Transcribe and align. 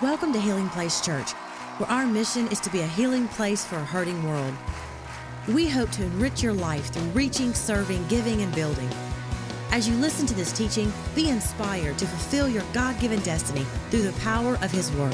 Welcome 0.00 0.32
to 0.34 0.40
Healing 0.40 0.68
Place 0.68 1.00
Church, 1.00 1.32
where 1.78 1.90
our 1.90 2.06
mission 2.06 2.46
is 2.52 2.60
to 2.60 2.70
be 2.70 2.82
a 2.82 2.86
healing 2.86 3.26
place 3.26 3.64
for 3.64 3.74
a 3.74 3.84
hurting 3.84 4.22
world. 4.22 4.54
We 5.48 5.68
hope 5.68 5.90
to 5.90 6.04
enrich 6.04 6.40
your 6.40 6.52
life 6.52 6.92
through 6.92 7.02
reaching, 7.10 7.52
serving, 7.52 8.06
giving, 8.06 8.42
and 8.42 8.54
building. 8.54 8.88
As 9.72 9.88
you 9.88 9.96
listen 9.96 10.24
to 10.28 10.34
this 10.34 10.52
teaching, 10.52 10.92
be 11.16 11.30
inspired 11.30 11.98
to 11.98 12.06
fulfill 12.06 12.48
your 12.48 12.62
God 12.72 13.00
given 13.00 13.18
destiny 13.22 13.66
through 13.90 14.02
the 14.02 14.12
power 14.20 14.56
of 14.62 14.70
His 14.70 14.92
Word. 14.92 15.12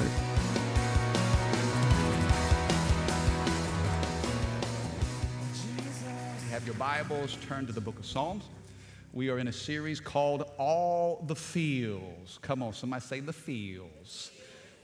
Have 6.51 6.67
your 6.67 6.75
Bibles 6.75 7.39
turned 7.49 7.69
to 7.69 7.73
the 7.73 7.81
book 7.81 7.99
of 7.99 8.05
Psalms. 8.05 8.45
We 9.15 9.31
are 9.31 9.39
in 9.39 9.49
a 9.49 9.53
series 9.53 9.99
called 9.99 10.43
All 10.59 11.25
the 11.27 11.37
Feels. 11.37 12.39
Come 12.43 12.63
on, 12.63 12.75
somebody 12.75 13.01
say 13.01 13.21
the 13.21 13.33
feels. 13.33 14.31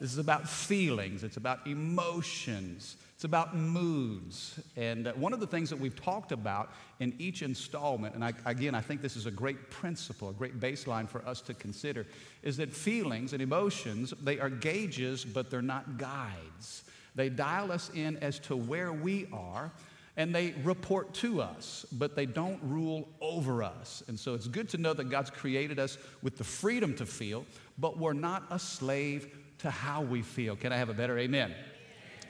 This 0.01 0.13
is 0.13 0.19
about 0.19 0.49
feelings, 0.49 1.25
it's 1.25 1.37
about 1.37 1.67
emotions, 1.67 2.97
it's 3.15 3.25
about 3.25 3.55
moods. 3.55 4.59
And 4.75 5.09
uh, 5.09 5.13
one 5.13 5.35
of 5.35 5.41
the 5.41 5.47
things 5.47 5.69
that 5.69 5.79
we've 5.79 5.95
talked 5.95 6.33
about 6.33 6.73
in 7.01 7.15
each 7.19 7.43
installment, 7.43 8.15
and 8.15 8.25
I, 8.25 8.33
again, 8.47 8.75
I 8.75 8.81
think 8.81 9.03
this 9.03 9.15
is 9.15 9.27
a 9.27 9.31
great 9.31 9.69
principle, 9.69 10.31
a 10.31 10.33
great 10.33 10.59
baseline 10.59 11.07
for 11.07 11.21
us 11.29 11.43
to 11.43 11.55
consider, 11.55 12.07
is 12.43 12.57
that 12.57 12.73
feelings 12.73 13.35
and 13.35 13.43
emotions, 13.43 14.15
they 14.23 14.41
are 14.41 14.49
gauges, 14.49 15.23
but 15.23 15.51
they're 15.51 15.61
not 15.61 15.99
guides. 15.99 16.85
They 17.15 17.29
dial 17.29 17.71
us 17.71 17.91
in 17.95 18.17
as 18.19 18.39
to 18.41 18.57
where 18.57 18.95
we 18.95 19.29
are 19.35 19.71
and 20.17 20.35
they 20.35 20.55
report 20.65 21.15
to 21.15 21.41
us, 21.41 21.87
but 21.93 22.17
they 22.17 22.27
don't 22.27 22.61
rule 22.63 23.09
over 23.21 23.63
us. 23.63 24.03
And 24.09 24.19
so 24.19 24.35
it's 24.35 24.49
good 24.49 24.69
to 24.71 24.79
know 24.79 24.93
that 24.93 25.09
God's 25.09 25.31
created 25.31 25.79
us 25.79 25.99
with 26.23 26.37
the 26.37 26.45
freedom 26.45 26.95
to 26.97 27.07
feel, 27.07 27.47
but 27.79 27.97
we're 27.97 28.13
not 28.13 28.45
a 28.51 28.59
slave 28.59 29.35
to 29.61 29.71
how 29.71 30.03
we 30.03 30.23
feel. 30.23 30.57
Can 30.57 30.73
I 30.73 30.77
have 30.77 30.89
a 30.89 30.95
better 30.95 31.19
amen? 31.19 31.55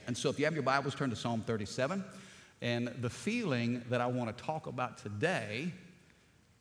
And 0.07 0.17
so 0.17 0.29
if 0.31 0.39
you 0.39 0.45
have 0.45 0.55
your 0.55 0.63
Bibles, 0.63 0.95
turn 0.95 1.11
to 1.11 1.17
Psalm 1.17 1.43
37. 1.47 2.05
And 2.63 2.89
the 3.01 3.11
feeling 3.11 3.83
that 3.89 4.01
I 4.01 4.07
want 4.07 4.37
to 4.37 4.45
talk 4.45 4.67
about 4.67 4.99
today 4.99 5.73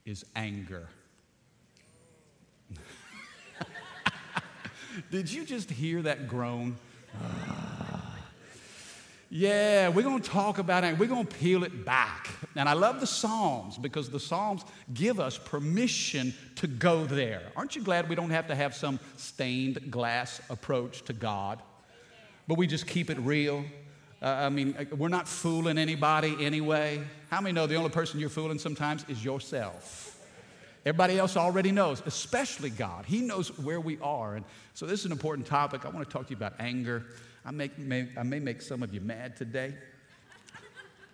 is 0.05 0.25
anger. 0.35 0.87
Did 5.11 5.31
you 5.31 5.45
just 5.45 5.69
hear 5.69 6.01
that 6.03 6.27
groan? 6.27 6.77
Yeah, 9.31 9.89
we're 9.89 10.01
going 10.01 10.21
to 10.21 10.29
talk 10.29 10.57
about 10.57 10.83
it. 10.83 10.97
We're 10.97 11.07
going 11.07 11.27
to 11.27 11.35
peel 11.35 11.63
it 11.63 11.85
back. 11.85 12.29
And 12.55 12.67
I 12.67 12.73
love 12.73 12.99
the 12.99 13.05
Psalms 13.05 13.77
because 13.77 14.09
the 14.09 14.19
Psalms 14.19 14.65
give 14.91 15.19
us 15.19 15.37
permission 15.37 16.33
to 16.55 16.65
go 16.65 17.05
there. 17.05 17.43
Aren't 17.55 17.75
you 17.75 17.83
glad 17.83 18.09
we 18.09 18.15
don't 18.15 18.31
have 18.31 18.47
to 18.47 18.55
have 18.55 18.73
some 18.73 18.99
stained 19.17 19.91
glass 19.91 20.41
approach 20.49 21.03
to 21.03 21.13
God? 21.13 21.61
But 22.47 22.57
we 22.57 22.65
just 22.65 22.87
keep 22.87 23.11
it 23.11 23.19
real. 23.19 23.63
Uh, 24.19 24.25
I 24.25 24.49
mean, 24.49 24.75
uh, 24.79 24.95
we're 24.95 25.09
not 25.09 25.27
fooling 25.27 25.77
anybody 25.77 26.35
anyway. 26.43 26.99
How 27.29 27.39
many 27.39 27.53
know 27.53 27.67
the 27.67 27.75
only 27.75 27.91
person 27.91 28.19
you're 28.19 28.29
fooling 28.29 28.57
sometimes 28.57 29.05
is 29.07 29.23
yourself? 29.23 30.17
Everybody 30.87 31.19
else 31.19 31.37
already 31.37 31.71
knows, 31.71 32.01
especially 32.07 32.71
God. 32.71 33.05
He 33.05 33.19
knows 33.19 33.55
where 33.59 33.79
we 33.79 33.99
are. 34.01 34.37
And 34.37 34.45
so, 34.73 34.85
this 34.87 35.01
is 35.01 35.05
an 35.05 35.11
important 35.11 35.45
topic. 35.45 35.85
I 35.85 35.89
want 35.89 36.07
to 36.07 36.11
talk 36.11 36.25
to 36.25 36.29
you 36.31 36.37
about 36.37 36.53
anger. 36.57 37.05
I, 37.49 37.51
may, 37.51 38.07
I 38.15 38.21
may 38.21 38.39
make 38.39 38.61
some 38.61 38.83
of 38.83 38.93
you 38.93 39.01
mad 39.01 39.35
today. 39.35 39.73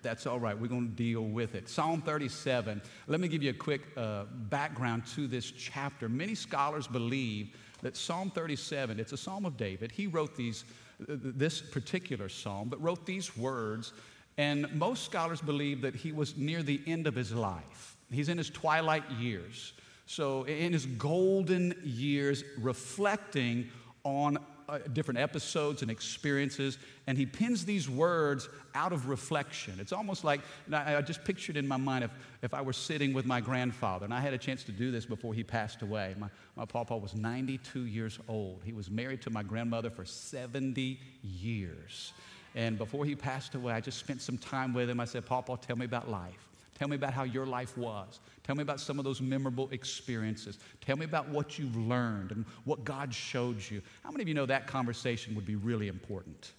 That's 0.02 0.28
all 0.28 0.38
right. 0.38 0.60
We're 0.60 0.68
going 0.68 0.90
to 0.90 0.94
deal 0.94 1.22
with 1.22 1.56
it. 1.56 1.70
Psalm 1.70 2.02
37. 2.02 2.82
Let 3.08 3.22
me 3.22 3.30
give 3.30 3.42
you 3.42 3.52
a 3.52 3.54
quick 3.54 3.84
uh, 3.96 4.26
background 4.50 5.08
to 5.16 5.28
this 5.28 5.50
chapter. 5.50 6.10
Many 6.10 6.36
scholars 6.36 6.88
believe 6.88 7.56
that 7.84 7.96
Psalm 7.96 8.32
37, 8.32 9.00
it's 9.00 9.14
a 9.14 9.18
psalm 9.18 9.46
of 9.46 9.56
David. 9.56 9.94
He 9.94 10.08
wrote 10.08 10.36
these, 10.36 10.66
uh, 11.04 11.16
this 11.18 11.62
particular 11.62 12.28
psalm, 12.28 12.68
but 12.68 12.82
wrote 12.84 13.06
these 13.06 13.38
words. 13.38 13.94
And 14.38 14.70
most 14.76 15.06
scholars 15.06 15.40
believe 15.40 15.80
that 15.84 15.96
he 15.96 16.12
was 16.12 16.36
near 16.36 16.64
the 16.64 16.82
end 16.86 17.08
of 17.08 17.16
his 17.16 17.32
life. 17.32 17.96
He's 18.12 18.28
in 18.28 18.38
his 18.38 18.50
twilight 18.50 19.10
years. 19.12 19.72
So, 20.06 20.44
in 20.44 20.74
his 20.74 20.86
golden 20.86 21.74
years, 21.82 22.44
reflecting 22.60 23.70
on 24.04 24.38
uh, 24.68 24.80
different 24.94 25.20
episodes 25.20 25.82
and 25.82 25.92
experiences, 25.92 26.78
and 27.08 27.18
he 27.18 27.26
pins 27.26 27.66
these 27.66 27.90
words 27.90 28.50
out 28.74 28.92
of 28.92 29.08
reflection. 29.08 29.76
It's 29.80 29.94
almost 29.94 30.24
like 30.24 30.42
I, 30.72 30.96
I 30.96 31.02
just 31.02 31.24
pictured 31.24 31.58
in 31.58 31.68
my 31.68 31.78
mind 31.78 32.04
if, 32.04 32.12
if 32.42 32.54
I 32.54 32.62
were 32.62 32.74
sitting 32.74 33.14
with 33.14 33.26
my 33.26 33.42
grandfather, 33.42 34.06
and 34.06 34.14
I 34.14 34.20
had 34.20 34.34
a 34.34 34.38
chance 34.38 34.64
to 34.64 34.72
do 34.72 34.92
this 34.92 35.06
before 35.06 35.34
he 35.34 35.44
passed 35.44 35.82
away. 35.82 36.16
My, 36.18 36.30
my 36.56 36.66
papa 36.66 36.98
was 36.98 37.16
92 37.16 37.82
years 37.82 38.20
old. 38.28 38.62
He 38.64 38.74
was 38.74 38.90
married 38.90 39.22
to 39.24 39.30
my 39.30 39.44
grandmother 39.44 39.90
for 39.90 40.06
70 40.06 41.00
years. 41.24 42.14
And 42.56 42.78
before 42.78 43.06
he 43.06 43.16
passed 43.16 43.54
away, 43.54 43.74
I 43.74 43.82
just 43.82 44.00
spent 44.00 44.22
some 44.22 44.38
time 44.38 44.74
with 44.74 44.90
him. 44.90 45.00
I 45.00 45.06
said, 45.06 45.26
Papa, 45.26 45.60
tell 45.62 45.76
me 45.76 45.86
about 45.86 46.10
life. 46.10 46.55
Tell 46.76 46.90
me 46.90 46.98
about 46.98 47.14
how 47.14 47.24
your 47.24 47.46
life 47.46 47.78
was. 47.78 48.20
Tell 48.44 48.56
me 48.56 48.62
about 48.62 48.82
some 48.82 49.00
of 49.00 49.06
those 49.06 49.22
memorable 49.22 49.70
experiences. 49.72 50.60
Tell 50.82 50.98
me 50.98 51.06
about 51.06 51.30
what 51.30 51.58
you've 51.58 51.76
learned 51.78 52.32
and 52.32 52.46
what 52.66 52.84
God 52.84 53.14
showed 53.14 53.58
you. 53.70 53.82
How 54.04 54.12
many 54.12 54.24
of 54.24 54.28
you 54.28 54.34
know 54.34 54.46
that 54.46 54.68
conversation 54.68 55.36
would 55.36 55.46
be 55.46 55.56
really 55.56 55.88
important? 55.88 56.52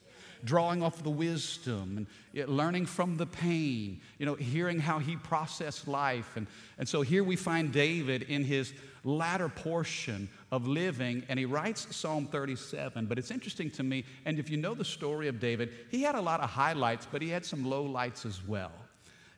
Drawing 0.42 0.82
off 0.82 1.02
the 1.02 1.10
wisdom 1.10 2.06
and 2.34 2.48
learning 2.48 2.86
from 2.86 3.18
the 3.18 3.26
pain, 3.26 4.00
you 4.18 4.24
know, 4.24 4.34
hearing 4.34 4.78
how 4.78 4.98
he 4.98 5.16
processed 5.16 5.86
life. 5.86 6.36
And, 6.36 6.46
and 6.78 6.88
so 6.88 7.02
here 7.02 7.22
we 7.22 7.36
find 7.36 7.70
David 7.70 8.22
in 8.22 8.42
his 8.42 8.72
latter 9.04 9.50
portion 9.50 10.28
of 10.50 10.66
living, 10.66 11.24
and 11.28 11.38
he 11.38 11.44
writes 11.44 11.94
Psalm 11.94 12.26
37. 12.26 13.04
But 13.04 13.18
it's 13.18 13.30
interesting 13.30 13.70
to 13.72 13.82
me, 13.82 14.04
and 14.24 14.38
if 14.38 14.48
you 14.48 14.56
know 14.56 14.74
the 14.74 14.84
story 14.84 15.28
of 15.28 15.40
David, 15.40 15.72
he 15.90 16.02
had 16.02 16.14
a 16.14 16.20
lot 16.20 16.40
of 16.40 16.48
highlights, 16.48 17.06
but 17.10 17.20
he 17.20 17.28
had 17.28 17.44
some 17.44 17.64
low 17.64 17.82
lights 17.82 18.24
as 18.24 18.42
well. 18.46 18.72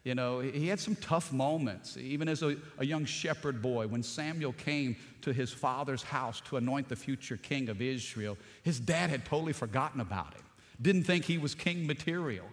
You 0.09 0.15
know, 0.15 0.41
he 0.41 0.69
had 0.69 0.81
some 0.81 0.97
tough 0.97 1.35
moments, 1.35 1.99
even 1.99 2.31
as 2.31 2.43
a, 2.43 2.57
a, 2.79 2.87
young 2.87 3.05
shepherd 3.05 3.61
boy. 3.61 3.87
When 3.87 4.03
Samuel 4.03 4.55
came 4.55 4.97
to 5.21 5.35
his 5.35 5.53
father's 5.53 6.03
house 6.03 6.41
to 6.47 6.57
anoint 6.57 6.89
the 6.89 6.97
future 6.97 7.37
king 7.37 7.69
of 7.69 7.83
Israel, 7.83 8.39
his 8.63 8.81
dad 8.81 9.11
had 9.11 9.27
totally 9.27 9.53
forgotten 9.53 10.01
about 10.01 10.33
him, 10.33 10.41
didn't 10.81 11.03
think 11.03 11.27
he 11.27 11.37
was 11.37 11.55
king 11.55 11.87
material. 11.87 12.47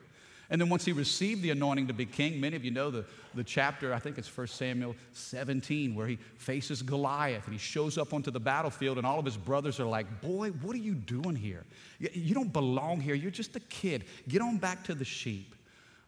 And 0.50 0.60
then 0.60 0.68
once 0.68 0.84
he 0.84 0.92
received 0.92 1.44
the 1.44 1.52
anointing 1.52 1.88
to 1.88 1.94
be 1.94 2.06
king, 2.06 2.42
many 2.42 2.58
of 2.58 2.66
you 2.66 2.72
know 2.72 2.92
the, 2.92 3.06
the 3.36 3.44
chapter, 3.44 3.94
I 3.94 4.00
think 4.00 4.18
it's 4.18 4.38
1 4.38 4.48
Samuel 4.48 4.94
17, 5.14 5.96
where 5.96 6.08
he 6.08 6.18
faces 6.36 6.82
Goliath 6.82 7.46
and 7.46 7.54
he 7.54 7.58
shows 7.58 7.98
up 7.98 8.14
onto 8.14 8.32
the 8.32 8.40
battlefield, 8.40 8.98
and 8.98 9.08
all 9.08 9.18
of 9.18 9.24
his 9.24 9.38
brothers 9.38 9.80
are 9.80 9.88
like, 9.88 10.20
Boy, 10.20 10.50
what 10.50 10.76
are 10.76 10.80
you 10.80 10.94
doing 10.94 11.38
here? 11.38 11.64
You 12.00 12.36
don't 12.36 12.52
belong 12.52 13.00
here. 13.00 13.16
You're 13.16 13.32
just 13.32 13.56
a 13.56 13.62
kid. 13.62 14.04
Get 14.28 14.42
on 14.42 14.58
back 14.58 14.84
to 14.84 14.94
the 14.94 15.06
sheep. 15.06 15.56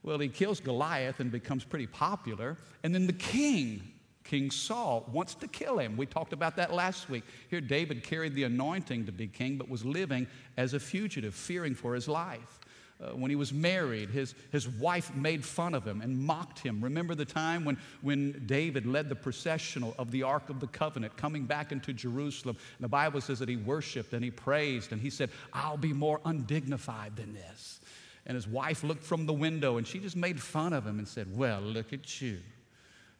Well, 0.04 0.20
he 0.20 0.30
kills 0.30 0.60
Goliath 0.60 1.20
and 1.20 1.32
becomes 1.32 1.64
pretty 1.64 1.88
popular. 1.88 2.58
And 2.84 2.94
then 2.94 3.08
the 3.08 3.14
king, 3.14 3.92
King 4.24 4.52
Saul, 4.52 5.10
wants 5.12 5.36
to 5.36 5.48
kill 5.48 5.80
him. 5.80 5.98
We 5.98 6.06
talked 6.06 6.34
about 6.34 6.56
that 6.58 6.74
last 6.74 7.10
week. 7.10 7.24
Here, 7.50 7.62
David 7.62 8.04
carried 8.04 8.36
the 8.36 8.44
anointing 8.44 9.06
to 9.06 9.12
be 9.12 9.28
king, 9.28 9.58
but 9.58 9.70
was 9.70 9.84
living 9.84 10.28
as 10.56 10.74
a 10.74 10.80
fugitive, 10.80 11.36
fearing 11.36 11.76
for 11.76 11.94
his 11.94 12.08
life. 12.08 12.60
Uh, 13.00 13.10
when 13.10 13.30
he 13.30 13.36
was 13.36 13.54
married, 13.54 14.10
his, 14.10 14.34
his 14.52 14.68
wife 14.68 15.16
made 15.16 15.46
fun 15.46 15.76
of 15.76 15.86
him 15.86 16.02
and 16.02 16.18
mocked 16.18 16.58
him. 16.58 16.84
Remember 16.84 17.14
the 17.14 17.26
time 17.26 17.64
when, 17.64 17.78
when 18.02 18.44
David 18.48 18.88
led 18.88 19.08
the 19.08 19.16
processional 19.16 19.94
of 20.00 20.10
the 20.10 20.24
Ark 20.24 20.50
of 20.50 20.60
the 20.60 20.66
Covenant 20.68 21.16
coming 21.16 21.46
back 21.46 21.72
into 21.72 21.94
Jerusalem? 21.94 22.58
And 22.78 22.84
the 22.84 22.90
Bible 22.90 23.22
says 23.22 23.38
that 23.38 23.50
he 23.50 23.56
worshiped 23.56 24.14
and 24.14 24.24
he 24.24 24.32
praised 24.32 24.94
and 24.94 25.00
he 25.00 25.12
said, 25.12 25.30
I'll 25.54 25.78
be 25.78 25.94
more 25.94 26.22
undignified 26.26 27.16
than 27.16 27.34
this. 27.34 27.77
And 28.28 28.36
his 28.36 28.48
wife 28.48 28.84
looked 28.84 29.04
from 29.04 29.26
the 29.26 29.34
window 29.34 29.78
and 29.78 29.88
she 29.88 30.00
just 30.00 30.18
made 30.18 30.40
fun 30.40 30.74
of 30.74 30.86
him 30.86 31.00
and 31.00 31.08
said, 31.08 31.36
Well, 31.36 31.62
look 31.62 31.94
at 31.94 32.22
you. 32.22 32.40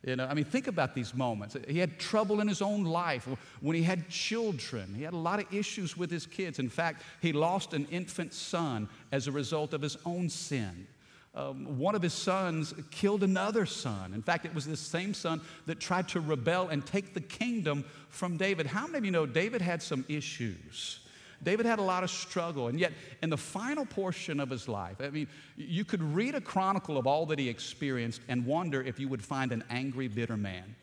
You 0.06 0.16
know, 0.16 0.28
I 0.28 0.36
mean, 0.36 0.46
think 0.46 0.68
about 0.68 0.94
these 0.94 1.16
moments. 1.16 1.58
He 1.68 1.80
had 1.80 1.98
trouble 1.98 2.40
in 2.40 2.48
his 2.48 2.62
own 2.62 2.84
life 2.84 3.28
when 3.62 3.76
he 3.76 3.82
had 3.82 4.08
children. 4.10 4.94
He 4.96 5.04
had 5.04 5.14
a 5.14 5.18
lot 5.18 5.40
of 5.40 5.52
issues 5.52 5.98
with 5.98 6.12
his 6.12 6.26
kids. 6.26 6.60
In 6.60 6.70
fact, 6.70 7.02
he 7.22 7.34
lost 7.34 7.74
an 7.74 7.88
infant 7.90 8.34
son 8.34 8.88
as 9.12 9.28
a 9.28 9.32
result 9.32 9.74
of 9.74 9.82
his 9.82 9.98
own 10.06 10.30
sin. 10.30 10.88
Um, 11.34 11.78
one 11.78 11.96
of 11.96 12.02
his 12.02 12.14
sons 12.14 12.74
killed 12.92 13.24
another 13.24 13.66
son. 13.66 14.14
In 14.14 14.22
fact, 14.22 14.46
it 14.46 14.54
was 14.54 14.66
this 14.66 14.80
same 14.80 15.14
son 15.14 15.42
that 15.66 15.80
tried 15.80 16.08
to 16.10 16.20
rebel 16.20 16.68
and 16.70 16.86
take 16.86 17.14
the 17.14 17.22
kingdom 17.22 17.84
from 18.10 18.38
David. 18.38 18.66
How 18.66 18.86
many 18.88 18.98
of 19.00 19.06
you 19.06 19.12
know 19.12 19.26
David 19.26 19.62
had 19.62 19.82
some 19.82 20.06
issues? 20.08 21.00
David 21.44 21.66
had 21.66 21.80
a 21.80 21.84
lot 21.84 22.04
of 22.04 22.10
struggle, 22.10 22.68
and 22.68 22.80
yet 22.80 22.94
in 23.22 23.30
the 23.30 23.38
final 23.38 23.86
portion 23.86 24.40
of 24.40 24.50
his 24.50 24.68
life, 24.68 24.98
I 25.00 25.10
mean, 25.10 25.28
you 25.56 25.86
could 25.86 26.02
read 26.02 26.36
a 26.36 26.42
chronicle 26.42 26.98
of 26.98 27.06
all 27.08 27.26
that 27.28 27.40
he 27.40 27.48
experienced 27.48 28.22
and 28.28 28.46
wonder 28.46 28.82
if 28.82 29.00
you 29.00 29.08
would 29.08 29.24
find 29.24 29.52
an 29.52 29.64
angry, 29.70 30.08
bitter 30.08 30.38
man. 30.38 30.76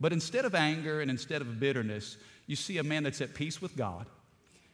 But 0.00 0.12
instead 0.12 0.44
of 0.44 0.54
anger 0.54 1.00
and 1.00 1.10
instead 1.10 1.40
of 1.40 1.58
bitterness, 1.58 2.18
you 2.46 2.56
see 2.56 2.78
a 2.78 2.82
man 2.82 3.04
that's 3.04 3.20
at 3.20 3.34
peace 3.34 3.62
with 3.62 3.76
God, 3.76 4.06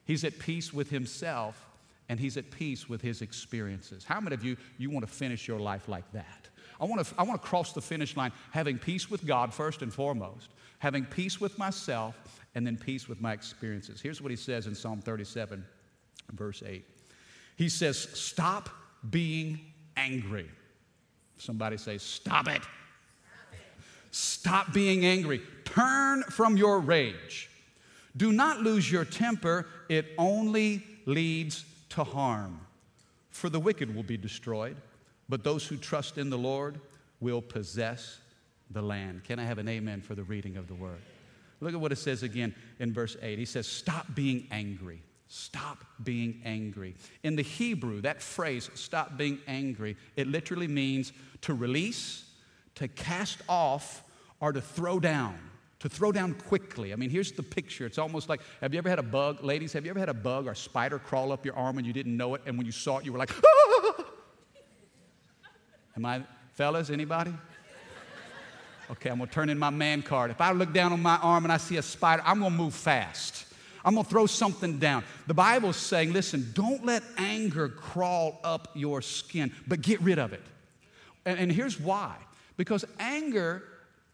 he's 0.04 0.24
at 0.24 0.38
peace 0.38 0.72
with 0.72 0.90
himself, 0.90 1.66
and 2.08 2.18
he's 2.18 2.36
at 2.36 2.50
peace 2.50 2.88
with 2.88 3.00
his 3.00 3.22
experiences. 3.22 4.04
How 4.04 4.20
many 4.20 4.34
of 4.34 4.44
you, 4.44 4.56
you 4.78 4.90
want 4.90 5.06
to 5.06 5.12
finish 5.12 5.46
your 5.46 5.60
life 5.60 5.88
like 5.88 6.10
that? 6.12 6.49
I 6.80 6.84
want 6.84 7.04
to, 7.04 7.14
I 7.18 7.22
want 7.22 7.40
to 7.40 7.46
cross 7.46 7.72
the 7.72 7.80
finish 7.80 8.16
line 8.16 8.32
having 8.52 8.78
peace 8.78 9.10
with 9.10 9.26
God 9.26 9.52
first 9.52 9.82
and 9.82 9.92
foremost, 9.92 10.48
having 10.78 11.04
peace 11.04 11.40
with 11.40 11.58
myself, 11.58 12.14
and 12.54 12.66
then 12.66 12.76
peace 12.76 13.08
with 13.08 13.20
my 13.20 13.32
experiences. 13.32 14.00
Here's 14.00 14.20
what 14.22 14.30
he 14.30 14.36
says 14.36 14.66
in 14.66 14.74
Psalm 14.74 15.00
37 15.00 15.64
verse 16.32 16.62
8. 16.66 16.84
He 17.56 17.68
says, 17.68 17.98
Stop 17.98 18.70
being 19.10 19.60
angry. 19.96 20.48
Somebody 21.38 21.76
say, 21.76 21.98
Stop 21.98 22.48
it. 22.48 22.62
Stop 24.10 24.72
being 24.72 25.04
angry. 25.04 25.40
Turn 25.64 26.22
from 26.24 26.56
your 26.56 26.80
rage. 26.80 27.48
Do 28.16 28.32
not 28.32 28.60
lose 28.60 28.90
your 28.90 29.04
temper, 29.04 29.66
it 29.88 30.06
only 30.18 30.82
leads 31.06 31.64
to 31.90 32.02
harm. 32.02 32.60
For 33.30 33.48
the 33.48 33.60
wicked 33.60 33.94
will 33.94 34.02
be 34.02 34.16
destroyed, 34.16 34.76
but 35.30 35.44
those 35.44 35.66
who 35.66 35.76
trust 35.76 36.18
in 36.18 36.28
the 36.28 36.36
Lord 36.36 36.80
will 37.20 37.40
possess 37.40 38.18
the 38.70 38.82
land. 38.82 39.24
Can 39.24 39.38
I 39.38 39.44
have 39.44 39.58
an 39.58 39.68
amen 39.68 40.02
for 40.02 40.14
the 40.14 40.24
reading 40.24 40.56
of 40.56 40.66
the 40.66 40.74
word? 40.74 41.00
Look 41.60 41.72
at 41.72 41.80
what 41.80 41.92
it 41.92 41.96
says 41.96 42.22
again 42.22 42.54
in 42.78 42.92
verse 42.92 43.16
8. 43.22 43.38
He 43.38 43.44
says, 43.44 43.66
Stop 43.66 44.14
being 44.14 44.48
angry. 44.50 45.02
Stop 45.28 45.84
being 46.02 46.40
angry. 46.44 46.96
In 47.22 47.36
the 47.36 47.42
Hebrew, 47.42 48.00
that 48.00 48.20
phrase, 48.20 48.68
stop 48.74 49.16
being 49.16 49.38
angry, 49.46 49.96
it 50.16 50.26
literally 50.26 50.66
means 50.66 51.12
to 51.42 51.54
release, 51.54 52.24
to 52.74 52.88
cast 52.88 53.38
off, 53.48 54.02
or 54.40 54.52
to 54.52 54.60
throw 54.60 54.98
down. 54.98 55.38
To 55.80 55.88
throw 55.88 56.10
down 56.12 56.34
quickly. 56.34 56.92
I 56.92 56.96
mean, 56.96 57.10
here's 57.10 57.32
the 57.32 57.42
picture. 57.42 57.86
It's 57.86 57.96
almost 57.96 58.28
like 58.28 58.40
have 58.60 58.74
you 58.74 58.78
ever 58.78 58.88
had 58.88 58.98
a 58.98 59.04
bug, 59.04 59.44
ladies? 59.44 59.72
Have 59.74 59.84
you 59.84 59.90
ever 59.90 60.00
had 60.00 60.10
a 60.10 60.14
bug 60.14 60.46
or 60.46 60.54
spider 60.54 60.98
crawl 60.98 61.32
up 61.32 61.44
your 61.46 61.56
arm 61.56 61.78
and 61.78 61.86
you 61.86 61.92
didn't 61.92 62.16
know 62.16 62.34
it? 62.34 62.42
And 62.44 62.58
when 62.58 62.66
you 62.66 62.72
saw 62.72 62.98
it, 62.98 63.06
you 63.06 63.12
were 63.12 63.18
like, 63.18 63.32
ah! 63.32 63.69
Am 65.96 66.04
I, 66.04 66.22
fellas, 66.52 66.90
anybody? 66.90 67.32
Okay, 68.90 69.08
I'm 69.08 69.18
gonna 69.18 69.30
turn 69.30 69.50
in 69.50 69.56
my 69.56 69.70
man 69.70 70.02
card. 70.02 70.32
If 70.32 70.40
I 70.40 70.50
look 70.50 70.72
down 70.72 70.92
on 70.92 71.00
my 71.00 71.16
arm 71.18 71.44
and 71.44 71.52
I 71.52 71.58
see 71.58 71.76
a 71.76 71.82
spider, 71.82 72.24
I'm 72.26 72.40
gonna 72.40 72.56
move 72.56 72.74
fast. 72.74 73.46
I'm 73.84 73.94
gonna 73.94 74.02
throw 74.02 74.26
something 74.26 74.78
down. 74.78 75.04
The 75.28 75.34
Bible's 75.34 75.76
saying, 75.76 76.12
listen, 76.12 76.50
don't 76.54 76.84
let 76.84 77.04
anger 77.16 77.68
crawl 77.68 78.40
up 78.42 78.68
your 78.74 79.00
skin, 79.00 79.52
but 79.68 79.80
get 79.80 80.00
rid 80.00 80.18
of 80.18 80.32
it. 80.32 80.42
And, 81.24 81.38
and 81.38 81.52
here's 81.52 81.78
why 81.78 82.16
because 82.56 82.84
anger 82.98 83.62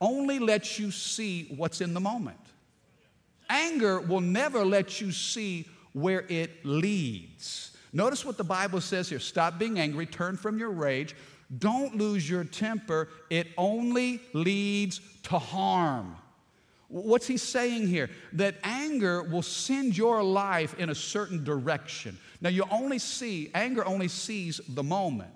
only 0.01 0.39
lets 0.39 0.79
you 0.79 0.91
see 0.91 1.53
what's 1.57 1.81
in 1.81 1.95
the 1.95 2.01
moment. 2.01 2.39
Anger 3.49 4.01
will 4.01 4.21
never 4.21 4.65
let 4.65 5.01
you 5.01 5.11
see 5.11 5.67
where 5.93 6.25
it 6.29 6.65
leads. 6.65 7.77
Notice 7.93 8.25
what 8.25 8.37
the 8.37 8.45
Bible 8.45 8.81
says 8.81 9.09
here 9.09 9.19
stop 9.19 9.59
being 9.59 9.79
angry, 9.79 10.07
turn 10.07 10.37
from 10.37 10.59
your 10.59 10.71
rage. 10.71 11.15
Don't 11.59 11.97
lose 11.97 12.29
your 12.29 12.45
temper, 12.45 13.09
it 13.31 13.49
only 13.57 14.21
leads 14.33 15.01
to 15.25 15.39
harm. 15.39 16.17
What's 16.89 17.27
he 17.27 17.37
saying 17.37 17.89
here? 17.89 18.11
That 18.33 18.57
anger 18.63 19.23
will 19.23 19.43
send 19.43 19.97
your 19.97 20.23
life 20.23 20.75
in 20.79 20.91
a 20.91 20.95
certain 20.95 21.45
direction. 21.45 22.19
Now, 22.41 22.49
you 22.49 22.65
only 22.71 22.99
see, 22.99 23.51
anger 23.55 23.85
only 23.85 24.09
sees 24.09 24.61
the 24.69 24.83
moment. 24.83 25.33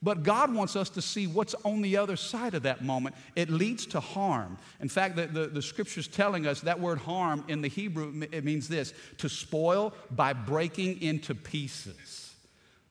But 0.00 0.22
God 0.22 0.54
wants 0.54 0.76
us 0.76 0.90
to 0.90 1.02
see 1.02 1.26
what's 1.26 1.54
on 1.64 1.82
the 1.82 1.96
other 1.96 2.14
side 2.14 2.54
of 2.54 2.62
that 2.62 2.84
moment. 2.84 3.16
It 3.34 3.50
leads 3.50 3.84
to 3.86 4.00
harm. 4.00 4.58
In 4.80 4.88
fact, 4.88 5.16
the, 5.16 5.26
the, 5.26 5.46
the 5.48 5.62
scripture's 5.62 6.06
telling 6.06 6.46
us 6.46 6.60
that 6.60 6.78
word 6.78 6.98
harm 6.98 7.44
in 7.48 7.62
the 7.62 7.68
Hebrew, 7.68 8.22
it 8.30 8.44
means 8.44 8.68
this 8.68 8.94
to 9.18 9.28
spoil 9.28 9.92
by 10.12 10.32
breaking 10.32 11.02
into 11.02 11.34
pieces. 11.34 12.27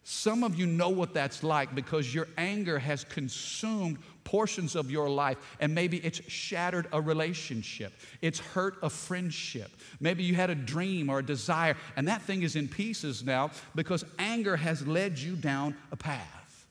Some 0.09 0.45
of 0.45 0.57
you 0.57 0.65
know 0.68 0.88
what 0.88 1.13
that's 1.13 1.44
like 1.44 1.75
because 1.75 2.15
your 2.15 2.30
anger 2.38 2.80
has 2.80 3.04
consumed 3.04 3.98
portions 4.24 4.77
of 4.77 4.89
your 4.89 5.09
life, 5.09 5.36
and 5.59 5.75
maybe 5.75 5.98
it's 5.98 6.21
shattered 6.30 6.88
a 6.94 7.01
relationship, 7.01 7.92
it's 8.21 8.39
hurt 8.39 8.77
a 8.81 8.89
friendship. 8.89 9.69
Maybe 10.00 10.24
you 10.24 10.33
had 10.33 10.50
a 10.50 10.56
dream 10.56 11.09
or 11.09 11.19
a 11.19 11.25
desire, 11.25 11.75
and 11.98 12.07
that 12.07 12.21
thing 12.21 12.44
is 12.44 12.56
in 12.56 12.69
pieces 12.69 13.25
now 13.25 13.51
because 13.75 14.06
anger 14.18 14.56
has 14.56 14.88
led 14.88 15.19
you 15.19 15.36
down 15.36 15.75
a 15.92 15.98
path. 15.98 16.68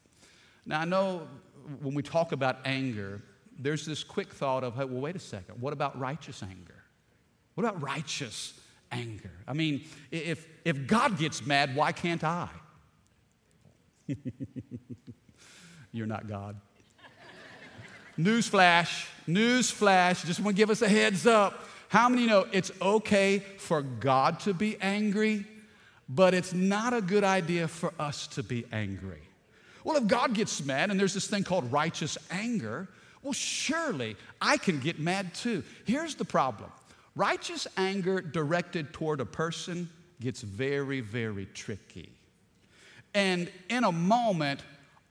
Now, 0.64 0.80
I 0.80 0.86
know 0.86 1.28
when 1.82 1.92
we 1.92 2.02
talk 2.02 2.32
about 2.32 2.60
anger, 2.64 3.20
there's 3.58 3.84
this 3.84 4.02
quick 4.02 4.32
thought 4.32 4.64
of, 4.64 4.76
hey, 4.76 4.86
well, 4.86 5.02
wait 5.02 5.14
a 5.14 5.18
second, 5.18 5.60
what 5.60 5.74
about 5.74 6.00
righteous 6.00 6.42
anger? 6.42 6.82
What 7.54 7.64
about 7.64 7.82
righteous 7.82 8.58
anger? 8.90 9.32
I 9.46 9.52
mean, 9.52 9.84
if, 10.10 10.48
if 10.64 10.86
God 10.86 11.18
gets 11.18 11.44
mad, 11.44 11.76
why 11.76 11.92
can't 11.92 12.24
I? 12.24 12.48
You're 15.92 16.06
not 16.06 16.28
God. 16.28 16.56
Newsflash, 18.18 19.06
newsflash, 19.28 20.24
just 20.24 20.40
want 20.40 20.56
to 20.56 20.60
give 20.60 20.70
us 20.70 20.82
a 20.82 20.88
heads 20.88 21.26
up. 21.26 21.64
How 21.88 22.08
many 22.08 22.26
know 22.26 22.46
it's 22.50 22.72
okay 22.80 23.38
for 23.38 23.82
God 23.82 24.40
to 24.40 24.54
be 24.54 24.76
angry, 24.80 25.44
but 26.08 26.34
it's 26.34 26.52
not 26.52 26.94
a 26.94 27.00
good 27.00 27.24
idea 27.24 27.68
for 27.68 27.92
us 27.98 28.26
to 28.28 28.42
be 28.42 28.64
angry? 28.72 29.20
Well, 29.84 29.96
if 29.96 30.06
God 30.06 30.34
gets 30.34 30.64
mad 30.64 30.90
and 30.90 30.98
there's 30.98 31.14
this 31.14 31.28
thing 31.28 31.44
called 31.44 31.70
righteous 31.70 32.18
anger, 32.30 32.88
well, 33.22 33.32
surely 33.32 34.16
I 34.40 34.56
can 34.56 34.80
get 34.80 34.98
mad 34.98 35.34
too. 35.34 35.62
Here's 35.84 36.14
the 36.14 36.24
problem 36.24 36.70
righteous 37.14 37.66
anger 37.76 38.20
directed 38.20 38.92
toward 38.92 39.20
a 39.20 39.24
person 39.24 39.88
gets 40.20 40.42
very, 40.42 41.00
very 41.00 41.46
tricky. 41.54 42.15
And 43.16 43.50
in 43.70 43.82
a 43.84 43.90
moment, 43.90 44.62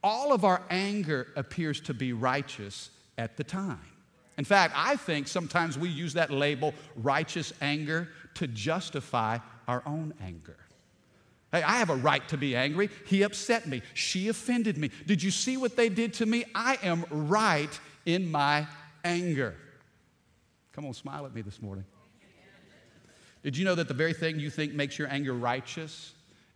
all 0.04 0.32
of 0.32 0.46
our 0.46 0.62
anger 0.70 1.30
appears 1.36 1.82
to 1.82 1.94
be 1.96 2.14
righteous 2.14 2.92
at 3.18 3.36
the 3.36 3.44
time. 3.44 3.80
In 4.38 4.46
fact, 4.46 4.76
I 4.78 4.96
think 4.96 5.28
sometimes 5.28 5.76
we 5.76 5.90
use 5.90 6.14
that 6.14 6.30
label, 6.30 6.76
righteous 6.96 7.52
anger, 7.62 8.10
to 8.36 8.46
justify 8.46 9.40
our 9.68 9.82
own 9.88 10.14
anger. 10.22 10.56
Hey, 11.52 11.64
I 11.64 11.78
have 11.78 11.90
a 11.90 11.96
right 11.96 12.28
to 12.30 12.38
be 12.38 12.56
angry. 12.56 12.92
He 13.08 13.24
upset 13.24 13.66
me. 13.66 13.82
She 13.96 14.28
offended 14.28 14.78
me. 14.78 14.92
Did 15.08 15.24
you 15.24 15.32
see 15.32 15.58
what 15.58 15.76
they 15.76 15.90
did 15.90 16.14
to 16.16 16.28
me? 16.28 16.46
I 16.54 16.78
am 16.84 17.06
right 17.10 17.80
in 18.06 18.30
my 18.30 18.68
anger. 19.04 19.56
Come 20.74 20.86
on, 20.86 20.94
smile 20.94 21.26
at 21.26 21.34
me 21.34 21.42
this 21.42 21.60
morning. 21.60 21.86
Did 23.42 23.58
you 23.58 23.66
know 23.66 23.74
that 23.74 23.88
the 23.88 23.96
very 23.96 24.14
thing 24.14 24.40
you 24.40 24.52
think 24.52 24.74
makes 24.74 25.00
your 25.00 25.08
anger 25.10 25.34
righteous 25.34 26.14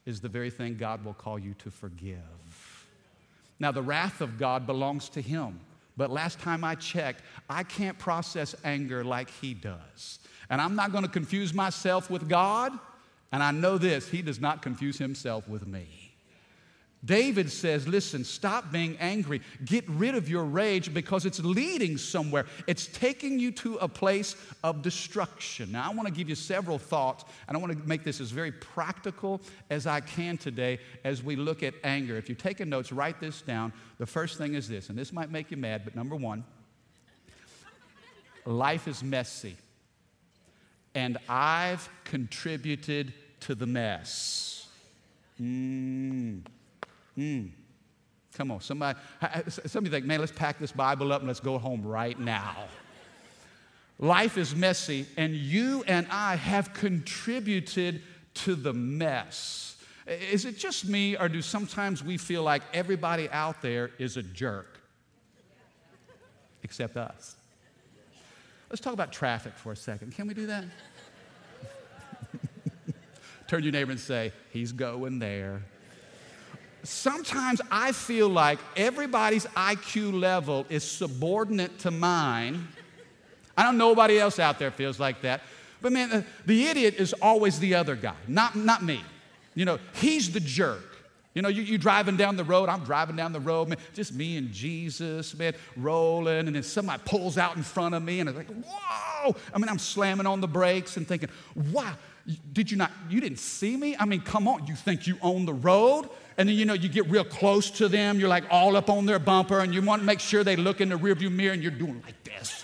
is 0.10 0.20
the 0.20 0.28
very 0.28 0.50
thing 0.50 0.76
God 0.76 1.06
will 1.06 1.14
call 1.14 1.40
you 1.40 1.54
to 1.60 1.72
forgive. 1.72 2.18
Now, 3.60 3.72
the 3.72 3.82
wrath 3.82 4.22
of 4.22 4.38
God 4.38 4.66
belongs 4.66 5.08
to 5.10 5.22
Him. 5.22 5.60
But 5.96 6.10
last 6.10 6.40
time 6.40 6.64
I 6.64 6.76
checked, 6.76 7.24
I 7.50 7.64
can't 7.64 7.98
process 8.00 8.56
anger 8.64 9.04
like 9.04 9.30
He 9.30 9.54
does. 9.54 10.20
And 10.50 10.62
I'm 10.62 10.76
not 10.76 10.92
going 10.92 11.04
to 11.04 11.10
confuse 11.10 11.54
myself 11.54 12.10
with 12.10 12.28
God. 12.28 12.72
And 13.32 13.44
I 13.44 13.52
know 13.52 13.78
this 13.78 14.08
He 14.08 14.22
does 14.22 14.40
not 14.40 14.62
confuse 14.62 14.98
Himself 14.98 15.48
with 15.48 15.68
me. 15.68 15.88
David 17.04 17.50
says, 17.50 17.88
Listen, 17.88 18.26
stop 18.26 18.72
being 18.72 18.98
angry. 19.00 19.42
Get 19.64 19.88
rid 19.88 20.16
of 20.16 20.28
your 20.28 20.44
rage 20.44 20.94
because 20.94 21.26
it's 21.26 21.40
leading 21.40 21.98
somewhere. 21.98 22.46
It's 22.68 22.88
taking 22.88 23.40
you 23.40 23.52
to 23.54 23.76
a 23.76 23.88
place 23.88 24.36
of 24.64 24.82
destruction. 24.82 25.72
Now, 25.72 25.90
I 25.90 25.94
want 25.94 26.08
to 26.08 26.14
give 26.14 26.28
you 26.28 26.36
several 26.36 26.78
thoughts, 26.78 27.24
and 27.48 27.56
I 27.56 27.60
want 27.60 27.72
to 27.72 27.88
make 27.88 28.04
this 28.04 28.20
as 28.20 28.32
very 28.32 28.52
practical 28.52 29.40
as 29.70 29.88
I 29.88 30.02
can 30.02 30.38
today 30.38 30.80
as 31.06 31.24
we 31.24 31.38
look 31.38 31.64
at 31.64 31.74
anger. 31.86 32.18
If 32.18 32.28
you're 32.28 32.36
taking 32.36 32.68
notes, 32.68 32.92
write 32.92 33.22
this 33.22 33.42
down. 33.42 33.72
The 33.98 34.06
first 34.06 34.38
thing 34.38 34.56
is 34.56 34.68
this, 34.68 34.90
and 34.90 34.98
this 34.98 35.14
might 35.14 35.32
make 35.32 35.52
you 35.52 35.58
mad, 35.58 35.84
but 35.86 35.96
number 35.96 36.18
one, 36.18 36.44
life 38.46 38.90
is 38.90 39.04
messy, 39.04 39.56
and 40.96 41.18
I've 41.30 41.88
contributed 42.04 43.14
to 43.42 43.56
the 43.56 43.66
mess. 43.66 44.68
Mm. 45.42 46.42
Mm. 47.20 47.52
Come 48.34 48.52
on, 48.52 48.62
somebody, 48.62 48.98
somebody 49.50 49.90
think, 49.94 50.06
man, 50.06 50.22
let's 50.22 50.32
pack 50.32 50.58
this 50.60 50.72
Bible 50.72 51.12
up 51.12 51.20
and 51.22 51.28
let's 51.28 51.42
go 51.42 51.58
home 51.58 51.86
right 51.86 52.18
now. 52.18 52.56
Life 53.98 54.38
is 54.38 54.56
messy, 54.56 55.06
and 55.18 55.36
you 55.36 55.84
and 55.86 56.08
I 56.10 56.38
have 56.38 56.74
contributed 56.74 58.02
to 58.36 58.56
the 58.56 58.72
mess. 58.72 59.76
Is 60.08 60.46
it 60.46 60.58
just 60.58 60.88
me, 60.88 61.18
or 61.18 61.28
do 61.28 61.42
sometimes 61.42 62.02
we 62.02 62.18
feel 62.18 62.42
like 62.42 62.62
everybody 62.74 63.30
out 63.30 63.62
there 63.62 63.92
is 64.00 64.16
a 64.16 64.24
jerk? 64.24 64.80
Except 66.64 66.96
us. 66.96 67.36
Let's 68.70 68.80
talk 68.80 68.94
about 68.94 69.12
traffic 69.12 69.54
for 69.56 69.74
a 69.74 69.76
second. 69.76 70.16
Can 70.16 70.28
we 70.28 70.34
do 70.34 70.46
that? 70.46 70.64
Turn 73.50 73.64
your 73.64 73.74
neighbor 73.74 73.92
and 73.92 74.00
say, 74.00 74.32
He's 74.52 74.72
going 74.72 75.20
there 75.20 75.64
sometimes 76.84 77.62
I 77.72 77.92
feel 77.92 78.30
like 78.30 78.60
everybody's 78.76 79.46
IQ 79.48 80.20
level 80.20 80.66
is 80.70 80.84
subordinate 80.84 81.80
to 81.80 81.92
mine. 81.92 82.68
I 83.58 83.64
don't 83.64 83.78
know 83.78 83.90
nobody 83.90 84.20
else 84.20 84.40
out 84.40 84.60
there 84.60 84.72
feels 84.72 85.00
like 85.00 85.22
that. 85.22 85.42
But 85.82 85.92
man, 85.92 86.26
the 86.46 86.68
idiot 86.68 86.96
is 86.98 87.14
always 87.22 87.60
the 87.60 87.76
other 87.76 87.96
guy, 87.96 88.16
not, 88.28 88.56
not 88.56 88.84
me. 88.84 89.02
You 89.56 89.66
know, 89.66 89.80
he's 89.94 90.32
the 90.32 90.40
jerk. 90.40 90.86
You 91.36 91.44
know, 91.44 91.50
you, 91.50 91.62
you 91.62 91.78
driving 91.78 92.18
down 92.18 92.38
the 92.38 92.44
road, 92.44 92.70
I'm 92.70 92.84
driving 92.84 93.16
down 93.16 93.34
the 93.34 93.40
road, 93.40 93.70
man, 93.70 93.78
just 93.94 94.14
me 94.14 94.38
and 94.38 94.52
Jesus, 94.52 95.38
man, 95.38 95.54
rolling, 95.78 96.48
and 96.48 96.56
then 96.56 96.64
somebody 96.64 97.02
pulls 97.06 97.38
out 97.38 97.56
in 97.56 97.64
front 97.64 97.94
of 97.94 98.04
me, 98.04 98.20
and 98.20 98.28
it's 98.28 98.38
like, 98.38 98.48
whoa! 98.48 99.36
I 99.54 99.58
mean, 99.58 99.70
I'm 99.70 99.80
slamming 99.80 100.26
on 100.26 100.42
the 100.42 100.48
brakes 100.48 100.98
and 100.98 101.08
thinking, 101.08 101.30
wow, 101.72 101.94
Did 102.54 102.70
you 102.70 102.78
not? 102.78 102.92
You 103.10 103.20
didn't 103.22 103.40
see 103.40 103.76
me? 103.76 103.96
I 104.00 104.06
mean, 104.06 104.22
come 104.22 104.48
on. 104.48 104.68
You 104.68 104.76
think 104.76 105.08
you 105.08 105.18
own 105.22 105.46
the 105.46 105.54
road? 105.54 106.10
And 106.38 106.48
then, 106.48 106.56
you 106.56 106.66
know, 106.66 106.74
you 106.74 106.88
get 106.88 107.10
real 107.10 107.24
close 107.24 107.72
to 107.72 107.88
them. 107.88 108.20
You're 108.20 108.30
like 108.30 108.44
all 108.50 108.76
up 108.76 108.90
on 108.90 109.06
their 109.06 109.20
bumper 109.20 109.60
and 109.60 109.74
you 109.74 109.82
want 109.82 110.02
to 110.02 110.06
make 110.06 110.20
sure 110.20 110.44
they 110.44 110.56
look 110.56 110.80
in 110.80 110.90
the 110.90 110.96
rearview 110.96 111.32
mirror 111.32 111.54
and 111.54 111.62
you're 111.62 111.72
doing 111.72 112.02
like 112.06 112.24
this. 112.24 112.64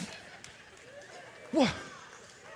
what? 1.52 1.70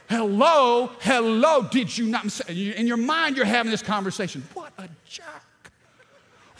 Hello, 0.08 0.90
hello, 1.00 1.68
did 1.70 1.96
you 1.96 2.06
not? 2.06 2.40
In 2.48 2.86
your 2.86 2.96
mind, 2.96 3.36
you're 3.36 3.44
having 3.44 3.70
this 3.70 3.82
conversation. 3.82 4.42
What 4.54 4.72
a 4.78 4.88
jerk. 5.04 5.26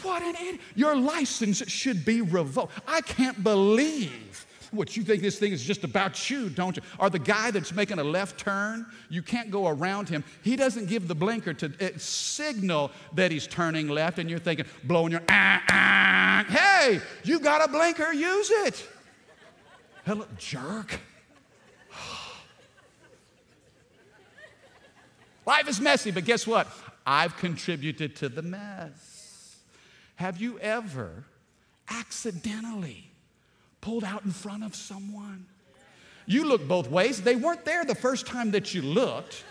What 0.03 0.23
an 0.23 0.35
idiot. 0.37 0.61
Your 0.75 0.95
license 0.95 1.67
should 1.69 2.05
be 2.05 2.21
revoked. 2.21 2.73
I 2.87 3.01
can't 3.01 3.43
believe 3.43 4.47
what 4.71 4.97
you 4.97 5.03
think 5.03 5.23
this 5.23 5.39
thing 5.39 5.53
is 5.53 5.65
just 5.65 5.85
about 5.85 6.31
you, 6.31 6.49
don't 6.49 6.77
you? 6.77 6.83
Or 6.99 7.11
the 7.11 7.19
guy 7.19 7.51
that's 7.51 7.73
making 7.73 7.99
a 7.99 8.05
left 8.05 8.39
turn, 8.39 8.87
you 9.09 9.23
can't 9.23 9.51
go 9.51 9.69
around 9.69 10.09
him. 10.09 10.25
He 10.43 10.57
doesn't 10.57 10.87
give 10.87 11.09
the 11.09 11.15
blinker 11.15 11.55
to 11.55 11.99
signal 11.99 12.91
that 13.15 13.31
he's 13.31 13.47
turning 13.47 13.89
left, 13.89 14.19
and 14.19 14.29
you're 14.29 14.39
thinking, 14.39 14.67
blowing 14.85 15.13
your 15.13 15.23
ah, 15.29 15.63
ah. 15.69 16.45
Hey, 16.49 17.01
you 17.25 17.41
got 17.41 17.67
a 17.67 17.73
blinker, 17.73 18.13
use 18.13 18.51
it. 18.51 18.87
Hello, 20.05 20.27
jerk. 20.39 21.01
Life 25.47 25.69
is 25.69 25.81
messy, 25.81 26.11
but 26.11 26.25
guess 26.25 26.47
what? 26.47 26.69
I've 27.07 27.37
contributed 27.37 28.17
to 28.17 28.29
the 28.29 28.43
mess. 28.43 29.57
Have 30.17 30.41
you 30.41 30.59
ever 30.59 31.25
accidentally 31.91 33.11
pulled 33.81 34.05
out 34.05 34.25
in 34.25 34.31
front 34.31 34.65
of 34.65 34.75
someone? 34.75 35.47
You 36.27 36.45
look 36.47 36.67
both 36.69 36.91
ways. 36.91 37.23
They 37.23 37.37
weren't 37.37 37.65
there 37.65 37.85
the 37.85 37.95
first 37.95 38.27
time 38.27 38.51
that 38.51 38.75
you 38.75 38.83
looked. 38.83 39.45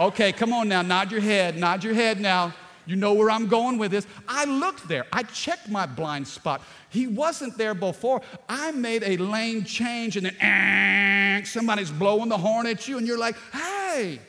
Okay, 0.00 0.32
come 0.32 0.52
on 0.52 0.68
now, 0.68 0.82
nod 0.82 1.10
your 1.10 1.20
head, 1.20 1.56
nod 1.56 1.84
your 1.84 1.94
head 1.94 2.20
now. 2.20 2.54
You 2.86 2.96
know 2.96 3.14
where 3.14 3.30
I'm 3.30 3.48
going 3.48 3.78
with 3.78 3.90
this. 3.90 4.06
I 4.28 4.44
looked 4.44 4.86
there. 4.86 5.06
I 5.12 5.24
checked 5.24 5.68
my 5.68 5.86
blind 5.86 6.28
spot. 6.28 6.62
He 6.88 7.08
wasn't 7.08 7.58
there 7.58 7.74
before. 7.74 8.22
I 8.48 8.70
made 8.70 9.02
a 9.02 9.16
lane 9.16 9.64
change 9.64 10.16
and 10.16 10.26
then 10.26 11.44
somebody's 11.44 11.90
blowing 11.90 12.28
the 12.28 12.38
horn 12.38 12.66
at 12.66 12.86
you 12.86 12.98
and 12.98 13.06
you're 13.06 13.18
like, 13.18 13.36
hey, 13.52 14.20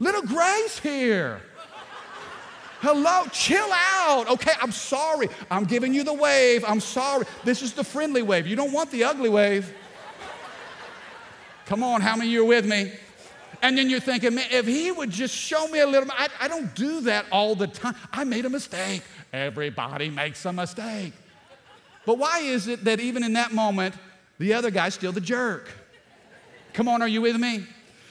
Little 0.00 0.22
grace 0.22 0.78
here. 0.78 1.42
Hello, 2.80 3.24
chill 3.30 3.68
out. 3.72 4.26
Okay, 4.30 4.52
I'm 4.60 4.72
sorry. 4.72 5.28
I'm 5.50 5.64
giving 5.64 5.92
you 5.92 6.02
the 6.02 6.14
wave. 6.14 6.64
I'm 6.66 6.80
sorry. 6.80 7.26
This 7.44 7.60
is 7.60 7.74
the 7.74 7.84
friendly 7.84 8.22
wave. 8.22 8.46
You 8.46 8.56
don't 8.56 8.72
want 8.72 8.90
the 8.90 9.04
ugly 9.04 9.28
wave. 9.28 9.72
Come 11.66 11.82
on, 11.82 12.00
how 12.00 12.16
many 12.16 12.30
of 12.30 12.32
you 12.32 12.42
are 12.42 12.46
with 12.46 12.66
me? 12.66 12.92
And 13.62 13.76
then 13.76 13.90
you're 13.90 14.00
thinking, 14.00 14.34
man, 14.34 14.46
if 14.50 14.66
he 14.66 14.90
would 14.90 15.10
just 15.10 15.34
show 15.34 15.68
me 15.68 15.80
a 15.80 15.86
little, 15.86 16.10
I, 16.10 16.28
I 16.40 16.48
don't 16.48 16.74
do 16.74 17.02
that 17.02 17.26
all 17.30 17.54
the 17.54 17.66
time. 17.66 17.94
I 18.12 18.24
made 18.24 18.46
a 18.46 18.50
mistake. 18.50 19.02
Everybody 19.32 20.08
makes 20.08 20.44
a 20.46 20.52
mistake. 20.52 21.12
But 22.06 22.16
why 22.16 22.40
is 22.40 22.66
it 22.66 22.84
that 22.84 22.98
even 22.98 23.22
in 23.22 23.34
that 23.34 23.52
moment, 23.52 23.94
the 24.38 24.54
other 24.54 24.70
guy's 24.70 24.94
still 24.94 25.12
the 25.12 25.20
jerk? 25.20 25.68
Come 26.72 26.88
on, 26.88 27.02
are 27.02 27.08
you 27.08 27.20
with 27.20 27.36
me? 27.36 27.66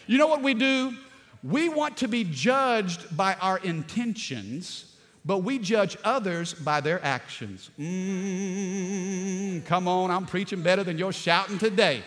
You 0.06 0.20
know 0.20 0.28
what 0.28 0.44
we 0.44 0.54
do? 0.54 0.96
We 1.43 1.69
want 1.69 1.98
to 1.98 2.08
be 2.08 2.24
judged 2.24 3.15
by 3.15 3.36
our 3.36 3.60
intentions, 3.60 4.96
but 5.24 5.39
we 5.39 5.60
judge 5.60 5.98
others 6.03 6.53
by 6.53 6.81
their 6.81 7.03
actions. 7.03 7.69
Mm, 7.79 9.65
come 9.65 9.88
on, 9.88 10.12
I'm 10.12 10.25
preaching 10.25 10.62
better 10.62 10.84
than 10.84 10.98
you're 10.98 11.13
shouting 11.13 11.58
today. 11.58 12.03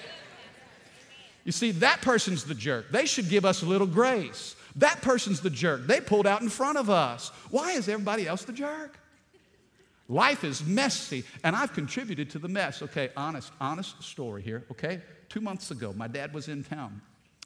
You 1.44 1.52
see, 1.52 1.72
that 1.72 2.02
person's 2.02 2.44
the 2.44 2.54
jerk. 2.54 2.90
They 2.90 3.06
should 3.06 3.28
give 3.28 3.44
us 3.44 3.62
a 3.62 3.66
little 3.66 3.86
grace. 3.86 4.54
That 4.76 5.02
person's 5.02 5.40
the 5.40 5.50
jerk. 5.50 5.86
They 5.86 6.00
pulled 6.00 6.26
out 6.26 6.40
in 6.42 6.48
front 6.48 6.78
of 6.78 6.88
us. 6.88 7.30
Why 7.50 7.72
is 7.72 7.88
everybody 7.88 8.28
else 8.28 8.44
the 8.44 8.52
jerk? 8.52 8.98
Life 10.08 10.44
is 10.44 10.64
messy, 10.64 11.24
and 11.42 11.56
I've 11.56 11.72
contributed 11.72 12.30
to 12.30 12.38
the 12.38 12.48
mess. 12.48 12.82
Okay, 12.82 13.10
honest, 13.16 13.50
honest 13.60 14.02
story 14.02 14.42
here, 14.42 14.64
okay? 14.70 15.00
Two 15.28 15.40
months 15.40 15.70
ago, 15.70 15.94
my 15.96 16.06
dad 16.06 16.34
was 16.34 16.48
in 16.48 16.64
town. 16.64 17.00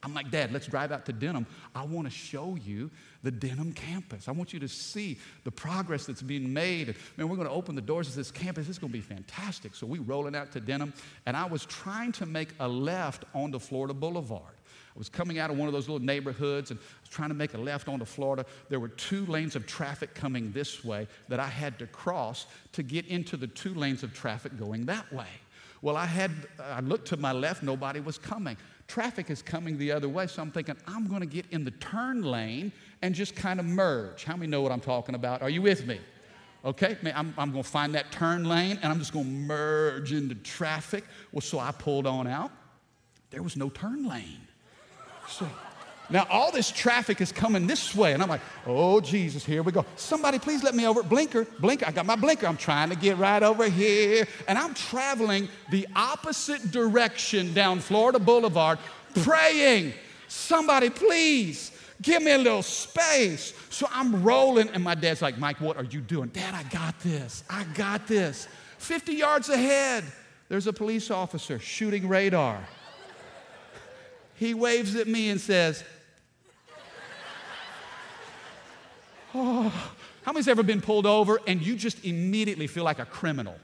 I'm 0.06 0.14
like, 0.14 0.30
Dad, 0.30 0.52
let's 0.52 0.68
drive 0.68 0.92
out 0.92 1.04
to 1.06 1.12
Denham. 1.12 1.48
I 1.74 1.82
want 1.84 2.06
to 2.06 2.12
show 2.12 2.56
you 2.64 2.92
the 3.24 3.32
Denham 3.32 3.72
campus. 3.72 4.28
I 4.28 4.30
want 4.30 4.52
you 4.52 4.60
to 4.60 4.68
see 4.68 5.18
the 5.42 5.50
progress 5.50 6.06
that's 6.06 6.22
being 6.22 6.52
made. 6.52 6.94
Man, 7.16 7.28
we're 7.28 7.34
going 7.34 7.48
to 7.48 7.52
open 7.52 7.74
the 7.74 7.80
doors 7.80 8.06
of 8.06 8.14
this 8.14 8.30
campus. 8.30 8.68
It's 8.68 8.78
going 8.78 8.92
to 8.92 8.96
be 8.96 9.02
fantastic. 9.02 9.74
So 9.74 9.84
we 9.84 9.98
rolling 9.98 10.36
out 10.36 10.52
to 10.52 10.60
Denham, 10.60 10.92
and 11.26 11.36
I 11.36 11.46
was 11.46 11.66
trying 11.66 12.12
to 12.12 12.26
make 12.26 12.50
a 12.60 12.68
left 12.68 13.24
onto 13.34 13.58
Florida 13.58 13.94
Boulevard. 13.94 14.54
I 14.94 14.98
was 14.98 15.08
coming 15.08 15.40
out 15.40 15.50
of 15.50 15.58
one 15.58 15.66
of 15.66 15.74
those 15.74 15.88
little 15.88 16.06
neighborhoods 16.06 16.70
and 16.70 16.78
I 16.78 17.00
was 17.00 17.10
trying 17.10 17.30
to 17.30 17.34
make 17.34 17.54
a 17.54 17.58
left 17.58 17.88
onto 17.88 18.04
Florida. 18.04 18.46
There 18.68 18.78
were 18.78 18.88
two 18.88 19.26
lanes 19.26 19.56
of 19.56 19.66
traffic 19.66 20.14
coming 20.14 20.52
this 20.52 20.84
way 20.84 21.08
that 21.28 21.40
I 21.40 21.48
had 21.48 21.80
to 21.80 21.86
cross 21.88 22.46
to 22.72 22.84
get 22.84 23.06
into 23.06 23.36
the 23.36 23.48
two 23.48 23.74
lanes 23.74 24.04
of 24.04 24.14
traffic 24.14 24.56
going 24.56 24.86
that 24.86 25.12
way. 25.12 25.26
Well, 25.82 25.96
I 25.96 26.06
had 26.06 26.30
I 26.58 26.80
looked 26.80 27.08
to 27.08 27.16
my 27.16 27.32
left, 27.32 27.62
nobody 27.62 28.00
was 28.00 28.16
coming 28.16 28.56
traffic 28.88 29.30
is 29.30 29.42
coming 29.42 29.78
the 29.78 29.92
other 29.92 30.08
way. 30.08 30.26
So 30.26 30.42
I'm 30.42 30.50
thinking, 30.50 30.76
I'm 30.86 31.06
to 31.20 31.26
get 31.26 31.46
in 31.50 31.64
the 31.64 31.70
turn 31.72 32.22
lane 32.22 32.72
and 33.02 33.14
just 33.14 33.34
kind 33.34 33.60
of 33.60 33.66
merge. 33.66 34.24
How 34.24 34.36
many 34.36 34.50
know 34.50 34.62
what 34.62 34.72
I'm 34.72 34.80
talking 34.80 35.14
about? 35.14 35.42
Are 35.42 35.50
you 35.50 35.62
with 35.62 35.86
me? 35.86 36.00
Okay, 36.64 36.96
I'm, 37.14 37.32
I'm 37.38 37.52
to 37.62 37.68
find 37.70 37.94
that 37.94 38.10
turn 38.10 38.44
lane 38.44 38.78
and 38.82 38.92
I'm 38.92 38.98
just 38.98 39.12
to 39.24 39.30
merge 39.30 40.12
into 40.12 40.34
traffic. 40.34 41.04
Well, 41.30 41.40
so 41.40 41.58
I 41.58 41.70
pulled 41.70 42.06
on 42.06 42.26
out. 42.26 42.50
There 43.30 43.42
was 43.42 43.56
no 43.56 43.68
turn 43.68 44.08
lane. 44.08 44.40
So 45.28 45.48
now, 46.08 46.26
all 46.30 46.52
this 46.52 46.70
traffic 46.70 47.20
is 47.20 47.32
coming 47.32 47.66
this 47.66 47.94
way, 47.94 48.12
and 48.12 48.22
I'm 48.22 48.28
like, 48.28 48.40
oh, 48.66 49.00
Jesus, 49.00 49.44
here 49.44 49.62
we 49.62 49.72
go. 49.72 49.84
Somebody, 49.96 50.38
please 50.38 50.62
let 50.62 50.74
me 50.74 50.86
over. 50.86 51.02
Blinker, 51.02 51.46
blinker. 51.58 51.86
I 51.86 51.90
got 51.90 52.06
my 52.06 52.16
blinker. 52.16 52.46
I'm 52.46 52.56
trying 52.56 52.90
to 52.90 52.96
get 52.96 53.18
right 53.18 53.42
over 53.42 53.68
here. 53.68 54.26
And 54.46 54.56
I'm 54.56 54.72
traveling 54.74 55.48
the 55.70 55.86
opposite 55.96 56.70
direction 56.70 57.52
down 57.54 57.80
Florida 57.80 58.20
Boulevard, 58.20 58.78
praying, 59.22 59.94
somebody, 60.28 60.90
please 60.90 61.72
give 62.02 62.22
me 62.22 62.32
a 62.32 62.38
little 62.38 62.62
space. 62.62 63.52
So 63.70 63.88
I'm 63.90 64.22
rolling, 64.22 64.68
and 64.70 64.84
my 64.84 64.94
dad's 64.94 65.22
like, 65.22 65.38
Mike, 65.38 65.60
what 65.60 65.76
are 65.76 65.84
you 65.84 66.00
doing? 66.00 66.28
Dad, 66.28 66.54
I 66.54 66.62
got 66.68 67.00
this. 67.00 67.42
I 67.50 67.64
got 67.74 68.06
this. 68.06 68.46
50 68.78 69.14
yards 69.14 69.48
ahead, 69.48 70.04
there's 70.48 70.68
a 70.68 70.72
police 70.72 71.10
officer 71.10 71.58
shooting 71.58 72.06
radar. 72.06 72.60
He 74.34 74.54
waves 74.54 74.94
at 74.94 75.08
me 75.08 75.30
and 75.30 75.40
says, 75.40 75.82
Oh, 79.36 79.92
how 80.22 80.32
many's 80.32 80.48
ever 80.48 80.62
been 80.62 80.80
pulled 80.80 81.06
over 81.06 81.40
and 81.46 81.64
you 81.64 81.76
just 81.76 82.04
immediately 82.04 82.66
feel 82.66 82.84
like 82.84 82.98
a 82.98 83.04
criminal? 83.04 83.56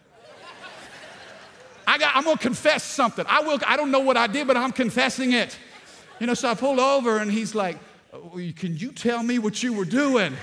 I 1.86 1.98
got, 1.98 2.14
I'm 2.14 2.24
gonna 2.24 2.38
confess 2.38 2.84
something. 2.84 3.24
I 3.28 3.40
will, 3.40 3.58
I 3.66 3.76
don't 3.76 3.90
know 3.90 4.00
what 4.00 4.16
I 4.16 4.28
did, 4.28 4.46
but 4.46 4.56
I'm 4.56 4.70
confessing 4.70 5.32
it. 5.32 5.58
You 6.20 6.26
know, 6.26 6.34
so 6.34 6.48
I 6.48 6.54
pulled 6.54 6.78
over 6.78 7.18
and 7.18 7.30
he's 7.30 7.54
like, 7.54 7.78
oh, 8.12 8.38
Can 8.54 8.76
you 8.76 8.92
tell 8.92 9.22
me 9.22 9.38
what 9.38 9.62
you 9.62 9.72
were 9.72 9.84
doing? 9.84 10.34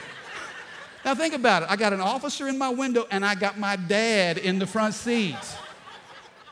Now 1.06 1.16
think 1.16 1.34
about 1.34 1.64
it. 1.64 1.72
I 1.72 1.78
got 1.78 1.94
an 1.94 2.02
officer 2.02 2.50
in 2.50 2.58
my 2.58 2.70
window 2.70 3.08
and 3.10 3.26
I 3.26 3.36
got 3.36 3.58
my 3.58 3.78
dad 3.78 4.38
in 4.38 4.60
the 4.60 4.68
front 4.68 4.96
seat. 4.96 5.38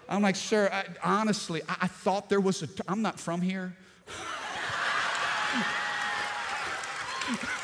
I'm 0.08 0.22
like, 0.22 0.38
Sir, 0.38 0.70
I, 0.72 0.86
honestly, 1.04 1.62
I, 1.68 1.76
I 1.82 1.88
thought 1.88 2.30
there 2.30 2.40
was 2.40 2.64
a, 2.64 2.70
I'm 2.88 3.02
not 3.02 3.20
from 3.20 3.42
here. 3.42 3.76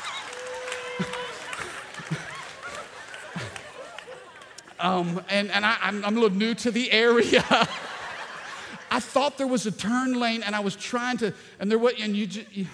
Um, 4.84 5.24
and 5.30 5.50
and 5.50 5.66
I, 5.66 5.78
am 5.82 6.04
I'm 6.04 6.18
a 6.18 6.20
little 6.20 6.38
new 6.38 6.54
to 6.56 6.70
the 6.70 6.92
area. 6.92 7.42
I 8.92 9.00
thought 9.00 9.38
there 9.38 9.48
was 9.48 9.66
a 9.66 9.72
turn 9.72 10.20
lane, 10.20 10.44
and 10.44 10.54
I 10.54 10.60
was 10.60 10.76
trying 10.76 11.18
to, 11.18 11.34
and 11.60 11.72
there 11.72 11.80
was, 11.80 11.94
and 12.00 12.16
you, 12.16 12.28
just, 12.28 12.54
you, 12.54 12.68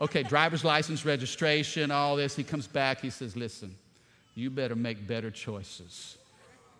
okay, 0.00 0.22
driver's 0.22 0.64
license, 0.64 1.04
registration, 1.04 1.90
all 1.90 2.16
this. 2.16 2.34
He 2.34 2.44
comes 2.44 2.66
back, 2.66 3.02
he 3.02 3.10
says, 3.10 3.36
"Listen, 3.36 3.76
you 4.34 4.48
better 4.48 4.74
make 4.74 5.06
better 5.06 5.30
choices. 5.30 6.16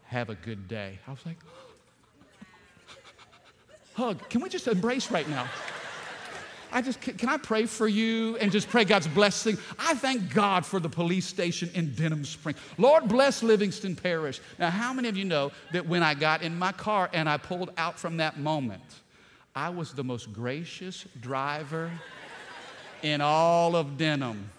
Have 0.06 0.30
a 0.30 0.34
good 0.34 0.66
day." 0.66 0.99
I 1.06 1.10
was 1.10 1.26
like, 1.26 1.37
hug. 3.94 4.26
Can 4.30 4.40
we 4.40 4.49
just 4.49 4.66
embrace 4.66 5.10
right 5.10 5.28
now? 5.28 5.46
I 6.72 6.82
just, 6.82 7.00
can 7.00 7.28
I 7.28 7.36
pray 7.36 7.66
for 7.66 7.88
you 7.88 8.36
and 8.36 8.52
just 8.52 8.68
pray 8.68 8.84
God's 8.84 9.08
blessing? 9.08 9.58
I 9.78 9.94
thank 9.94 10.32
God 10.32 10.64
for 10.64 10.80
the 10.80 10.88
police 10.88 11.26
station 11.26 11.70
in 11.74 11.92
Denham 11.94 12.24
Spring. 12.24 12.54
Lord 12.78 13.08
bless 13.08 13.42
Livingston 13.42 13.96
Parish. 13.96 14.40
Now, 14.58 14.70
how 14.70 14.92
many 14.92 15.08
of 15.08 15.16
you 15.16 15.24
know 15.24 15.52
that 15.72 15.86
when 15.86 16.02
I 16.02 16.14
got 16.14 16.42
in 16.42 16.58
my 16.58 16.72
car 16.72 17.10
and 17.12 17.28
I 17.28 17.36
pulled 17.36 17.70
out 17.76 17.98
from 17.98 18.18
that 18.18 18.38
moment, 18.38 18.82
I 19.54 19.70
was 19.70 19.92
the 19.92 20.04
most 20.04 20.32
gracious 20.32 21.04
driver 21.20 21.90
in 23.02 23.20
all 23.20 23.74
of 23.74 23.96
Denham. 23.96 24.50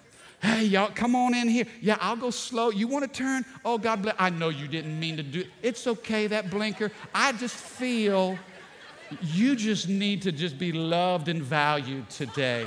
Hey, 0.41 0.63
y'all, 0.63 0.89
come 0.89 1.15
on 1.15 1.36
in 1.36 1.48
here. 1.48 1.65
Yeah, 1.82 1.98
I'll 2.01 2.15
go 2.15 2.32
slow. 2.32 2.72
You 2.72 2.88
want 2.88 3.06
to 3.06 3.12
turn? 3.12 3.46
Oh, 3.63 3.77
God 3.77 4.01
bless. 4.01 4.15
I 4.18 4.32
know 4.32 4.50
you 4.50 4.68
didn't 4.68 5.00
mean 5.00 5.18
to 5.18 5.24
do 5.24 5.41
it. 5.41 5.48
It's 5.62 5.86
okay, 5.86 6.25
that 6.27 6.50
blinker. 6.50 6.91
I 7.13 7.32
just 7.34 7.56
feel 7.56 8.39
You 9.22 9.56
just 9.56 9.89
need 9.89 10.22
to 10.24 10.32
just 10.32 10.58
be 10.58 10.72
loved 10.72 11.27
and 11.27 11.41
valued 11.41 12.10
today. 12.10 12.65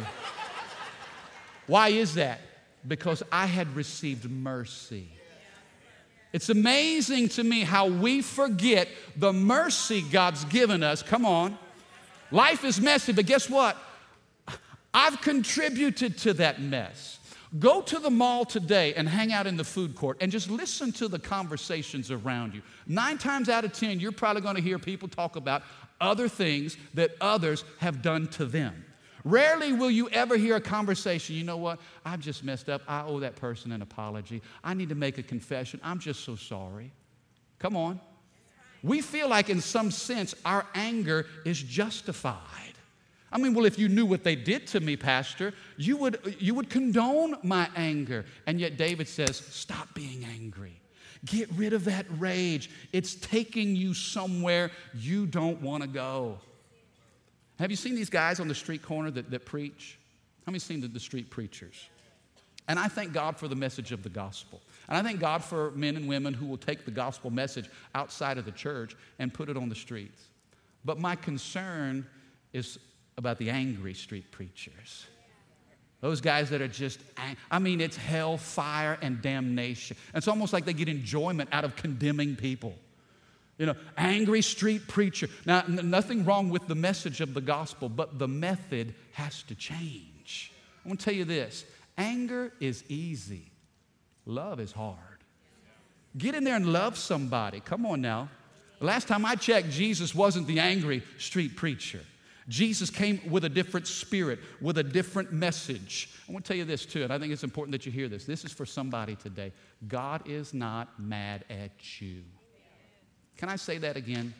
Why 1.66 1.88
is 1.88 2.14
that? 2.14 2.40
Because 2.86 3.22
I 3.32 3.46
had 3.46 3.74
received 3.74 4.30
mercy. 4.30 5.08
It's 6.32 6.48
amazing 6.48 7.28
to 7.30 7.44
me 7.44 7.60
how 7.60 7.86
we 7.86 8.20
forget 8.20 8.88
the 9.16 9.32
mercy 9.32 10.02
God's 10.02 10.44
given 10.46 10.82
us. 10.82 11.02
Come 11.02 11.24
on. 11.24 11.56
Life 12.30 12.64
is 12.64 12.80
messy, 12.80 13.12
but 13.12 13.26
guess 13.26 13.48
what? 13.48 13.76
I've 14.92 15.20
contributed 15.20 16.18
to 16.18 16.34
that 16.34 16.60
mess. 16.60 17.18
Go 17.58 17.82
to 17.82 18.00
the 18.00 18.10
mall 18.10 18.44
today 18.44 18.94
and 18.94 19.08
hang 19.08 19.32
out 19.32 19.46
in 19.46 19.56
the 19.56 19.62
food 19.62 19.94
court 19.94 20.16
and 20.20 20.32
just 20.32 20.50
listen 20.50 20.90
to 20.92 21.06
the 21.06 21.20
conversations 21.20 22.10
around 22.10 22.52
you. 22.52 22.62
Nine 22.88 23.16
times 23.16 23.48
out 23.48 23.64
of 23.64 23.72
10, 23.72 24.00
you're 24.00 24.10
probably 24.10 24.42
going 24.42 24.56
to 24.56 24.62
hear 24.62 24.78
people 24.78 25.06
talk 25.06 25.36
about 25.36 25.62
other 26.04 26.28
things 26.28 26.76
that 26.94 27.12
others 27.20 27.64
have 27.78 28.02
done 28.02 28.28
to 28.28 28.44
them. 28.44 28.84
Rarely 29.24 29.72
will 29.72 29.90
you 29.90 30.08
ever 30.10 30.36
hear 30.36 30.56
a 30.56 30.60
conversation, 30.60 31.34
you 31.34 31.44
know 31.44 31.56
what? 31.56 31.80
I've 32.04 32.20
just 32.20 32.44
messed 32.44 32.68
up. 32.68 32.82
I 32.86 33.02
owe 33.04 33.20
that 33.20 33.36
person 33.36 33.72
an 33.72 33.80
apology. 33.80 34.42
I 34.62 34.74
need 34.74 34.90
to 34.90 34.94
make 34.94 35.16
a 35.16 35.22
confession. 35.22 35.80
I'm 35.82 35.98
just 35.98 36.24
so 36.24 36.36
sorry. 36.36 36.92
Come 37.58 37.74
on. 37.74 38.00
We 38.82 39.00
feel 39.00 39.28
like, 39.30 39.48
in 39.48 39.62
some 39.62 39.90
sense, 39.90 40.34
our 40.44 40.66
anger 40.74 41.24
is 41.46 41.62
justified. 41.62 42.74
I 43.32 43.38
mean, 43.38 43.54
well, 43.54 43.64
if 43.64 43.78
you 43.78 43.88
knew 43.88 44.04
what 44.04 44.24
they 44.24 44.36
did 44.36 44.66
to 44.68 44.80
me, 44.80 44.96
Pastor, 44.96 45.54
you 45.78 45.96
would, 45.96 46.36
you 46.38 46.54
would 46.54 46.68
condone 46.68 47.36
my 47.42 47.68
anger. 47.74 48.26
And 48.46 48.60
yet, 48.60 48.76
David 48.76 49.08
says, 49.08 49.38
Stop 49.38 49.94
being 49.94 50.24
angry. 50.24 50.78
Get 51.24 51.50
rid 51.52 51.72
of 51.72 51.84
that 51.84 52.06
rage. 52.18 52.70
It's 52.92 53.14
taking 53.14 53.76
you 53.76 53.94
somewhere 53.94 54.70
you 54.94 55.26
don't 55.26 55.60
want 55.62 55.82
to 55.82 55.88
go. 55.88 56.38
Have 57.58 57.70
you 57.70 57.76
seen 57.76 57.94
these 57.94 58.10
guys 58.10 58.40
on 58.40 58.48
the 58.48 58.54
street 58.54 58.82
corner 58.82 59.10
that, 59.12 59.30
that 59.30 59.44
preach? 59.46 59.98
How 60.44 60.50
many 60.50 60.58
seen 60.58 60.80
the, 60.80 60.88
the 60.88 61.00
street 61.00 61.30
preachers? 61.30 61.88
And 62.68 62.78
I 62.78 62.88
thank 62.88 63.12
God 63.12 63.36
for 63.36 63.48
the 63.48 63.56
message 63.56 63.92
of 63.92 64.02
the 64.02 64.08
gospel. 64.08 64.60
And 64.88 64.96
I 64.96 65.02
thank 65.02 65.20
God 65.20 65.44
for 65.44 65.70
men 65.72 65.96
and 65.96 66.08
women 66.08 66.34
who 66.34 66.46
will 66.46 66.56
take 66.56 66.84
the 66.84 66.90
gospel 66.90 67.30
message 67.30 67.70
outside 67.94 68.38
of 68.38 68.44
the 68.44 68.52
church 68.52 68.96
and 69.18 69.32
put 69.32 69.48
it 69.48 69.56
on 69.56 69.68
the 69.68 69.74
streets. 69.74 70.28
But 70.84 70.98
my 70.98 71.16
concern 71.16 72.06
is 72.52 72.78
about 73.16 73.38
the 73.38 73.50
angry 73.50 73.94
street 73.94 74.30
preachers. 74.30 75.06
Those 76.04 76.20
guys 76.20 76.50
that 76.50 76.60
are 76.60 76.68
just, 76.68 77.00
I 77.50 77.58
mean, 77.58 77.80
it's 77.80 77.96
hell, 77.96 78.36
fire, 78.36 78.98
and 79.00 79.22
damnation. 79.22 79.96
It's 80.14 80.28
almost 80.28 80.52
like 80.52 80.66
they 80.66 80.74
get 80.74 80.86
enjoyment 80.86 81.48
out 81.50 81.64
of 81.64 81.76
condemning 81.76 82.36
people. 82.36 82.74
You 83.56 83.64
know, 83.64 83.74
angry 83.96 84.42
street 84.42 84.86
preacher. 84.86 85.28
Now, 85.46 85.60
n- 85.60 85.88
nothing 85.88 86.26
wrong 86.26 86.50
with 86.50 86.66
the 86.66 86.74
message 86.74 87.22
of 87.22 87.32
the 87.32 87.40
gospel, 87.40 87.88
but 87.88 88.18
the 88.18 88.28
method 88.28 88.94
has 89.12 89.44
to 89.44 89.54
change. 89.54 90.52
I 90.84 90.88
want 90.88 91.00
to 91.00 91.04
tell 91.06 91.14
you 91.14 91.24
this 91.24 91.64
anger 91.96 92.52
is 92.60 92.84
easy, 92.90 93.50
love 94.26 94.60
is 94.60 94.72
hard. 94.72 94.98
Get 96.18 96.34
in 96.34 96.44
there 96.44 96.56
and 96.56 96.70
love 96.70 96.98
somebody. 96.98 97.60
Come 97.60 97.86
on 97.86 98.02
now. 98.02 98.28
Last 98.78 99.08
time 99.08 99.24
I 99.24 99.36
checked, 99.36 99.70
Jesus 99.70 100.14
wasn't 100.14 100.48
the 100.48 100.58
angry 100.58 101.02
street 101.16 101.56
preacher. 101.56 102.00
Jesus 102.48 102.90
came 102.90 103.20
with 103.30 103.44
a 103.44 103.48
different 103.48 103.86
spirit, 103.86 104.38
with 104.60 104.78
a 104.78 104.82
different 104.82 105.32
message. 105.32 106.10
I 106.28 106.32
want 106.32 106.44
to 106.44 106.48
tell 106.48 106.56
you 106.56 106.64
this 106.64 106.84
too, 106.84 107.02
and 107.02 107.12
I 107.12 107.18
think 107.18 107.32
it's 107.32 107.44
important 107.44 107.72
that 107.72 107.86
you 107.86 107.92
hear 107.92 108.08
this. 108.08 108.24
This 108.26 108.44
is 108.44 108.52
for 108.52 108.66
somebody 108.66 109.16
today. 109.16 109.52
God 109.88 110.28
is 110.28 110.52
not 110.52 111.00
mad 111.00 111.44
at 111.48 112.00
you. 112.00 112.22
Can 113.36 113.48
I 113.48 113.56
say 113.56 113.78
that 113.78 113.96
again? 113.96 114.34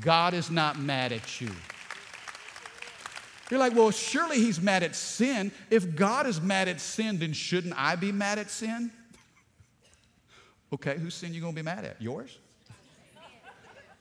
God 0.00 0.34
is 0.34 0.50
not 0.50 0.78
mad 0.78 1.12
at 1.12 1.40
you. 1.40 1.50
You're 3.50 3.58
like, 3.58 3.74
well, 3.74 3.90
surely 3.90 4.36
he's 4.36 4.60
mad 4.60 4.84
at 4.84 4.94
sin. 4.94 5.50
If 5.70 5.96
God 5.96 6.26
is 6.26 6.40
mad 6.40 6.68
at 6.68 6.80
sin, 6.80 7.18
then 7.18 7.32
shouldn't 7.32 7.74
I 7.76 7.96
be 7.96 8.12
mad 8.12 8.38
at 8.38 8.50
sin? 8.50 8.92
Okay, 10.72 10.96
whose 10.98 11.14
sin 11.14 11.34
you 11.34 11.40
gonna 11.40 11.52
be 11.52 11.62
mad 11.62 11.84
at? 11.84 12.00
Yours? 12.00 12.38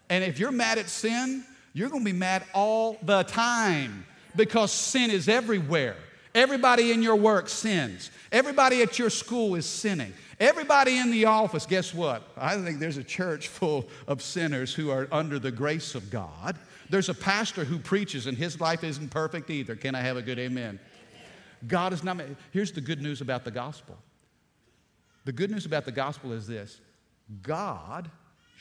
And 0.09 0.23
if 0.23 0.39
you're 0.39 0.51
mad 0.51 0.77
at 0.77 0.89
sin, 0.89 1.43
you're 1.73 1.89
gonna 1.89 2.03
be 2.03 2.13
mad 2.13 2.43
all 2.53 2.97
the 3.03 3.23
time 3.23 4.05
because 4.35 4.71
sin 4.71 5.11
is 5.11 5.27
everywhere. 5.27 5.95
Everybody 6.35 6.91
in 6.91 7.01
your 7.01 7.15
work 7.15 7.49
sins. 7.49 8.11
Everybody 8.31 8.81
at 8.81 8.99
your 8.99 9.09
school 9.09 9.55
is 9.55 9.65
sinning. 9.65 10.13
Everybody 10.39 10.97
in 10.97 11.11
the 11.11 11.25
office, 11.25 11.65
guess 11.65 11.93
what? 11.93 12.23
I 12.37 12.55
think 12.57 12.79
there's 12.79 12.97
a 12.97 13.03
church 13.03 13.47
full 13.47 13.89
of 14.07 14.21
sinners 14.21 14.73
who 14.73 14.89
are 14.89 15.07
under 15.11 15.39
the 15.39 15.51
grace 15.51 15.95
of 15.95 16.09
God. 16.09 16.57
There's 16.89 17.09
a 17.09 17.13
pastor 17.13 17.63
who 17.63 17.77
preaches 17.77 18.25
and 18.25 18.37
his 18.37 18.61
life 18.61 18.83
isn't 18.83 19.09
perfect 19.09 19.49
either. 19.49 19.75
Can 19.75 19.95
I 19.95 20.01
have 20.01 20.17
a 20.17 20.21
good 20.21 20.39
amen? 20.39 20.79
God 21.67 21.93
is 21.93 22.03
not. 22.03 22.21
Here's 22.51 22.71
the 22.71 22.81
good 22.81 23.01
news 23.01 23.21
about 23.21 23.43
the 23.43 23.51
gospel. 23.51 23.97
The 25.25 25.33
good 25.33 25.51
news 25.51 25.65
about 25.65 25.85
the 25.85 25.91
gospel 25.91 26.31
is 26.31 26.47
this 26.47 26.79
God 27.41 28.09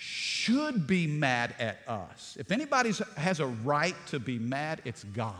should 0.00 0.87
be 0.87 1.06
mad 1.06 1.54
at 1.58 1.78
us. 1.88 2.37
If 2.38 2.52
anybody 2.52 2.92
has 3.16 3.40
a 3.40 3.46
right 3.46 3.96
to 4.08 4.18
be 4.18 4.38
mad, 4.38 4.80
it's 4.84 5.04
God. 5.04 5.34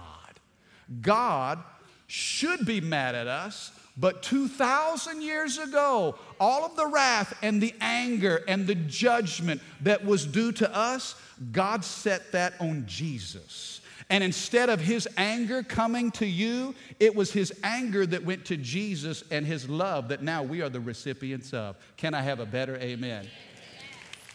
God 1.01 1.63
should 2.07 2.67
be 2.67 2.81
mad 2.81 3.15
at 3.15 3.27
us 3.27 3.73
but 3.99 4.23
2,000 4.23 5.23
years 5.23 5.59
ago, 5.59 6.17
all 6.39 6.65
of 6.65 6.77
the 6.77 6.87
wrath 6.87 7.37
and 7.43 7.61
the 7.61 7.75
anger 7.81 8.45
and 8.47 8.65
the 8.65 8.77
judgment 8.77 9.61
that 9.81 10.05
was 10.05 10.25
due 10.25 10.53
to 10.53 10.75
us, 10.75 11.17
God 11.51 11.85
set 11.85 12.31
that 12.31 12.55
on 12.61 12.85
Jesus. 12.87 13.81
And 14.09 14.23
instead 14.23 14.71
of 14.71 14.81
his 14.81 15.09
anger 15.17 15.65
coming 15.65 16.13
to 16.13 16.27
you, 16.27 16.77
it 17.01 17.15
was 17.15 17.33
his 17.33 17.53
anger 17.65 18.07
that 18.07 18.25
went 18.25 18.45
to 18.47 18.57
Jesus 18.57 19.25
and 19.33 19.45
his 19.45 19.69
love 19.69 20.09
that 20.09 20.23
now 20.23 20.45
we 20.45 20.63
are 20.63 20.69
the 20.69 20.81
recipients 20.81 21.53
of. 21.53 21.77
Can 21.97 22.15
I 22.15 22.23
have 22.23 22.39
a 22.39 22.47
better 22.47 22.77
amen? 22.77 23.27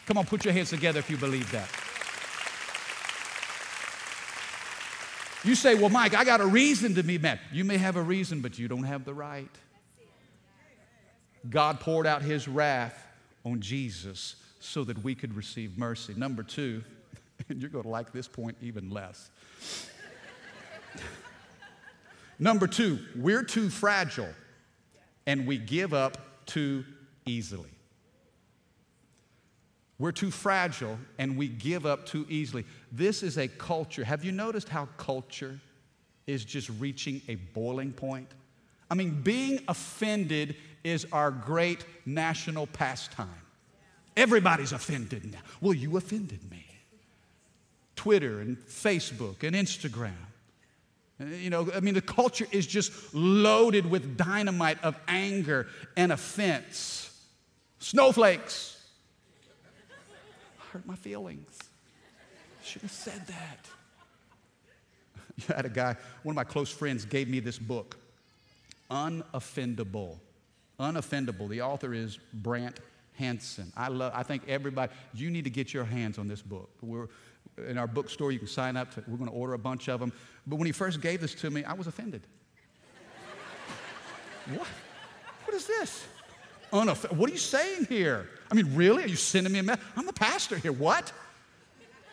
Come 0.06 0.18
on, 0.18 0.26
put 0.26 0.44
your 0.44 0.54
hands 0.54 0.70
together 0.70 1.00
if 1.00 1.10
you 1.10 1.18
believe 1.18 1.50
that. 1.52 1.70
You 5.44 5.56
say, 5.56 5.76
Well, 5.76 5.89
Mike, 5.89 6.16
I 6.16 6.24
got 6.24 6.42
a 6.42 6.46
reason 6.46 6.96
to 6.96 7.04
be 7.04 7.18
mad. 7.18 7.39
You 7.52 7.63
may 7.63 7.78
have 7.78 7.96
a 7.96 8.02
reason, 8.02 8.42
but 8.42 8.58
you 8.58 8.68
don't 8.68 8.84
have 8.84 9.06
the 9.06 9.13
right. 9.13 9.50
God 11.50 11.80
poured 11.80 12.08
out 12.08 12.22
his 12.22 12.48
wrath 12.48 13.06
on 13.46 13.60
Jesus 13.60 14.36
so 14.60 14.84
that 14.86 15.04
we 15.04 15.13
could 15.13 15.36
receive 15.36 15.78
mercy. 15.78 16.13
Number 16.16 16.44
two, 16.44 16.84
and 17.50 17.62
you're 17.62 17.70
going 17.70 17.84
to 17.84 17.89
like 17.89 18.13
this 18.13 18.28
point 18.28 18.56
even 18.62 18.89
less. 18.89 19.30
Number 22.39 22.68
two, 22.68 23.00
we're 23.16 23.44
too 23.44 23.70
fragile 23.70 24.34
and 25.26 25.46
we 25.46 25.58
give 25.58 25.94
up 25.94 26.46
too 26.46 26.86
easily. 27.26 27.72
We're 29.99 30.12
too 30.12 30.32
fragile 30.32 30.97
and 31.17 31.38
we 31.38 31.47
give 31.47 31.86
up 31.86 32.06
too 32.06 32.25
easily. 32.29 32.65
This 32.91 33.23
is 33.23 33.38
a 33.38 33.47
culture. 33.47 34.03
Have 34.03 34.23
you 34.23 34.32
noticed 34.32 34.69
how 34.69 34.88
culture 34.97 35.60
is 36.25 36.43
just 36.43 36.69
reaching 36.79 37.21
a 37.27 37.36
boiling 37.36 37.93
point? 37.93 38.27
I 38.89 38.95
mean, 38.95 39.21
being 39.21 39.60
offended 39.67 40.56
is 40.84 41.06
our 41.12 41.32
great 41.32 41.86
national 42.06 42.67
pastime. 42.67 43.29
Everybody's 44.15 44.71
offended 44.71 45.32
now. 45.32 45.39
Well, 45.62 45.73
you 45.73 45.97
offended 45.97 46.49
me. 46.51 46.65
Twitter 47.95 48.41
and 48.41 48.58
Facebook 48.58 49.43
and 49.43 49.56
Instagram. 49.56 50.12
You 51.19 51.49
know, 51.49 51.71
I 51.73 51.79
mean, 51.79 51.93
the 51.93 52.01
culture 52.01 52.47
is 52.51 52.67
just 52.67 52.91
loaded 53.13 53.89
with 53.89 54.17
dynamite 54.17 54.84
of 54.84 54.95
anger 55.08 55.67
and 55.95 56.12
offense. 56.12 57.10
Snowflakes 57.79 58.72
hurt 60.73 60.86
my 60.88 60.95
feelings. 60.95 61.59
Should 62.63 62.81
have 62.81 62.91
said 62.91 63.27
that. 63.27 63.67
I 65.49 65.55
had 65.57 65.65
a 65.65 65.69
guy, 65.69 65.95
one 66.23 66.33
of 66.33 66.36
my 66.36 66.43
close 66.43 66.71
friends 66.71 67.05
gave 67.05 67.29
me 67.29 67.39
this 67.39 67.59
book, 67.59 67.97
Unoffendable. 68.89 70.17
Unoffendable. 70.79 71.47
The 71.47 71.62
author 71.62 71.93
is 71.93 72.17
Brant 72.33 72.79
Hansen. 73.19 73.71
I 73.77 73.89
love, 73.89 74.13
I 74.15 74.23
think 74.23 74.43
everybody, 74.47 74.91
you 75.13 75.29
need 75.29 75.43
to 75.43 75.51
get 75.51 75.73
your 75.73 75.86
hands 75.86 76.17
on 76.17 76.27
this 76.27 76.41
book. 76.41 76.69
We're 76.81 77.07
in 77.67 77.77
our 77.77 77.86
bookstore, 77.86 78.31
you 78.31 78.39
can 78.39 78.47
sign 78.47 78.75
up. 78.75 78.95
To, 78.95 79.03
we're 79.07 79.17
going 79.17 79.29
to 79.29 79.36
order 79.36 79.53
a 79.53 79.59
bunch 79.59 79.89
of 79.89 79.99
them. 79.99 80.12
But 80.47 80.55
when 80.55 80.65
he 80.65 80.71
first 80.71 81.01
gave 81.01 81.21
this 81.21 81.36
to 81.36 81.51
me, 81.51 81.63
I 81.63 81.73
was 81.73 81.86
offended. 81.86 82.21
what? 84.49 84.67
What 85.45 85.55
is 85.55 85.67
this? 85.67 86.03
Unoff- 86.71 87.12
what 87.12 87.29
are 87.29 87.33
you 87.33 87.39
saying 87.39 87.86
here? 87.86 88.27
I 88.54 88.56
mean, 88.56 88.76
really? 88.76 89.04
Are 89.04 89.08
you 89.08 89.16
sending 89.16 89.52
me 89.52 89.58
a 89.58 89.63
message? 89.63 89.84
I'm 89.98 90.06
the 90.06 90.13
pastor 90.13 90.56
here. 90.56 90.72
What? 90.72 91.12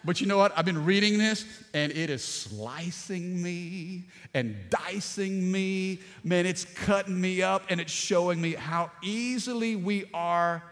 But 0.07 0.23
you 0.23 0.27
know 0.27 0.39
what? 0.39 0.57
I've 0.57 0.65
been 0.65 0.87
reading 0.87 1.19
this 1.19 1.45
and 1.75 1.93
it 1.93 2.09
is 2.09 2.25
slicing 2.25 3.43
me 3.43 4.05
and 4.33 4.57
dicing 4.71 5.53
me. 5.53 6.01
Man, 6.25 6.47
it's 6.47 6.65
cutting 6.65 7.21
me 7.21 7.43
up 7.43 7.65
and 7.69 7.79
it's 7.79 7.93
showing 7.93 8.41
me 8.41 8.55
how 8.55 8.91
easily 9.03 9.77
we 9.77 10.07
are 10.15 10.63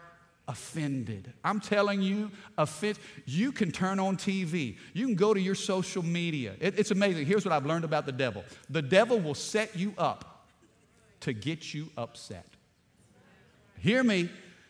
offended. 0.47 1.31
I'm 1.43 1.59
telling 1.59 2.01
you, 2.01 2.31
offend, 2.57 2.97
you 3.27 3.51
can 3.51 3.71
turn 3.71 3.99
on 3.99 4.17
TV. 4.17 4.75
You 4.93 5.05
can 5.05 5.13
go 5.13 5.35
to 5.35 5.39
your 5.39 5.53
social 5.53 6.01
media. 6.01 6.55
It, 6.59 6.79
it's 6.79 6.89
amazing. 6.89 7.27
Here's 7.27 7.45
what 7.45 7.51
I've 7.51 7.67
learned 7.67 7.85
about 7.85 8.07
the 8.07 8.11
devil 8.11 8.43
the 8.71 8.81
devil 8.81 9.19
will 9.19 9.35
set 9.35 9.75
you 9.75 9.93
up 9.99 10.47
to 11.19 11.31
get 11.31 11.75
you 11.75 11.89
upset. 11.95 12.47
Hear 13.77 14.03
me. 14.03 14.29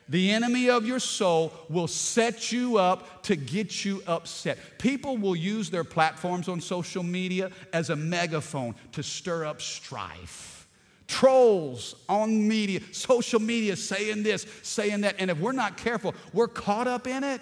The 0.10 0.32
enemy 0.32 0.72
of 0.72 0.88
your 0.88 1.00
soul 1.00 1.54
will 1.70 1.88
set 1.88 2.52
you 2.52 2.78
up 2.78 3.22
to 3.24 3.36
get 3.36 3.86
you 3.86 4.02
upset. 4.08 4.58
People 4.80 5.18
will 5.18 5.36
use 5.36 5.70
their 5.70 5.84
platforms 5.84 6.48
on 6.48 6.62
social 6.62 7.04
media 7.04 7.52
as 7.72 7.92
a 7.92 7.96
megaphone 7.96 8.74
to 8.94 9.04
stir 9.04 9.46
up 9.46 9.62
strife. 9.62 10.68
Trolls 11.08 11.96
on 12.08 12.48
media, 12.48 12.82
social 12.92 13.40
media 13.40 13.76
saying 13.76 14.24
this, 14.24 14.48
saying 14.64 15.02
that. 15.02 15.16
And 15.20 15.30
if 15.30 15.40
we're 15.40 15.52
not 15.52 15.78
careful, 15.78 16.16
we're 16.34 16.48
caught 16.48 16.88
up 16.88 17.06
in 17.06 17.24
it. 17.24 17.42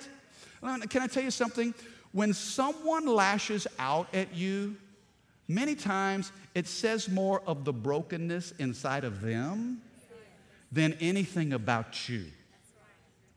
Can 0.89 1.01
I 1.01 1.08
tell 1.08 1.23
you 1.23 1.32
something? 1.32 1.73
When 2.12 2.34
someone 2.34 3.06
lashes 3.06 3.65
out 3.80 4.13
at 4.13 4.36
you, 4.36 4.75
many 5.47 5.75
times 5.75 6.34
it 6.53 6.67
says 6.67 7.08
more 7.08 7.41
of 7.47 7.63
the 7.63 7.73
brokenness 7.73 8.51
inside 8.60 9.06
of 9.06 9.21
them 9.21 9.82
than 10.69 10.93
anything 10.99 11.53
about 11.53 12.10
you. 12.10 12.25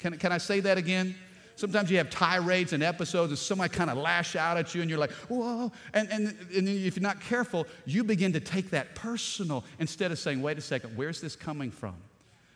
Can, 0.01 0.19
can 0.19 0.33
I 0.33 0.39
say 0.39 0.61
that 0.61 0.79
again? 0.79 1.15
Sometimes 1.57 1.91
you 1.91 1.99
have 1.99 2.09
tirades 2.09 2.73
and 2.73 2.83
episodes, 2.83 3.33
and 3.33 3.39
somebody 3.39 3.73
kind 3.73 3.91
of 3.91 3.99
lash 3.99 4.35
out 4.35 4.57
at 4.57 4.75
you, 4.75 4.81
and 4.81 4.89
you're 4.89 4.99
like, 4.99 5.13
whoa. 5.29 5.71
And, 5.93 6.11
and, 6.11 6.35
and 6.57 6.69
if 6.69 6.97
you're 6.97 7.03
not 7.03 7.21
careful, 7.21 7.67
you 7.85 8.03
begin 8.03 8.33
to 8.33 8.41
take 8.41 8.71
that 8.71 8.95
personal 8.95 9.63
instead 9.79 10.11
of 10.11 10.19
saying, 10.19 10.41
wait 10.41 10.57
a 10.57 10.63
second, 10.63 10.97
where's 10.97 11.21
this 11.21 11.37
coming 11.37 11.71
from? 11.71 11.97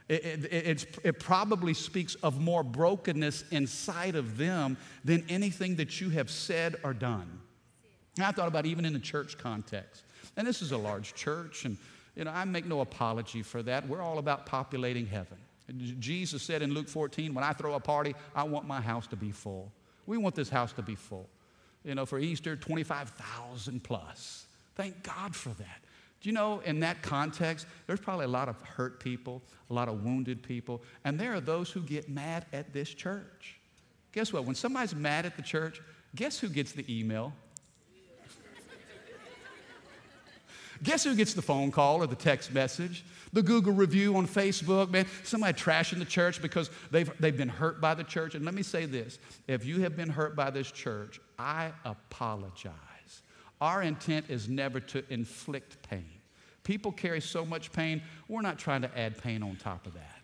It, 0.08 0.24
it, 0.50 0.86
it, 1.02 1.20
probably 1.20 1.72
speaks 1.72 2.14
of 2.16 2.38
more 2.38 2.62
brokenness 2.62 3.44
inside 3.50 4.16
of 4.16 4.36
them 4.36 4.76
than 5.02 5.24
anything 5.30 5.76
that 5.76 5.98
you 6.00 6.10
have 6.10 6.30
said 6.30 6.76
or 6.82 6.92
done. 6.92 7.40
And 8.16 8.24
I 8.24 8.30
thought 8.32 8.48
about 8.48 8.66
even 8.66 8.84
in 8.84 8.92
the 8.92 8.98
church 8.98 9.38
context. 9.38 10.02
And 10.36 10.46
this 10.46 10.62
is 10.62 10.72
a 10.72 10.78
large 10.78 11.14
church, 11.14 11.64
and 11.64 11.76
you 12.16 12.24
know, 12.24 12.30
I 12.30 12.44
make 12.44 12.66
no 12.66 12.80
apology 12.80 13.42
for 13.42 13.62
that. 13.62 13.88
We're 13.88 14.02
all 14.02 14.18
about 14.18 14.46
populating 14.46 15.06
heaven. 15.06 15.38
Jesus 15.98 16.42
said 16.42 16.62
in 16.62 16.74
Luke 16.74 16.88
14, 16.88 17.32
when 17.32 17.44
I 17.44 17.52
throw 17.52 17.74
a 17.74 17.80
party, 17.80 18.14
I 18.34 18.44
want 18.44 18.66
my 18.66 18.80
house 18.80 19.06
to 19.08 19.16
be 19.16 19.32
full. 19.32 19.72
We 20.06 20.18
want 20.18 20.34
this 20.34 20.50
house 20.50 20.72
to 20.74 20.82
be 20.82 20.94
full. 20.94 21.28
You 21.84 21.94
know, 21.94 22.06
for 22.06 22.18
Easter, 22.18 22.56
25,000 22.56 23.82
plus. 23.82 24.46
Thank 24.74 25.02
God 25.02 25.34
for 25.34 25.50
that. 25.50 25.80
Do 26.20 26.28
you 26.30 26.34
know, 26.34 26.60
in 26.60 26.80
that 26.80 27.02
context, 27.02 27.66
there's 27.86 28.00
probably 28.00 28.24
a 28.24 28.28
lot 28.28 28.48
of 28.48 28.60
hurt 28.62 28.98
people, 28.98 29.42
a 29.68 29.74
lot 29.74 29.88
of 29.88 30.02
wounded 30.02 30.42
people, 30.42 30.82
and 31.04 31.20
there 31.20 31.34
are 31.34 31.40
those 31.40 31.70
who 31.70 31.80
get 31.80 32.08
mad 32.08 32.46
at 32.52 32.72
this 32.72 32.88
church. 32.88 33.60
Guess 34.12 34.32
what? 34.32 34.44
When 34.44 34.54
somebody's 34.54 34.94
mad 34.94 35.26
at 35.26 35.36
the 35.36 35.42
church, 35.42 35.82
guess 36.14 36.38
who 36.38 36.48
gets 36.48 36.72
the 36.72 36.84
email? 36.88 37.34
Guess 40.84 41.02
who 41.02 41.16
gets 41.16 41.34
the 41.34 41.42
phone 41.42 41.72
call 41.72 42.02
or 42.02 42.06
the 42.06 42.14
text 42.14 42.52
message? 42.52 43.04
the 43.34 43.42
Google 43.42 43.72
review 43.72 44.16
on 44.16 44.28
Facebook, 44.28 44.90
man, 44.90 45.06
somebody 45.24 45.58
trashing 45.58 45.98
the 45.98 46.04
church 46.04 46.40
because 46.40 46.70
they've, 46.92 47.10
they've 47.18 47.36
been 47.36 47.48
hurt 47.48 47.80
by 47.80 47.92
the 47.92 48.04
church. 48.04 48.36
And 48.36 48.44
let 48.44 48.54
me 48.54 48.62
say 48.62 48.86
this 48.86 49.18
if 49.48 49.66
you 49.66 49.80
have 49.80 49.96
been 49.96 50.08
hurt 50.08 50.36
by 50.36 50.50
this 50.50 50.70
church, 50.70 51.20
I 51.38 51.72
apologize. 51.84 52.72
Our 53.60 53.82
intent 53.82 54.26
is 54.28 54.48
never 54.48 54.78
to 54.80 55.04
inflict 55.12 55.82
pain. 55.88 56.06
People 56.62 56.92
carry 56.92 57.20
so 57.20 57.44
much 57.44 57.72
pain, 57.72 58.00
we're 58.28 58.40
not 58.40 58.58
trying 58.58 58.82
to 58.82 58.98
add 58.98 59.18
pain 59.18 59.42
on 59.42 59.56
top 59.56 59.86
of 59.86 59.94
that. 59.94 60.20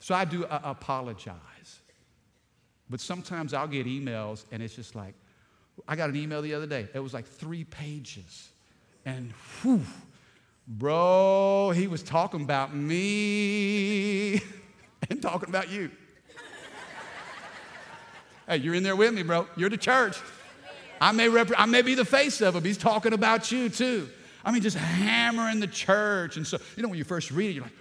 So 0.00 0.14
I 0.14 0.24
do 0.24 0.44
uh, 0.44 0.60
apologize. 0.64 1.36
But 2.90 3.00
sometimes 3.00 3.54
I'll 3.54 3.68
get 3.68 3.86
emails 3.86 4.44
and 4.50 4.62
it's 4.62 4.74
just 4.74 4.96
like, 4.96 5.14
I 5.86 5.94
got 5.94 6.10
an 6.10 6.16
email 6.16 6.42
the 6.42 6.54
other 6.54 6.66
day. 6.66 6.88
It 6.92 6.98
was 6.98 7.14
like 7.14 7.26
three 7.26 7.64
pages. 7.64 8.48
And 9.04 9.32
whew, 9.62 9.84
Bro, 10.72 11.72
he 11.74 11.88
was 11.88 12.00
talking 12.00 12.42
about 12.42 12.72
me 12.72 14.34
and 15.10 15.20
talking 15.20 15.48
about 15.48 15.68
you. 15.68 15.90
hey, 18.46 18.58
you're 18.58 18.74
in 18.74 18.84
there 18.84 18.94
with 18.94 19.12
me, 19.12 19.24
bro. 19.24 19.48
You're 19.56 19.68
the 19.68 19.76
church. 19.76 20.16
I 21.00 21.10
may, 21.10 21.28
rep- 21.28 21.50
I 21.58 21.66
may 21.66 21.82
be 21.82 21.96
the 21.96 22.04
face 22.04 22.40
of 22.40 22.54
him. 22.54 22.62
He's 22.62 22.78
talking 22.78 23.12
about 23.12 23.50
you 23.50 23.68
too. 23.68 24.08
I 24.44 24.52
mean, 24.52 24.62
just 24.62 24.76
hammering 24.76 25.58
the 25.58 25.66
church. 25.66 26.36
And 26.36 26.46
so, 26.46 26.58
you 26.76 26.84
know, 26.84 26.88
when 26.88 26.98
you 26.98 27.04
first 27.04 27.32
read 27.32 27.50
it, 27.50 27.54
you're 27.54 27.64
like, 27.64 27.72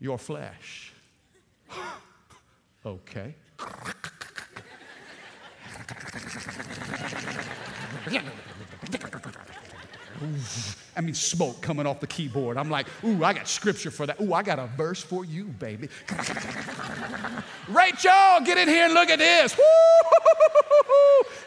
your 0.00 0.18
flesh. 0.18 0.92
okay. 2.84 3.36
I 10.96 11.00
mean, 11.00 11.14
smoke 11.14 11.60
coming 11.60 11.86
off 11.86 12.00
the 12.00 12.06
keyboard. 12.06 12.56
I'm 12.56 12.70
like, 12.70 12.86
ooh, 13.04 13.24
I 13.24 13.32
got 13.32 13.48
scripture 13.48 13.90
for 13.90 14.06
that. 14.06 14.20
Ooh, 14.20 14.32
I 14.32 14.42
got 14.42 14.58
a 14.58 14.66
verse 14.76 15.02
for 15.02 15.24
you, 15.24 15.44
baby. 15.44 15.88
Rachel, 17.68 18.40
get 18.44 18.58
in 18.58 18.68
here 18.68 18.84
and 18.84 18.94
look 18.94 19.10
at 19.10 19.18
this. 19.18 19.58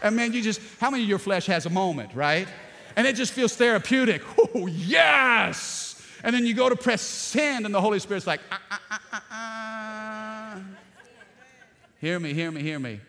And 0.01 0.15
man, 0.15 0.33
you 0.33 0.41
just, 0.41 0.61
how 0.79 0.89
many 0.89 1.03
of 1.03 1.09
your 1.09 1.19
flesh 1.19 1.45
has 1.47 1.65
a 1.65 1.69
moment, 1.69 2.13
right? 2.13 2.47
And 2.95 3.07
it 3.07 3.15
just 3.15 3.33
feels 3.33 3.55
therapeutic. 3.55 4.21
Oh, 4.55 4.65
yes. 4.65 6.01
And 6.23 6.33
then 6.33 6.45
you 6.45 6.55
go 6.55 6.67
to 6.67 6.75
press 6.75 7.01
send, 7.01 7.65
and 7.65 7.75
the 7.75 7.81
Holy 7.81 7.99
Spirit's 7.99 8.25
like, 8.25 8.39
ah, 8.51 8.61
ah, 8.71 9.23
ah. 9.29 10.61
Hear 11.99 12.19
me, 12.19 12.33
hear 12.33 12.49
me, 12.49 12.61
hear 12.61 12.79
me. 12.79 13.01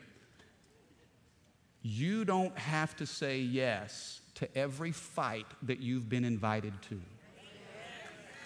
You 1.80 2.26
don't 2.26 2.56
have 2.58 2.94
to 2.96 3.06
say 3.06 3.38
yes 3.38 4.20
to 4.38 4.58
every 4.58 4.92
fight 4.92 5.46
that 5.62 5.80
you've 5.80 6.08
been 6.08 6.24
invited 6.24 6.72
to. 6.82 7.00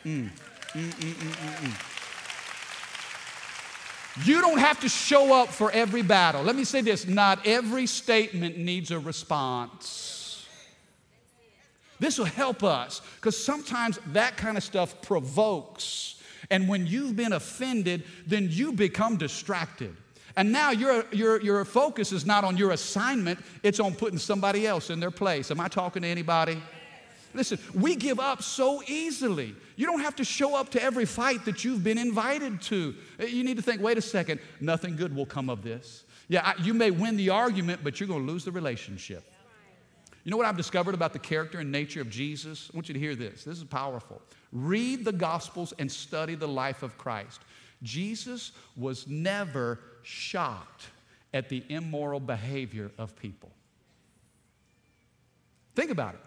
Mm. 0.05 0.31
Mm, 0.72 0.90
mm, 0.90 1.92
you 4.26 4.40
don't 4.40 4.59
have 4.59 4.81
to 4.81 4.88
show 4.88 5.35
up 5.35 5.48
for 5.48 5.70
every 5.70 6.02
battle. 6.02 6.42
Let 6.42 6.57
me 6.57 6.64
say 6.64 6.81
this 6.81 7.07
not 7.07 7.46
every 7.46 7.87
statement 7.87 8.57
needs 8.59 8.90
a 8.90 8.98
response. 8.98 10.46
This 12.00 12.18
will 12.18 12.24
help 12.24 12.64
us 12.64 13.00
because 13.16 13.42
sometimes 13.42 13.98
that 14.09 14.37
kind 14.37 14.57
of 14.57 14.64
stuff 14.64 15.00
provokes. 15.02 16.20
And 16.50 16.68
when 16.68 16.87
you've 16.87 17.16
been 17.16 17.33
offended, 17.33 18.05
then 18.26 18.48
you 18.50 18.72
become 18.72 19.16
distracted. 19.16 19.94
And 20.36 20.52
now 20.52 20.70
your, 20.70 21.04
your, 21.12 21.40
your 21.40 21.64
focus 21.64 22.12
is 22.12 22.24
not 22.24 22.44
on 22.44 22.56
your 22.56 22.70
assignment, 22.70 23.38
it's 23.62 23.80
on 23.80 23.94
putting 23.94 24.18
somebody 24.18 24.66
else 24.66 24.90
in 24.90 25.00
their 25.00 25.10
place. 25.10 25.50
Am 25.50 25.60
I 25.60 25.68
talking 25.68 26.02
to 26.02 26.08
anybody? 26.08 26.60
Listen, 27.34 27.58
we 27.74 27.96
give 27.96 28.20
up 28.20 28.42
so 28.42 28.82
easily. 28.86 29.54
You 29.76 29.86
don't 29.86 30.00
have 30.00 30.16
to 30.16 30.24
show 30.24 30.54
up 30.54 30.70
to 30.70 30.82
every 30.82 31.06
fight 31.06 31.44
that 31.46 31.64
you've 31.64 31.82
been 31.82 31.98
invited 31.98 32.60
to. 32.62 32.94
Uh, 33.18 33.24
you 33.24 33.42
need 33.42 33.56
to 33.56 33.62
think 33.62 33.80
wait 33.80 33.96
a 33.96 34.02
second, 34.02 34.40
nothing 34.60 34.96
good 34.96 35.14
will 35.14 35.26
come 35.26 35.48
of 35.48 35.62
this. 35.62 36.04
Yeah, 36.28 36.52
you 36.62 36.74
may 36.74 36.90
win 36.90 37.16
the 37.16 37.30
argument, 37.30 37.80
but 37.82 37.98
you're 38.00 38.08
going 38.08 38.26
to 38.26 38.32
lose 38.32 38.44
the 38.44 38.52
relationship. 38.52 39.24
You 40.24 40.30
know 40.30 40.36
what 40.36 40.46
I've 40.46 40.56
discovered 40.56 40.94
about 40.94 41.12
the 41.12 41.18
character 41.18 41.58
and 41.58 41.72
nature 41.72 42.00
of 42.00 42.08
Jesus? 42.08 42.70
I 42.72 42.76
want 42.76 42.88
you 42.88 42.94
to 42.94 43.00
hear 43.00 43.16
this. 43.16 43.44
This 43.44 43.58
is 43.58 43.64
powerful. 43.64 44.22
Read 44.52 45.04
the 45.04 45.12
Gospels 45.12 45.74
and 45.78 45.90
study 45.90 46.34
the 46.36 46.46
life 46.46 46.82
of 46.82 46.96
Christ. 46.96 47.40
Jesus 47.82 48.52
was 48.76 49.06
never 49.06 49.78
shocked 50.02 50.86
at 51.34 51.48
the 51.48 51.62
immoral 51.68 52.20
behavior 52.20 52.90
of 52.98 53.16
people. 53.16 53.50
Think 55.74 55.90
about 55.90 56.14
it. 56.14 56.20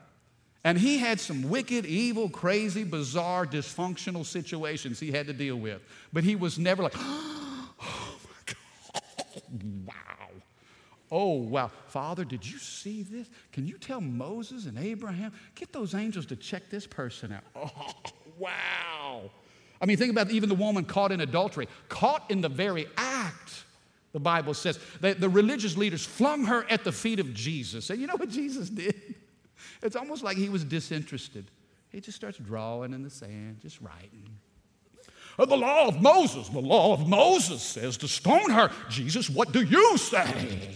And 0.63 0.79
he 0.79 0.97
had 0.97 1.19
some 1.19 1.47
wicked, 1.47 1.85
evil, 1.85 2.27
crazy, 2.27 2.83
bizarre, 2.83 3.45
dysfunctional 3.45 4.25
situations 4.25 4.99
he 4.99 5.11
had 5.11 5.27
to 5.27 5.33
deal 5.33 5.57
with. 5.57 5.81
But 6.11 6.23
he 6.23 6.35
was 6.35 6.57
never 6.57 6.81
like, 6.81 6.95
oh 6.97 8.17
my 8.23 8.53
God, 8.53 9.63
wow. 9.85 9.93
Oh, 11.11 11.33
wow. 11.33 11.69
Father, 11.87 12.25
did 12.25 12.43
you 12.49 12.57
see 12.57 13.03
this? 13.03 13.29
Can 13.51 13.67
you 13.67 13.77
tell 13.77 14.01
Moses 14.01 14.65
and 14.65 14.79
Abraham, 14.79 15.33
get 15.53 15.71
those 15.71 15.93
angels 15.93 16.25
to 16.27 16.35
check 16.35 16.69
this 16.69 16.87
person 16.87 17.31
out? 17.31 17.43
Oh, 17.77 17.93
wow. 18.37 19.21
I 19.81 19.85
mean, 19.85 19.97
think 19.97 20.11
about 20.11 20.31
even 20.31 20.49
the 20.49 20.55
woman 20.55 20.85
caught 20.85 21.11
in 21.11 21.21
adultery, 21.21 21.67
caught 21.89 22.29
in 22.29 22.41
the 22.41 22.49
very 22.49 22.87
act. 22.97 23.63
The 24.13 24.19
Bible 24.19 24.53
says 24.53 24.79
that 25.01 25.19
the 25.19 25.27
religious 25.27 25.75
leaders 25.75 26.05
flung 26.05 26.45
her 26.45 26.65
at 26.69 26.85
the 26.85 26.91
feet 26.91 27.19
of 27.19 27.33
Jesus. 27.33 27.89
And 27.89 27.99
you 27.99 28.07
know 28.07 28.15
what 28.15 28.29
Jesus 28.29 28.69
did? 28.69 28.95
It's 29.81 29.95
almost 29.95 30.23
like 30.23 30.37
he 30.37 30.49
was 30.49 30.63
disinterested. 30.63 31.51
He 31.89 31.99
just 32.01 32.15
starts 32.15 32.37
drawing 32.37 32.93
in 32.93 33.03
the 33.03 33.09
sand, 33.09 33.59
just 33.61 33.81
writing. 33.81 34.37
The 35.37 35.57
law 35.57 35.87
of 35.87 36.01
Moses, 36.01 36.47
the 36.47 36.61
law 36.61 36.93
of 36.93 37.07
Moses 37.07 37.61
says 37.61 37.97
to 37.97 38.07
stone 38.07 38.49
her. 38.51 38.71
Jesus, 38.89 39.29
what 39.29 39.51
do 39.51 39.61
you 39.61 39.97
say? 39.97 40.25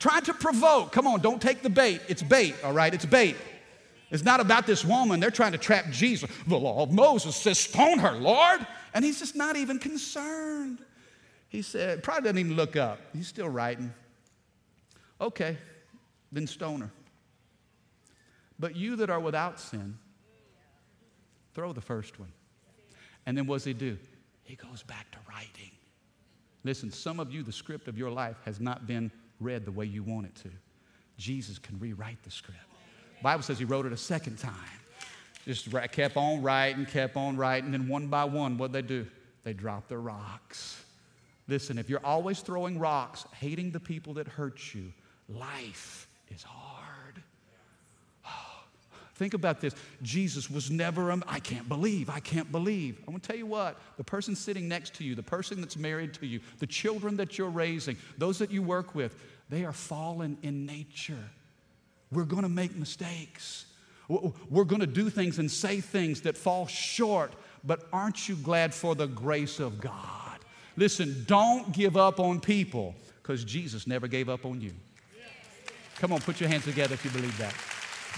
Trying 0.00 0.22
to 0.22 0.34
provoke. 0.34 0.90
Come 0.90 1.06
on, 1.06 1.20
don't 1.20 1.40
take 1.40 1.62
the 1.62 1.70
bait. 1.70 2.00
It's 2.08 2.22
bait, 2.22 2.56
all 2.64 2.72
right? 2.72 2.92
It's 2.92 3.06
bait. 3.06 3.36
It's 4.10 4.24
not 4.24 4.40
about 4.40 4.66
this 4.66 4.84
woman. 4.84 5.20
They're 5.20 5.30
trying 5.30 5.52
to 5.52 5.58
trap 5.58 5.90
Jesus. 5.90 6.30
The 6.46 6.58
law 6.58 6.82
of 6.82 6.92
Moses 6.92 7.36
says, 7.36 7.58
Stone 7.58 8.00
her, 8.00 8.12
Lord. 8.12 8.66
And 8.92 9.04
he's 9.04 9.20
just 9.20 9.36
not 9.36 9.56
even 9.56 9.78
concerned. 9.78 10.80
He 11.48 11.62
said, 11.62 12.02
probably 12.02 12.22
doesn't 12.22 12.38
even 12.38 12.56
look 12.56 12.76
up. 12.76 13.00
He's 13.12 13.26
still 13.26 13.48
writing. 13.48 13.92
Okay, 15.20 15.58
then 16.32 16.46
stone 16.46 16.80
her. 16.80 16.90
But 18.58 18.76
you 18.76 18.96
that 18.96 19.10
are 19.10 19.20
without 19.20 19.58
sin, 19.58 19.98
throw 21.54 21.72
the 21.72 21.80
first 21.80 22.18
one. 22.20 22.32
And 23.26 23.36
then 23.36 23.46
what 23.46 23.56
does 23.56 23.64
he 23.64 23.72
do? 23.72 23.98
He 24.44 24.54
goes 24.54 24.82
back 24.82 25.10
to 25.10 25.18
writing. 25.28 25.72
Listen, 26.62 26.90
some 26.92 27.18
of 27.20 27.32
you, 27.32 27.42
the 27.42 27.52
script 27.52 27.88
of 27.88 27.98
your 27.98 28.10
life 28.10 28.36
has 28.44 28.60
not 28.60 28.86
been 28.86 29.10
read 29.40 29.64
the 29.64 29.72
way 29.72 29.86
you 29.86 30.02
want 30.02 30.26
it 30.26 30.34
to. 30.36 30.50
Jesus 31.16 31.58
can 31.58 31.78
rewrite 31.78 32.22
the 32.22 32.30
script. 32.30 32.60
Bible 33.22 33.42
says 33.42 33.58
he 33.58 33.64
wrote 33.64 33.86
it 33.86 33.92
a 33.92 33.96
second 33.96 34.38
time. 34.38 34.54
Just 35.44 35.70
kept 35.92 36.16
on 36.16 36.42
writing, 36.42 36.86
kept 36.86 37.16
on 37.16 37.36
writing, 37.36 37.66
and 37.66 37.74
then 37.74 37.88
one 37.88 38.08
by 38.08 38.24
one, 38.24 38.58
what 38.58 38.72
they 38.72 38.82
do? 38.82 39.06
They 39.42 39.52
drop 39.52 39.88
their 39.88 40.00
rocks. 40.00 40.84
Listen, 41.48 41.78
if 41.78 41.88
you're 41.88 42.04
always 42.04 42.40
throwing 42.40 42.78
rocks, 42.78 43.24
hating 43.34 43.72
the 43.72 43.80
people 43.80 44.14
that 44.14 44.28
hurt 44.28 44.74
you, 44.74 44.92
life 45.28 46.06
is 46.28 46.42
hard. 46.42 47.22
Think 49.14 49.34
about 49.34 49.60
this. 49.60 49.74
Jesus 50.02 50.50
was 50.50 50.70
never, 50.70 51.10
um, 51.10 51.24
I 51.26 51.40
can't 51.40 51.68
believe, 51.68 52.10
I 52.10 52.20
can't 52.20 52.52
believe. 52.52 52.98
I'm 53.00 53.06
gonna 53.06 53.18
tell 53.18 53.36
you 53.36 53.46
what, 53.46 53.80
the 53.96 54.04
person 54.04 54.36
sitting 54.36 54.68
next 54.68 54.94
to 54.94 55.04
you, 55.04 55.14
the 55.14 55.22
person 55.22 55.60
that's 55.60 55.76
married 55.76 56.14
to 56.14 56.26
you, 56.26 56.40
the 56.58 56.66
children 56.66 57.16
that 57.16 57.38
you're 57.38 57.48
raising, 57.48 57.96
those 58.18 58.38
that 58.38 58.50
you 58.50 58.62
work 58.62 58.94
with, 58.94 59.14
they 59.48 59.64
are 59.64 59.72
fallen 59.72 60.38
in 60.42 60.66
nature. 60.66 61.30
We're 62.12 62.24
gonna 62.24 62.48
make 62.48 62.76
mistakes. 62.76 63.66
We're 64.08 64.64
gonna 64.64 64.86
do 64.86 65.10
things 65.10 65.38
and 65.38 65.50
say 65.50 65.80
things 65.80 66.22
that 66.22 66.36
fall 66.36 66.66
short, 66.66 67.32
but 67.62 67.86
aren't 67.92 68.28
you 68.28 68.34
glad 68.36 68.74
for 68.74 68.94
the 68.94 69.06
grace 69.06 69.60
of 69.60 69.80
God? 69.80 70.38
Listen, 70.76 71.24
don't 71.26 71.72
give 71.72 71.96
up 71.96 72.18
on 72.18 72.40
people 72.40 72.94
because 73.22 73.44
Jesus 73.44 73.86
never 73.86 74.08
gave 74.08 74.28
up 74.28 74.44
on 74.44 74.60
you. 74.60 74.72
Come 75.96 76.12
on, 76.12 76.20
put 76.20 76.40
your 76.40 76.48
hands 76.48 76.64
together 76.64 76.94
if 76.94 77.04
you 77.04 77.10
believe 77.10 77.36
that. 77.38 77.54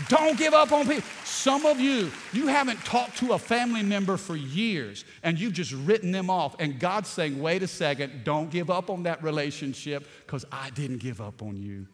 Don't 0.08 0.38
give 0.38 0.54
up 0.54 0.72
on 0.72 0.86
people. 0.86 1.02
Some 1.24 1.66
of 1.66 1.78
you, 1.78 2.10
you 2.32 2.46
haven't 2.46 2.78
talked 2.84 3.18
to 3.18 3.32
a 3.32 3.38
family 3.38 3.82
member 3.82 4.16
for 4.16 4.36
years 4.36 5.04
and 5.22 5.38
you've 5.38 5.52
just 5.52 5.72
written 5.72 6.12
them 6.12 6.30
off. 6.30 6.56
And 6.58 6.78
God's 6.78 7.08
saying, 7.08 7.42
wait 7.42 7.62
a 7.62 7.66
second, 7.66 8.24
don't 8.24 8.48
give 8.50 8.70
up 8.70 8.88
on 8.88 9.02
that 9.02 9.22
relationship 9.22 10.06
because 10.24 10.46
I 10.50 10.70
didn't 10.70 10.98
give 10.98 11.20
up 11.20 11.42
on 11.42 11.56
you. 11.56 11.86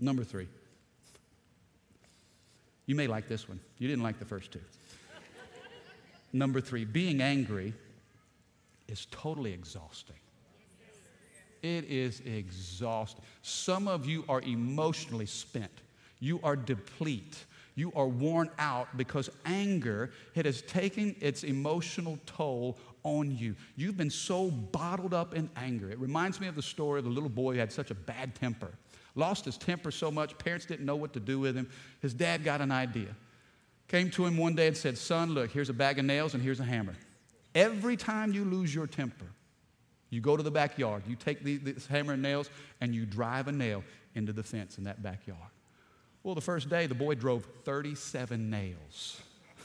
Number 0.00 0.24
three. 0.24 0.48
You 2.86 2.94
may 2.94 3.06
like 3.06 3.28
this 3.28 3.48
one. 3.48 3.60
You 3.78 3.88
didn't 3.88 4.02
like 4.02 4.18
the 4.18 4.24
first 4.24 4.52
two. 4.52 4.60
Number 6.32 6.60
three, 6.60 6.84
being 6.84 7.20
angry 7.20 7.72
is 8.86 9.06
totally 9.10 9.52
exhausting. 9.52 10.16
It 11.62 11.84
is 11.84 12.22
exhausting. 12.24 13.22
Some 13.42 13.88
of 13.88 14.06
you 14.06 14.24
are 14.28 14.40
emotionally 14.42 15.26
spent. 15.26 15.72
You 16.20 16.40
are 16.42 16.56
deplete. 16.56 17.44
You 17.74 17.92
are 17.94 18.08
worn 18.08 18.50
out 18.58 18.96
because 18.96 19.30
anger 19.44 20.10
it 20.34 20.46
has 20.46 20.62
taken 20.62 21.14
its 21.20 21.44
emotional 21.44 22.18
toll 22.26 22.76
on 23.02 23.36
you. 23.36 23.54
You've 23.76 23.96
been 23.96 24.10
so 24.10 24.50
bottled 24.50 25.14
up 25.14 25.34
in 25.34 25.48
anger. 25.56 25.90
It 25.90 25.98
reminds 25.98 26.40
me 26.40 26.48
of 26.48 26.56
the 26.56 26.62
story 26.62 26.98
of 26.98 27.04
the 27.04 27.10
little 27.10 27.28
boy 27.28 27.54
who 27.54 27.60
had 27.60 27.72
such 27.72 27.90
a 27.90 27.94
bad 27.94 28.34
temper. 28.34 28.72
Lost 29.18 29.46
his 29.46 29.58
temper 29.58 29.90
so 29.90 30.12
much, 30.12 30.38
parents 30.38 30.64
didn't 30.64 30.86
know 30.86 30.94
what 30.94 31.12
to 31.14 31.18
do 31.18 31.40
with 31.40 31.56
him. 31.56 31.68
His 32.00 32.14
dad 32.14 32.44
got 32.44 32.60
an 32.60 32.70
idea. 32.70 33.08
Came 33.88 34.10
to 34.10 34.24
him 34.24 34.36
one 34.36 34.54
day 34.54 34.68
and 34.68 34.76
said, 34.76 34.96
Son, 34.96 35.30
look, 35.34 35.50
here's 35.50 35.68
a 35.68 35.72
bag 35.74 35.98
of 35.98 36.04
nails 36.04 36.34
and 36.34 36.42
here's 36.42 36.60
a 36.60 36.64
hammer. 36.64 36.94
Every 37.52 37.96
time 37.96 38.32
you 38.32 38.44
lose 38.44 38.72
your 38.72 38.86
temper, 38.86 39.26
you 40.10 40.20
go 40.20 40.36
to 40.36 40.42
the 40.44 40.52
backyard, 40.52 41.02
you 41.08 41.16
take 41.16 41.42
the, 41.42 41.56
this 41.56 41.88
hammer 41.88 42.12
and 42.12 42.22
nails, 42.22 42.48
and 42.80 42.94
you 42.94 43.06
drive 43.06 43.48
a 43.48 43.52
nail 43.52 43.82
into 44.14 44.32
the 44.32 44.44
fence 44.44 44.78
in 44.78 44.84
that 44.84 45.02
backyard. 45.02 45.50
Well, 46.22 46.36
the 46.36 46.40
first 46.40 46.70
day, 46.70 46.86
the 46.86 46.94
boy 46.94 47.16
drove 47.16 47.44
37 47.64 48.48
nails. 48.48 49.20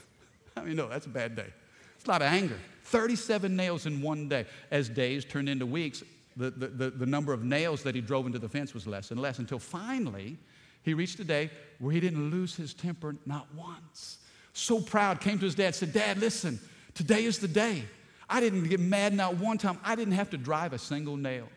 I 0.56 0.62
mean, 0.62 0.74
no, 0.74 0.88
that's 0.88 1.06
a 1.06 1.10
bad 1.10 1.36
day. 1.36 1.52
It's 1.94 2.06
a 2.06 2.10
lot 2.10 2.22
of 2.22 2.26
anger. 2.26 2.58
37 2.86 3.54
nails 3.54 3.86
in 3.86 4.02
one 4.02 4.28
day. 4.28 4.46
As 4.72 4.88
days 4.88 5.24
turned 5.24 5.48
into 5.48 5.64
weeks, 5.64 6.02
the, 6.36 6.50
the, 6.50 6.66
the, 6.68 6.90
the 6.90 7.06
number 7.06 7.32
of 7.32 7.44
nails 7.44 7.82
that 7.82 7.94
he 7.94 8.00
drove 8.00 8.26
into 8.26 8.38
the 8.38 8.48
fence 8.48 8.74
was 8.74 8.86
less 8.86 9.10
and 9.10 9.20
less 9.20 9.38
until 9.38 9.58
finally 9.58 10.38
he 10.82 10.94
reached 10.94 11.18
a 11.20 11.24
day 11.24 11.50
where 11.78 11.92
he 11.92 12.00
didn't 12.00 12.30
lose 12.30 12.54
his 12.54 12.74
temper 12.74 13.16
not 13.24 13.46
once. 13.54 14.18
So 14.52 14.80
proud, 14.80 15.20
came 15.20 15.38
to 15.38 15.44
his 15.44 15.54
dad, 15.54 15.74
said, 15.74 15.92
Dad, 15.92 16.18
listen, 16.18 16.60
today 16.94 17.24
is 17.24 17.38
the 17.38 17.48
day. 17.48 17.84
I 18.28 18.40
didn't 18.40 18.68
get 18.68 18.80
mad 18.80 19.14
not 19.14 19.36
one 19.36 19.58
time. 19.58 19.78
I 19.84 19.96
didn't 19.96 20.14
have 20.14 20.30
to 20.30 20.36
drive 20.36 20.72
a 20.72 20.78
single 20.78 21.16
nail. 21.16 21.48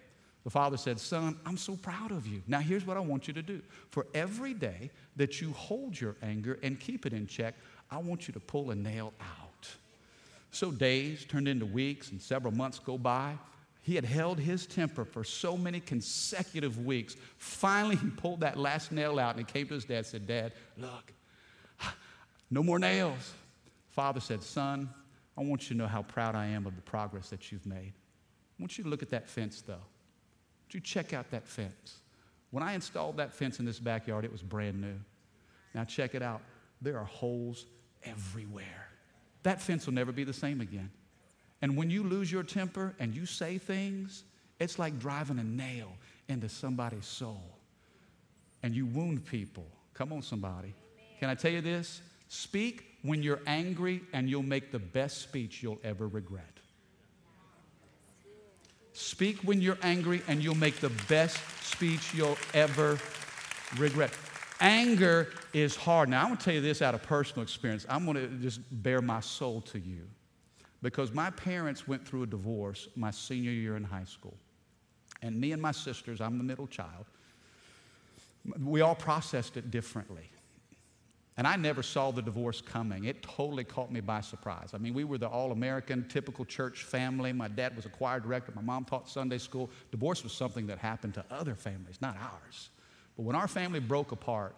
The 0.44 0.50
father 0.50 0.78
said, 0.78 1.00
Son, 1.00 1.38
I'm 1.46 1.58
so 1.58 1.76
proud 1.76 2.12
of 2.12 2.26
you. 2.26 2.42
Now, 2.48 2.60
here's 2.60 2.86
what 2.86 2.96
I 2.96 3.02
want 3.02 3.28
you 3.28 3.34
to 3.34 3.42
do. 3.42 3.62
For 3.90 4.08
every 4.14 4.54
day 4.54 4.92
that 5.18 5.42
you 5.42 5.52
hold 5.52 6.00
your 6.00 6.16
anger 6.24 6.58
and 6.64 6.80
keep 6.80 7.06
it 7.06 7.14
in 7.14 7.28
check, 7.28 7.54
I 7.92 7.98
want 7.98 8.28
you 8.28 8.34
to 8.34 8.40
pull 8.40 8.72
a 8.72 8.76
nail 8.76 9.14
out. 9.20 9.68
So 10.52 10.72
days 10.72 11.26
turned 11.26 11.48
into 11.48 11.66
weeks 11.66 12.12
and 12.12 12.22
several 12.22 12.54
months 12.54 12.80
go 12.80 12.98
by. 12.98 13.34
He 13.88 13.96
had 13.96 14.04
held 14.04 14.38
his 14.38 14.68
temper 14.68 15.06
for 15.06 15.24
so 15.24 15.56
many 15.56 15.80
consecutive 15.80 16.86
weeks. 16.86 17.16
Finally, 17.38 17.96
he 17.96 18.10
pulled 18.10 18.42
that 18.42 18.58
last 18.58 18.92
nail 18.92 19.18
out 19.18 19.38
and 19.38 19.48
he 19.48 19.50
came 19.50 19.66
to 19.68 19.76
his 19.76 19.86
dad 19.86 20.00
and 20.00 20.06
said, 20.06 20.28
Dad, 20.28 20.52
look, 20.78 21.14
no 22.52 22.64
more 22.64 22.80
nails. 22.80 23.34
Father 23.92 24.20
said, 24.20 24.44
Son, 24.44 24.90
I 25.38 25.42
want 25.42 25.64
you 25.64 25.70
to 25.70 25.76
know 25.76 25.88
how 25.88 26.02
proud 26.02 26.36
I 26.36 26.48
am 26.48 26.66
of 26.66 26.76
the 26.76 26.82
progress 26.82 27.30
that 27.30 27.50
you've 27.50 27.66
made. 27.66 27.94
I 27.96 28.62
want 28.62 28.78
you 28.78 28.84
to 28.84 28.90
look 28.90 29.04
at 29.04 29.10
that 29.12 29.30
fence, 29.30 29.62
though. 29.62 29.76
Would 29.76 30.74
you 30.74 30.82
check 30.82 31.14
out 31.14 31.32
that 31.32 31.48
fence? 31.48 32.02
When 32.52 32.64
I 32.64 32.74
installed 32.74 33.16
that 33.16 33.34
fence 33.34 33.58
in 33.60 33.66
this 33.66 33.80
backyard, 33.80 34.26
it 34.26 34.34
was 34.34 34.42
brand 34.42 34.82
new. 34.82 35.00
Now, 35.74 35.86
check 35.86 36.14
it 36.14 36.22
out. 36.22 36.42
There 36.82 37.00
are 37.00 37.06
holes 37.06 37.66
everywhere. 38.04 38.90
That 39.44 39.62
fence 39.62 39.86
will 39.86 39.94
never 39.94 40.12
be 40.12 40.26
the 40.26 40.34
same 40.34 40.60
again. 40.60 40.92
And 41.62 41.76
when 41.76 41.90
you 41.90 42.04
lose 42.04 42.32
your 42.32 42.44
temper 42.44 42.96
and 43.00 43.16
you 43.16 43.26
say 43.26 43.58
things, 43.58 44.24
it's 44.60 44.78
like 44.78 45.00
driving 45.00 45.40
a 45.40 45.44
nail 45.44 45.92
into 46.28 46.50
somebody's 46.50 47.06
soul. 47.06 47.42
And 48.64 48.76
you 48.76 48.86
wound 48.86 49.26
people. 49.26 49.68
Come 49.94 50.14
on, 50.14 50.22
somebody. 50.22 50.74
Can 51.20 51.30
I 51.30 51.36
tell 51.36 51.52
you 51.52 51.62
this? 51.62 52.02
Speak 52.28 52.84
when 53.02 53.24
you're 53.24 53.42
angry, 53.48 54.02
and 54.14 54.30
you'll 54.30 54.44
make 54.44 54.72
the 54.72 54.80
best 54.80 55.22
speech 55.22 55.64
you'll 55.64 55.80
ever 55.84 56.08
regret. 56.08 56.44
Speak 58.94 59.38
when 59.44 59.62
you're 59.62 59.78
angry, 59.82 60.22
and 60.28 60.44
you'll 60.44 60.56
make 60.56 60.80
the 60.80 60.90
best 61.08 61.40
speech 61.64 62.14
you'll 62.14 62.38
ever 62.54 63.00
regret. 63.78 64.12
Anger 64.60 65.30
is 65.54 65.76
hard. 65.76 66.10
Now, 66.10 66.22
I'm 66.22 66.28
going 66.28 66.38
to 66.38 66.44
tell 66.44 66.54
you 66.54 66.62
this 66.62 66.82
out 66.82 66.96
of 66.96 67.04
personal 67.04 67.44
experience. 67.44 67.86
I'm 67.88 68.06
going 68.06 68.18
to 68.18 68.28
just 68.40 68.60
bare 68.72 69.02
my 69.02 69.20
soul 69.20 69.62
to 69.62 69.80
you 69.80 70.08
because 70.82 71.14
my 71.14 71.30
parents 71.32 71.88
went 71.88 72.08
through 72.08 72.24
a 72.24 72.28
divorce 72.28 72.88
my 72.96 73.12
senior 73.12 73.52
year 73.52 73.76
in 73.76 73.84
high 73.84 74.06
school. 74.06 74.38
And 75.22 75.40
me 75.40 75.52
and 75.52 75.62
my 75.62 75.72
sisters, 75.72 76.22
I'm 76.22 76.38
the 76.38 76.44
middle 76.44 76.68
child, 76.68 77.06
we 78.64 78.82
all 78.82 78.96
processed 78.96 79.58
it 79.58 79.72
differently. 79.72 80.30
And 81.38 81.46
I 81.46 81.56
never 81.56 81.84
saw 81.84 82.10
the 82.10 82.22
divorce 82.22 82.62
coming. 82.62 83.06
It 83.06 83.22
totally 83.22 83.64
caught 83.64 83.92
me 83.92 84.00
by 84.00 84.22
surprise. 84.22 84.72
I 84.74 84.80
mean, 84.80 84.96
we 84.96 85.04
were 85.04 85.20
the 85.20 85.28
all 85.28 85.52
American, 85.52 86.08
typical 86.08 86.46
church 86.46 86.84
family. 86.84 87.32
My 87.32 87.48
dad 87.48 87.76
was 87.76 87.86
a 87.86 87.90
choir 87.90 88.20
director, 88.20 88.52
my 88.56 88.62
mom 88.62 88.86
taught 88.86 89.08
Sunday 89.08 89.38
school. 89.38 89.70
Divorce 89.92 90.24
was 90.24 90.34
something 90.34 90.66
that 90.68 90.80
happened 90.80 91.14
to 91.14 91.26
other 91.30 91.54
families, 91.54 92.02
not 92.02 92.18
ours. 92.18 92.70
But 93.16 93.24
when 93.24 93.36
our 93.36 93.48
family 93.48 93.80
broke 93.80 94.12
apart, 94.12 94.56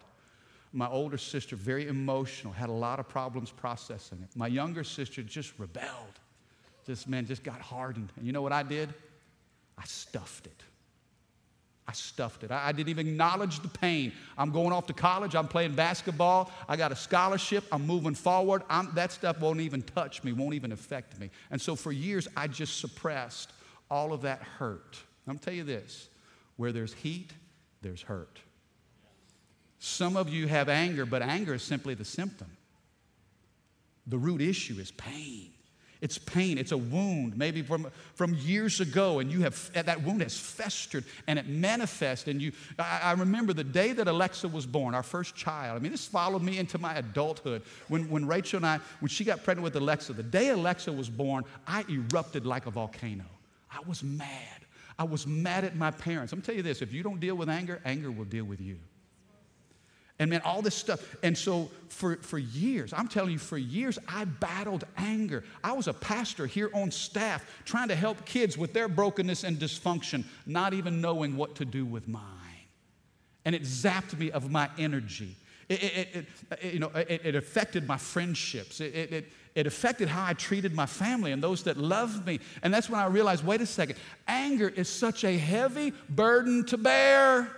my 0.72 0.88
older 0.88 1.18
sister, 1.18 1.56
very 1.56 1.88
emotional, 1.88 2.52
had 2.52 2.68
a 2.68 2.72
lot 2.72 3.00
of 3.00 3.08
problems 3.08 3.50
processing 3.50 4.18
it. 4.22 4.36
My 4.36 4.46
younger 4.46 4.84
sister 4.84 5.22
just 5.22 5.58
rebelled. 5.58 6.20
This 6.86 7.06
man 7.06 7.26
just 7.26 7.42
got 7.42 7.60
hardened. 7.60 8.12
And 8.16 8.26
you 8.26 8.32
know 8.32 8.42
what 8.42 8.52
I 8.52 8.62
did? 8.62 8.92
I 9.76 9.84
stuffed 9.84 10.46
it. 10.46 10.62
I 11.88 11.92
stuffed 11.92 12.44
it. 12.44 12.52
I, 12.52 12.68
I, 12.68 12.72
didn't 12.72 12.90
even 12.90 13.08
acknowledge 13.08 13.60
the 13.60 13.68
pain. 13.68 14.12
I'm 14.38 14.52
going 14.52 14.72
off 14.72 14.86
to 14.86 14.92
college. 14.92 15.34
I'm 15.34 15.48
playing 15.48 15.74
basketball. 15.74 16.52
I 16.68 16.76
got 16.76 16.92
a 16.92 16.96
scholarship. 16.96 17.64
I'm 17.72 17.84
moving 17.84 18.14
forward. 18.14 18.62
I'm, 18.70 18.94
that 18.94 19.10
stuff 19.10 19.40
won't 19.40 19.60
even 19.60 19.82
touch 19.82 20.22
me, 20.22 20.32
won't 20.32 20.54
even 20.54 20.70
affect 20.70 21.18
me. 21.18 21.30
And 21.50 21.60
so 21.60 21.74
for 21.74 21.90
years, 21.90 22.28
I 22.36 22.46
just 22.46 22.78
suppressed 22.78 23.52
all 23.90 24.12
of 24.12 24.22
that 24.22 24.40
hurt. 24.40 24.98
I'm 25.26 25.32
going 25.32 25.38
to 25.40 25.44
tell 25.44 25.54
you 25.54 25.64
this 25.64 26.08
where 26.56 26.70
there's 26.70 26.92
heat, 26.92 27.32
there's 27.82 28.02
hurt. 28.02 28.38
Some 29.80 30.14
of 30.14 30.28
you 30.28 30.46
have 30.46 30.68
anger, 30.68 31.06
but 31.06 31.22
anger 31.22 31.54
is 31.54 31.62
simply 31.62 31.94
the 31.94 32.04
symptom. 32.04 32.50
The 34.06 34.18
root 34.18 34.42
issue 34.42 34.74
is 34.78 34.90
pain. 34.90 35.52
It's 36.02 36.18
pain, 36.18 36.56
it's 36.56 36.72
a 36.72 36.78
wound, 36.78 37.36
maybe 37.36 37.60
from, 37.60 37.86
from 38.14 38.34
years 38.34 38.80
ago, 38.80 39.18
and 39.18 39.30
you 39.30 39.42
have 39.42 39.70
that 39.72 40.02
wound 40.02 40.22
has 40.22 40.38
festered 40.38 41.04
and 41.26 41.38
it 41.38 41.46
manifests. 41.46 42.26
And 42.26 42.40
you, 42.40 42.52
I, 42.78 43.00
I, 43.04 43.12
remember 43.12 43.52
the 43.52 43.64
day 43.64 43.92
that 43.92 44.08
Alexa 44.08 44.48
was 44.48 44.64
born, 44.64 44.94
our 44.94 45.02
first 45.02 45.36
child. 45.36 45.76
I 45.76 45.78
mean, 45.78 45.92
this 45.92 46.06
followed 46.06 46.42
me 46.42 46.58
into 46.58 46.78
my 46.78 46.94
adulthood. 46.94 47.62
When, 47.88 48.08
when 48.08 48.26
Rachel 48.26 48.58
and 48.58 48.66
I, 48.66 48.80
when 49.00 49.10
she 49.10 49.24
got 49.24 49.44
pregnant 49.44 49.62
with 49.62 49.76
Alexa, 49.76 50.14
the 50.14 50.22
day 50.22 50.48
Alexa 50.48 50.90
was 50.90 51.10
born, 51.10 51.44
I 51.66 51.84
erupted 51.90 52.46
like 52.46 52.64
a 52.64 52.70
volcano. 52.70 53.26
I 53.70 53.80
was 53.86 54.02
mad. 54.02 54.64
I 54.98 55.04
was 55.04 55.26
mad 55.26 55.64
at 55.64 55.76
my 55.76 55.90
parents. 55.90 56.32
I'm 56.32 56.40
tell 56.40 56.54
you 56.54 56.62
this 56.62 56.80
if 56.80 56.94
you 56.94 57.02
don't 57.02 57.20
deal 57.20 57.34
with 57.34 57.50
anger, 57.50 57.80
anger 57.84 58.10
will 58.10 58.24
deal 58.24 58.44
with 58.44 58.60
you 58.60 58.78
and 60.20 60.28
man, 60.28 60.42
all 60.44 60.60
this 60.60 60.74
stuff. 60.74 61.16
And 61.22 61.36
so 61.36 61.70
for, 61.88 62.16
for 62.16 62.38
years, 62.38 62.92
I'm 62.92 63.08
telling 63.08 63.32
you, 63.32 63.38
for 63.38 63.56
years, 63.56 63.98
I 64.06 64.26
battled 64.26 64.84
anger. 64.98 65.42
I 65.64 65.72
was 65.72 65.88
a 65.88 65.94
pastor 65.94 66.46
here 66.46 66.70
on 66.74 66.90
staff 66.90 67.44
trying 67.64 67.88
to 67.88 67.96
help 67.96 68.26
kids 68.26 68.56
with 68.58 68.74
their 68.74 68.86
brokenness 68.86 69.44
and 69.44 69.56
dysfunction, 69.56 70.24
not 70.44 70.74
even 70.74 71.00
knowing 71.00 71.36
what 71.36 71.56
to 71.56 71.64
do 71.64 71.86
with 71.86 72.06
mine. 72.06 72.22
And 73.46 73.54
it 73.54 73.62
zapped 73.62 74.16
me 74.18 74.30
of 74.30 74.50
my 74.50 74.68
energy. 74.78 75.36
It, 75.70 75.82
it, 75.82 76.26
it, 76.62 76.74
you 76.74 76.80
know, 76.80 76.90
it, 76.94 77.22
it 77.24 77.34
affected 77.34 77.88
my 77.88 77.96
friendships. 77.96 78.80
It, 78.80 78.94
it, 78.94 79.32
it 79.54 79.66
affected 79.66 80.08
how 80.08 80.26
I 80.26 80.34
treated 80.34 80.74
my 80.74 80.86
family 80.86 81.32
and 81.32 81.42
those 81.42 81.62
that 81.62 81.78
loved 81.78 82.26
me. 82.26 82.40
And 82.62 82.74
that's 82.74 82.90
when 82.90 83.00
I 83.00 83.06
realized 83.06 83.42
wait 83.42 83.62
a 83.62 83.66
second, 83.66 83.96
anger 84.28 84.68
is 84.68 84.88
such 84.90 85.24
a 85.24 85.36
heavy 85.38 85.94
burden 86.10 86.66
to 86.66 86.76
bear. 86.76 87.50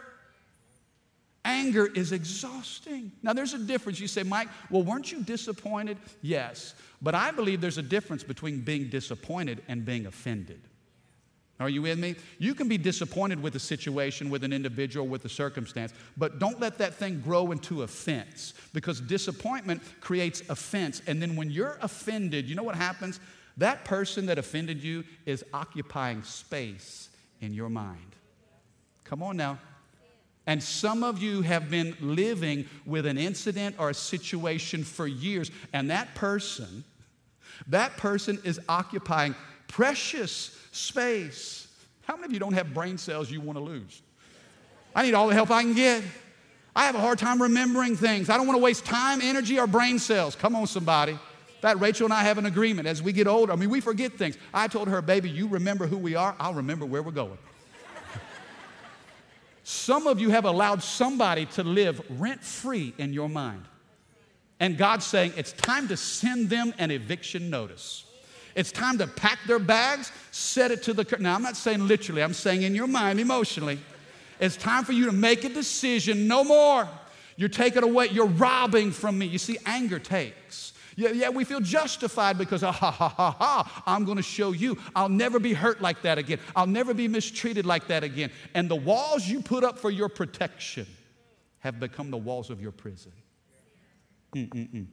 Anger 1.45 1.87
is 1.87 2.13
exhausting. 2.13 3.11
Now, 3.23 3.33
there's 3.33 3.55
a 3.55 3.59
difference. 3.59 3.99
You 3.99 4.07
say, 4.07 4.23
Mike, 4.23 4.49
well, 4.71 4.83
weren't 4.83 5.11
you 5.11 5.23
disappointed? 5.23 5.99
Yes. 6.21 6.75
But 7.01 7.17
I 7.17 7.33
believe 7.33 7.61
there's 7.61 7.79
a 7.79 7.83
difference 7.83 8.23
between 8.23 8.61
being 8.61 8.89
disappointed 8.89 9.63
and 9.67 9.85
being 9.85 10.07
offended. 10.07 10.61
Are 11.59 11.69
you 11.69 11.83
with 11.83 11.99
me? 11.99 12.17
You 12.39 12.55
can 12.55 12.69
be 12.69 12.79
disappointed 12.79 13.41
with 13.41 13.55
a 13.55 13.61
situation, 13.61 14.31
with 14.31 14.43
an 14.43 14.53
individual, 14.53 15.07
with 15.07 15.25
a 15.25 15.29
circumstance, 15.29 15.93
but 16.17 16.39
don't 16.39 16.61
let 16.61 16.79
that 16.79 16.95
thing 16.95 17.21
grow 17.21 17.53
into 17.53 17.83
offense 17.83 18.55
because 18.73 19.01
disappointment 19.01 19.83
creates 20.01 20.43
offense. 20.49 21.03
And 21.07 21.23
then 21.23 21.37
when 21.37 21.51
you're 21.51 21.79
offended, 21.81 22.49
you 22.49 22.57
know 22.57 22.65
what 22.65 22.75
happens? 22.75 23.21
That 23.59 23.85
person 23.85 24.27
that 24.27 24.39
offended 24.39 24.83
you 24.83 25.05
is 25.27 25.45
occupying 25.53 26.23
space 26.25 27.11
in 27.41 27.53
your 27.53 27.69
mind. 27.69 28.17
Come 29.05 29.23
on 29.23 29.37
now. 29.37 29.59
And 30.47 30.63
some 30.63 31.05
of 31.05 31.23
you 31.23 31.43
have 31.43 31.71
been 31.71 31.97
living 32.01 32.67
with 32.85 33.07
an 33.07 33.17
incident 33.17 33.77
or 33.79 33.91
a 33.91 33.95
situation 33.95 34.83
for 34.83 35.07
years, 35.07 35.51
and 35.73 35.91
that 35.91 36.15
person, 36.15 36.85
that 37.69 37.97
person 37.97 38.41
is 38.45 38.61
occupying 38.69 39.37
precious 39.69 40.59
space. 40.73 41.69
How 42.03 42.17
many 42.17 42.27
of 42.27 42.33
you 42.33 42.41
don't 42.41 42.55
have 42.55 42.75
brain 42.75 42.99
cells 42.99 43.31
you 43.31 43.41
want 43.41 43.57
to 43.57 43.65
lose? 43.65 44.03
I 44.95 45.03
need 45.03 45.15
all 45.15 45.29
the 45.29 45.35
help 45.35 45.51
I 45.51 45.63
can 45.63 45.75
get. 45.75 46.03
I 46.75 46.87
have 46.87 46.95
a 46.95 47.01
hard 47.01 47.19
time 47.19 47.41
remembering 47.41 47.97
things. 47.97 48.29
I 48.29 48.37
don't 48.37 48.47
want 48.47 48.59
to 48.59 48.63
waste 48.63 48.85
time, 48.85 49.21
energy, 49.23 49.59
or 49.59 49.67
brain 49.67 49.99
cells. 49.99 50.35
Come 50.35 50.57
on, 50.57 50.67
somebody. 50.67 51.19
That 51.61 51.79
Rachel 51.81 52.07
and 52.07 52.13
I 52.13 52.23
have 52.25 52.39
an 52.39 52.47
agreement 52.47 52.89
as 52.89 53.01
we 53.01 53.13
get 53.13 53.29
older. 53.29 53.53
I 53.53 53.57
mean, 53.57 53.71
we 53.71 53.81
forget 53.81 54.15
things. 54.15 54.37
I 54.53 54.67
told 54.69 54.89
her, 54.89 55.01
baby, 55.01 55.31
you 55.31 55.47
remember 55.47 55.87
who 55.87 55.97
we 55.97 56.17
are, 56.17 56.35
I'll 56.41 56.55
remember 56.55 56.85
where 56.85 57.03
we're 57.03 57.13
going. 57.13 57.39
Some 59.65 60.07
of 60.07 60.21
you 60.21 60.31
have 60.31 60.45
allowed 60.45 60.83
somebody 60.83 61.47
to 61.47 61.63
live 61.63 62.01
rent 62.19 62.43
free 62.43 62.95
in 62.99 63.13
your 63.13 63.29
mind. 63.29 63.65
And 64.59 64.77
God's 64.77 65.07
saying 65.07 65.33
it's 65.37 65.53
time 65.53 65.89
to 65.89 65.97
send 65.97 66.51
them 66.51 66.75
an 66.79 66.91
eviction 66.91 67.51
notice. 67.51 68.05
It's 68.55 68.71
time 68.71 68.99
to 68.99 69.07
pack 69.07 69.39
their 69.47 69.59
bags, 69.59 70.13
set 70.31 70.71
it 70.71 70.83
to 70.85 70.93
the. 70.93 71.17
Now, 71.19 71.35
I'm 71.35 71.43
not 71.43 71.57
saying 71.57 71.87
literally, 71.87 72.23
I'm 72.23 72.35
saying 72.35 72.63
in 72.63 72.75
your 72.75 72.87
mind, 72.87 73.19
emotionally. 73.19 73.79
It's 74.41 74.57
time 74.57 74.85
for 74.85 74.93
you 74.93 75.07
to 75.07 75.13
make 75.13 75.45
a 75.45 75.49
decision 75.49 76.27
no 76.27 76.45
more. 76.45 76.89
You're 77.37 77.49
taking 77.49 77.83
away, 77.83 78.09
you're 78.09 78.27
robbing 78.27 78.91
from 78.91 79.19
me. 79.19 79.27
You 79.27 79.39
see, 79.39 79.59
anger 79.65 79.99
takes. 79.99 80.72
Yeah, 80.97 81.11
yeah, 81.11 81.29
we 81.31 81.45
feel 81.45 81.61
justified 81.61 82.39
because, 82.39 82.63
ah, 82.63 82.73
ha, 82.73 82.91
ha, 82.91 83.09
ha, 83.09 83.31
ha, 83.31 83.83
I'm 83.87 84.05
going 84.05 84.17
to 84.17 84.23
show 84.23 84.53
you. 84.53 84.79
I'll 84.95 85.09
never 85.09 85.39
be 85.39 85.53
hurt 85.53 85.81
like 85.81 86.03
that 86.03 86.19
again. 86.19 86.39
I'll 86.55 86.67
never 86.67 86.93
be 86.95 87.09
mistreated 87.09 87.67
like 87.67 87.89
that 87.89 88.05
again. 88.05 88.31
And 88.55 88.69
the 88.69 88.77
walls 88.77 89.27
you 89.27 89.41
put 89.41 89.65
up 89.65 89.79
for 89.79 89.91
your 89.91 90.09
protection 90.09 90.87
have 91.61 91.79
become 91.81 92.11
the 92.11 92.17
walls 92.19 92.51
of 92.51 92.61
your 92.61 92.73
prison. 92.73 93.13
Mm-mm-mm. 94.35 94.87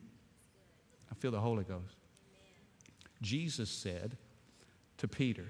I 1.11 1.15
feel 1.15 1.31
the 1.31 1.39
Holy 1.39 1.63
Ghost. 1.63 1.95
Jesus 3.21 3.69
said 3.69 4.17
to 4.97 5.07
Peter, 5.07 5.45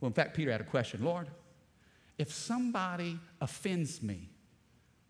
well, 0.00 0.08
in 0.08 0.12
fact, 0.12 0.36
Peter 0.36 0.50
had 0.50 0.60
a 0.60 0.64
question 0.64 1.04
Lord, 1.04 1.28
if 2.18 2.32
somebody 2.32 3.18
offends 3.40 4.02
me 4.02 4.28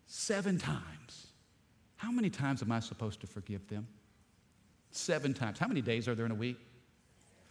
seven 0.07 0.59
times, 0.59 1.24
how 1.97 2.11
many 2.11 2.31
times 2.31 2.63
am 2.63 2.73
I 2.73 2.81
supposed 2.81 3.21
to 3.21 3.27
forgive 3.27 3.67
them? 3.69 3.87
Seven 4.91 5.35
times. 5.35 5.59
How 5.59 5.69
many 5.69 5.81
days 5.81 6.09
are 6.09 6.15
there 6.15 6.27
in 6.27 6.33
a 6.33 6.37
week? 6.37 6.59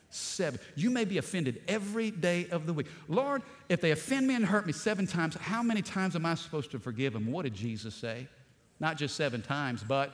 Seven. 0.10 0.60
You 0.76 0.92
may 0.92 1.06
be 1.06 1.18
offended 1.18 1.62
every 1.68 2.12
day 2.12 2.48
of 2.52 2.68
the 2.68 2.74
week. 2.74 2.88
Lord, 3.08 3.42
if 3.68 3.82
they 3.82 3.92
offend 3.92 4.28
me 4.28 4.36
and 4.36 4.46
hurt 4.46 4.68
me 4.68 4.74
seven 4.74 5.08
times, 5.08 5.36
how 5.36 5.64
many 5.64 5.82
times 5.82 6.16
am 6.16 6.26
I 6.26 6.36
supposed 6.36 6.72
to 6.72 6.80
forgive 6.80 7.14
them? 7.14 7.32
What 7.32 7.44
did 7.44 7.56
Jesus 7.56 7.96
say? 7.96 8.28
Not 8.80 8.98
just 8.98 9.16
seven 9.16 9.42
times, 9.42 9.84
but 9.84 10.14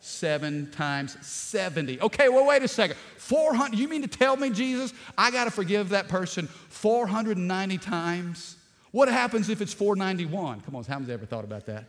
seven 0.00 0.70
times 0.70 1.16
70. 1.20 2.00
Okay, 2.00 2.28
well, 2.28 2.46
wait 2.46 2.62
a 2.62 2.68
second. 2.68 2.96
400, 3.18 3.78
you 3.78 3.88
mean 3.88 4.02
to 4.02 4.08
tell 4.08 4.36
me, 4.36 4.50
Jesus, 4.50 4.92
I 5.16 5.30
got 5.30 5.44
to 5.44 5.50
forgive 5.50 5.90
that 5.90 6.08
person 6.08 6.46
490 6.46 7.78
times? 7.78 8.56
What 8.90 9.08
happens 9.08 9.48
if 9.50 9.60
it's 9.60 9.74
491? 9.74 10.62
Come 10.62 10.74
on, 10.74 10.84
how 10.84 10.98
many 10.98 11.12
ever 11.12 11.26
thought 11.26 11.44
about 11.44 11.66
that? 11.66 11.84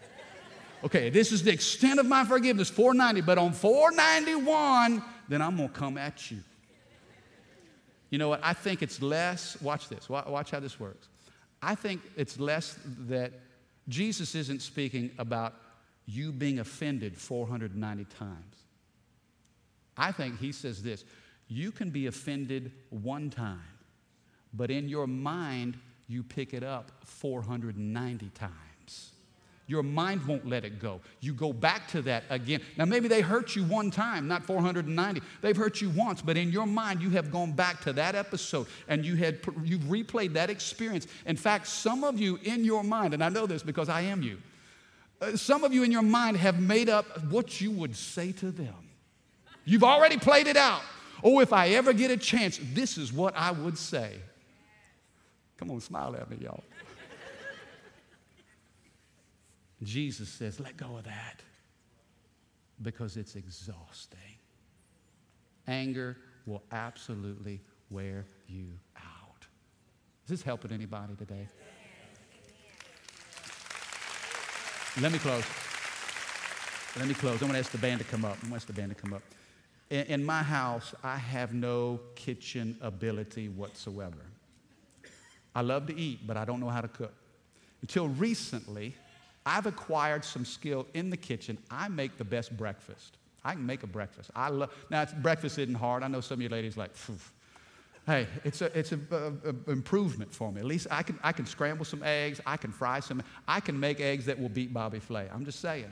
Okay, 0.84 1.10
this 1.10 1.32
is 1.32 1.44
the 1.44 1.52
extent 1.52 2.00
of 2.00 2.06
my 2.06 2.26
forgiveness, 2.26 2.70
490, 2.70 3.22
but 3.22 3.38
on 3.38 3.54
491, 3.54 5.04
then 5.28 5.42
I'm 5.42 5.58
going 5.58 5.70
to 5.70 5.76
come 5.76 5.98
at 5.98 6.32
you. 6.32 6.40
You 8.10 8.18
know 8.18 8.30
what? 8.30 8.42
I 8.44 8.54
think 8.54 8.82
it's 8.82 9.02
less, 9.02 9.60
watch 9.62 9.88
this, 9.88 10.10
watch 10.10 10.52
how 10.52 10.60
this 10.60 10.80
works. 10.80 11.08
I 11.62 11.76
think 11.76 12.02
it's 12.18 12.40
less 12.40 12.78
that 13.08 13.32
Jesus 13.88 14.36
isn't 14.36 14.62
speaking 14.62 15.12
about 15.18 15.54
you 16.06 16.32
being 16.32 16.60
offended 16.60 17.18
490 17.18 18.06
times. 18.06 18.56
I 19.98 20.12
think 20.12 20.40
he 20.40 20.52
says 20.52 20.82
this 20.82 21.06
you 21.48 21.72
can 21.72 21.90
be 21.90 22.08
offended 22.08 22.72
one 22.90 23.30
time, 23.30 23.60
but 24.54 24.72
in 24.72 24.88
your 24.90 25.08
mind, 25.08 25.78
you 26.08 26.24
pick 26.24 26.54
it 26.54 26.64
up 26.64 26.92
490 27.06 28.30
times. 28.30 28.52
Your 29.72 29.84
mind 29.84 30.28
won't 30.28 30.46
let 30.46 30.66
it 30.66 30.80
go. 30.80 31.00
You 31.22 31.34
go 31.34 31.54
back 31.54 31.88
to 31.92 32.02
that 32.02 32.26
again. 32.30 32.60
Now, 32.76 32.84
maybe 32.84 33.08
they 33.08 33.22
hurt 33.22 33.56
you 33.56 33.64
one 33.64 33.90
time, 33.90 34.28
not 34.28 34.44
490. 34.44 35.22
They've 35.40 35.56
hurt 35.56 35.80
you 35.80 35.90
once, 35.92 36.22
but 36.22 36.36
in 36.36 36.52
your 36.52 36.66
mind, 36.66 37.02
you 37.02 37.10
have 37.12 37.32
gone 37.32 37.54
back 37.54 37.80
to 37.84 37.94
that 37.94 38.14
episode 38.14 38.68
and 38.90 39.06
you 39.06 39.16
had, 39.16 39.40
you've 39.64 39.84
replayed 39.84 40.34
that 40.34 40.50
experience. 40.50 41.08
In 41.26 41.38
fact, 41.38 41.68
some 41.68 42.04
of 42.04 42.20
you 42.20 42.38
in 42.44 42.66
your 42.66 42.84
mind, 42.84 43.14
and 43.14 43.24
I 43.24 43.30
know 43.30 43.46
this 43.48 43.64
because 43.64 43.88
I 43.88 44.02
am 44.02 44.22
you, 44.22 44.40
uh, 45.22 45.38
some 45.38 45.64
of 45.64 45.74
you 45.74 45.84
in 45.84 45.92
your 45.94 46.02
mind 46.02 46.36
have 46.36 46.60
made 46.60 46.90
up 46.90 47.24
what 47.30 47.62
you 47.62 47.72
would 47.72 47.96
say 47.96 48.34
to 48.34 48.52
them. 48.52 48.76
You've 49.64 49.86
already 49.86 50.18
played 50.18 50.48
it 50.48 50.58
out. 50.58 50.82
Oh, 51.24 51.40
if 51.40 51.54
I 51.54 51.70
ever 51.70 51.94
get 51.94 52.12
a 52.12 52.18
chance, 52.18 52.60
this 52.74 52.98
is 52.98 53.14
what 53.14 53.38
I 53.38 53.52
would 53.52 53.78
say. 53.78 54.18
Come 55.56 55.72
on, 55.72 55.80
smile 55.80 56.14
at 56.18 56.30
me, 56.30 56.40
y'all. 56.42 56.62
Jesus 59.84 60.30
says, 60.30 60.60
let 60.60 60.78
go 60.78 60.98
of 60.98 61.04
that 61.06 61.42
because 62.82 63.18
it's 63.18 63.36
exhausting. 63.36 64.20
Anger 65.68 66.18
will 66.46 66.64
absolutely 66.72 67.62
wear 67.90 68.26
you 68.48 68.68
out. 68.98 69.46
Is 70.26 70.30
this 70.30 70.44
helping 70.44 70.72
anybody 70.72 71.16
today? 71.16 71.48
Let 75.00 75.12
me 75.12 75.20
close. 75.20 75.46
Let 76.98 77.08
me 77.08 77.14
close. 77.14 77.36
I'm 77.36 77.48
going 77.48 77.54
to 77.54 77.60
ask 77.60 77.72
the 77.72 77.78
band 77.78 78.00
to 78.02 78.06
come 78.06 78.26
up. 78.26 78.34
I'm 78.34 78.50
going 78.50 78.52
to 78.52 78.56
ask 78.58 78.68
the 78.68 78.74
band 78.74 78.90
to 78.90 79.02
come 79.02 79.14
up. 79.14 79.22
In, 79.90 80.06
in 80.08 80.24
my 80.24 80.44
house, 80.44 80.94
I 81.04 81.18
have 81.18 81.54
no 81.54 82.02
kitchen 82.16 82.78
ability 82.82 83.50
whatsoever. 83.50 84.26
I 85.56 85.62
love 85.62 85.88
to 85.88 85.98
eat, 85.98 86.28
but 86.28 86.38
I 86.38 86.46
don't 86.46 86.60
know 86.60 86.70
how 86.70 86.82
to 86.82 86.88
cook. 86.88 87.14
Until 87.82 88.10
recently, 88.10 88.96
I've 89.46 89.66
acquired 89.66 90.24
some 90.24 90.46
skill 90.46 90.88
in 90.94 91.10
the 91.10 91.18
kitchen. 91.18 91.58
I 91.70 91.88
make 91.88 92.18
the 92.18 92.24
best 92.24 92.56
breakfast. 92.56 93.18
I 93.44 93.54
can 93.54 93.66
make 93.66 93.84
a 93.84 93.88
breakfast. 93.88 94.30
I 94.36 94.50
love 94.50 94.72
now. 94.90 95.06
breakfast 95.22 95.58
isn't 95.58 95.76
hard. 95.76 96.04
I 96.04 96.08
know 96.08 96.22
some 96.22 96.36
of 96.36 96.42
you 96.42 96.50
ladies 96.50 96.78
like. 96.78 96.96
Phew. 96.96 97.18
Hey, 98.06 98.28
it's 98.44 98.62
a 98.62 98.78
it's 98.78 98.92
a, 98.92 99.00
a, 99.12 99.72
improvement 99.72 100.34
for 100.34 100.52
me. 100.52 100.60
At 100.60 100.66
least 100.66 100.88
I 100.90 101.04
can 101.04 101.20
I 101.24 101.32
can 101.32 101.46
scramble 101.46 101.86
some 101.86 102.04
eggs. 102.04 102.40
I 102.46 102.58
can 102.58 102.72
fry 102.72 103.00
some. 103.00 103.24
I 103.48 103.60
can 103.60 103.80
make 103.80 104.00
eggs 104.00 104.26
that 104.26 104.40
will 104.40 104.50
beat 104.50 104.74
Bobby 104.74 105.00
Flay. 105.00 105.28
I'm 105.34 105.46
just 105.46 105.60
saying. 105.60 105.90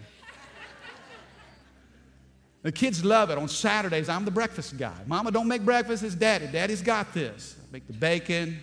The 2.61 2.71
kids 2.71 3.05
love 3.05 3.29
it. 3.29 3.37
On 3.37 3.47
Saturdays, 3.47 4.09
I'm 4.09 4.25
the 4.25 4.31
breakfast 4.31 4.77
guy. 4.77 4.97
Mama, 5.07 5.31
don't 5.31 5.47
make 5.47 5.63
breakfast, 5.63 6.03
it's 6.03 6.15
daddy. 6.15 6.47
Daddy's 6.47 6.81
got 6.81 7.13
this. 7.13 7.55
I 7.57 7.71
make 7.71 7.87
the 7.87 7.93
bacon, 7.93 8.59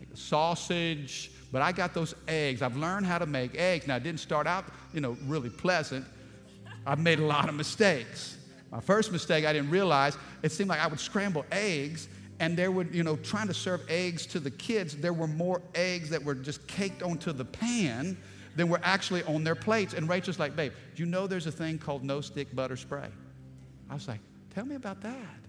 make 0.00 0.10
the 0.10 0.16
sausage, 0.16 1.30
but 1.54 1.62
I 1.62 1.70
got 1.70 1.94
those 1.94 2.16
eggs. 2.26 2.62
I've 2.62 2.76
learned 2.76 3.06
how 3.06 3.16
to 3.16 3.26
make 3.26 3.54
eggs. 3.54 3.86
Now, 3.86 3.94
it 3.94 4.02
didn't 4.02 4.18
start 4.18 4.48
out, 4.48 4.64
you 4.92 5.00
know, 5.00 5.16
really 5.24 5.50
pleasant. 5.50 6.04
I've 6.84 6.98
made 6.98 7.20
a 7.20 7.24
lot 7.24 7.48
of 7.48 7.54
mistakes. 7.54 8.36
My 8.72 8.80
first 8.80 9.12
mistake, 9.12 9.44
I 9.44 9.52
didn't 9.52 9.70
realize 9.70 10.18
it 10.42 10.50
seemed 10.50 10.68
like 10.68 10.80
I 10.80 10.88
would 10.88 10.98
scramble 10.98 11.46
eggs, 11.52 12.08
and 12.40 12.56
there 12.56 12.72
would, 12.72 12.92
you 12.92 13.04
know, 13.04 13.14
trying 13.14 13.46
to 13.46 13.54
serve 13.54 13.82
eggs 13.88 14.26
to 14.26 14.40
the 14.40 14.50
kids, 14.50 14.96
there 14.96 15.12
were 15.12 15.28
more 15.28 15.62
eggs 15.76 16.10
that 16.10 16.24
were 16.24 16.34
just 16.34 16.66
caked 16.66 17.04
onto 17.04 17.30
the 17.32 17.44
pan 17.44 18.16
than 18.56 18.68
were 18.68 18.80
actually 18.82 19.22
on 19.22 19.44
their 19.44 19.54
plates. 19.54 19.94
And 19.94 20.08
Rachel's 20.08 20.40
like, 20.40 20.56
babe, 20.56 20.72
you 20.96 21.06
know 21.06 21.28
there's 21.28 21.46
a 21.46 21.52
thing 21.52 21.78
called 21.78 22.02
no 22.02 22.20
stick 22.20 22.52
butter 22.52 22.76
spray? 22.76 23.06
I 23.88 23.94
was 23.94 24.08
like, 24.08 24.18
tell 24.52 24.64
me 24.64 24.74
about 24.74 25.00
that. 25.02 25.43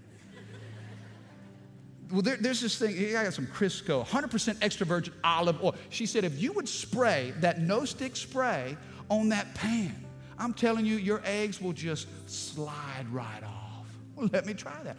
Well, 2.12 2.22
there, 2.22 2.38
there's 2.38 2.62
this 2.62 2.78
thing, 2.78 3.16
I 3.16 3.24
got 3.24 3.34
some 3.34 3.48
Crisco, 3.48 4.06
100% 4.06 4.58
extra 4.62 4.86
virgin 4.86 5.14
olive 5.24 5.64
oil. 5.64 5.76
She 5.90 6.06
said, 6.06 6.24
if 6.24 6.42
you 6.42 6.54
would 6.54 6.70
spray 6.70 7.34
that 7.40 7.60
no 7.60 7.86
stick 7.86 8.16
spray 8.16 8.78
on 9.10 9.30
that 9.30 9.54
pan, 9.56 10.06
I'm 10.38 10.54
telling 10.54 10.86
you, 10.86 10.98
your 10.98 11.22
eggs 11.26 11.62
will 11.62 11.74
just 11.74 12.08
slide 12.30 13.08
right 13.12 13.44
off. 13.44 13.88
Well, 14.16 14.30
let 14.32 14.46
me 14.46 14.54
try 14.54 14.82
that. 14.84 14.98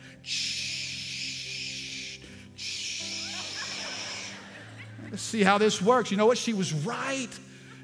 Let's 5.11 5.23
see 5.23 5.43
how 5.43 5.59
this 5.59 5.81
works. 5.81 6.11
You 6.11 6.17
know 6.17 6.27
what? 6.27 6.39
She 6.39 6.53
was 6.53 6.73
right. 6.73 7.29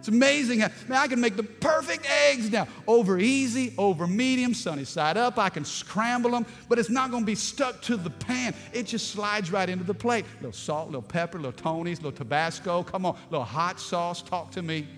It's 0.02 0.08
amazing. 0.08 0.58
How, 0.58 0.68
man, 0.88 0.98
I 0.98 1.06
can 1.06 1.20
make 1.20 1.36
the 1.36 1.44
perfect 1.44 2.04
eggs 2.10 2.50
now. 2.50 2.66
Over 2.88 3.20
easy, 3.20 3.72
over 3.78 4.08
medium, 4.08 4.52
sunny 4.52 4.82
side 4.82 5.16
up. 5.16 5.38
I 5.38 5.48
can 5.48 5.64
scramble 5.64 6.32
them, 6.32 6.44
but 6.68 6.80
it's 6.80 6.90
not 6.90 7.12
going 7.12 7.22
to 7.22 7.26
be 7.26 7.36
stuck 7.36 7.80
to 7.82 7.96
the 7.96 8.10
pan. 8.10 8.52
It 8.72 8.88
just 8.88 9.12
slides 9.12 9.52
right 9.52 9.68
into 9.68 9.84
the 9.84 9.94
plate. 9.94 10.24
A 10.24 10.36
little 10.38 10.52
salt, 10.52 10.86
a 10.86 10.90
little 10.90 11.02
pepper, 11.02 11.38
little 11.38 11.52
Tony's, 11.52 11.98
little 11.98 12.10
Tabasco. 12.10 12.82
Come 12.82 13.06
on, 13.06 13.14
a 13.14 13.30
little 13.30 13.44
hot 13.44 13.78
sauce. 13.78 14.22
Talk 14.22 14.50
to 14.50 14.62
me. 14.62 14.88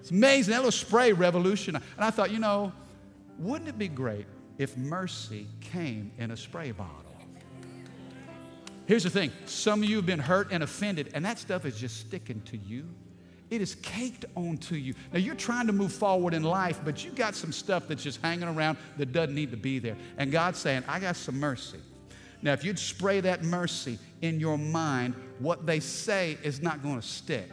It's 0.00 0.10
amazing. 0.10 0.50
That 0.50 0.58
little 0.58 0.72
spray 0.72 1.12
revolution. 1.12 1.76
And 1.76 1.84
I 2.04 2.10
thought, 2.10 2.32
you 2.32 2.40
know, 2.40 2.72
wouldn't 3.38 3.68
it 3.68 3.78
be 3.78 3.86
great 3.86 4.26
if 4.58 4.76
mercy 4.76 5.46
came 5.60 6.10
in 6.18 6.32
a 6.32 6.36
spray 6.36 6.72
bottle? 6.72 7.03
Here's 8.86 9.04
the 9.04 9.10
thing 9.10 9.32
some 9.46 9.82
of 9.82 9.88
you 9.88 9.96
have 9.96 10.06
been 10.06 10.18
hurt 10.18 10.48
and 10.50 10.62
offended, 10.62 11.10
and 11.14 11.24
that 11.24 11.38
stuff 11.38 11.64
is 11.64 11.78
just 11.78 11.98
sticking 11.98 12.40
to 12.42 12.56
you. 12.56 12.88
It 13.50 13.60
is 13.60 13.74
caked 13.76 14.24
onto 14.34 14.74
you. 14.74 14.94
Now, 15.12 15.18
you're 15.18 15.34
trying 15.34 15.66
to 15.66 15.72
move 15.72 15.92
forward 15.92 16.34
in 16.34 16.42
life, 16.42 16.80
but 16.84 17.04
you 17.04 17.10
got 17.10 17.34
some 17.34 17.52
stuff 17.52 17.86
that's 17.86 18.02
just 18.02 18.20
hanging 18.20 18.48
around 18.48 18.78
that 18.96 19.12
doesn't 19.12 19.34
need 19.34 19.50
to 19.50 19.56
be 19.56 19.78
there. 19.78 19.96
And 20.16 20.32
God's 20.32 20.58
saying, 20.58 20.82
I 20.88 20.98
got 20.98 21.14
some 21.14 21.38
mercy. 21.38 21.78
Now, 22.42 22.52
if 22.52 22.64
you'd 22.64 22.78
spray 22.78 23.20
that 23.20 23.42
mercy 23.42 23.98
in 24.22 24.40
your 24.40 24.58
mind, 24.58 25.14
what 25.38 25.66
they 25.66 25.80
say 25.80 26.36
is 26.42 26.62
not 26.62 26.82
going 26.82 27.00
to 27.00 27.06
stick, 27.06 27.50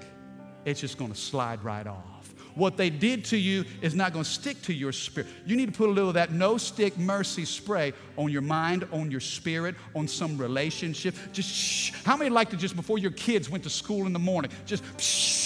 it's 0.65 0.81
just 0.81 0.97
going 0.97 1.11
to 1.11 1.17
slide 1.17 1.63
right 1.63 1.87
off. 1.87 2.33
What 2.55 2.77
they 2.77 2.89
did 2.89 3.25
to 3.25 3.37
you 3.37 3.65
is 3.81 3.95
not 3.95 4.13
going 4.13 4.25
to 4.25 4.29
stick 4.29 4.61
to 4.63 4.73
your 4.73 4.91
spirit. 4.91 5.29
You 5.45 5.55
need 5.55 5.71
to 5.71 5.77
put 5.77 5.89
a 5.89 5.91
little 5.91 6.09
of 6.09 6.15
that 6.15 6.31
no 6.31 6.57
stick 6.57 6.97
mercy 6.97 7.45
spray 7.45 7.93
on 8.17 8.31
your 8.31 8.41
mind, 8.41 8.87
on 8.91 9.09
your 9.11 9.19
spirit, 9.19 9.75
on 9.95 10.07
some 10.07 10.37
relationship. 10.37 11.15
Just 11.31 11.49
shh. 11.53 11.91
How 12.03 12.17
many 12.17 12.29
like 12.29 12.49
to 12.49 12.57
just 12.57 12.75
before 12.75 12.97
your 12.97 13.11
kids 13.11 13.49
went 13.49 13.63
to 13.63 13.69
school 13.69 14.05
in 14.05 14.13
the 14.13 14.19
morning, 14.19 14.51
just 14.65 14.83
shh. 14.99 15.41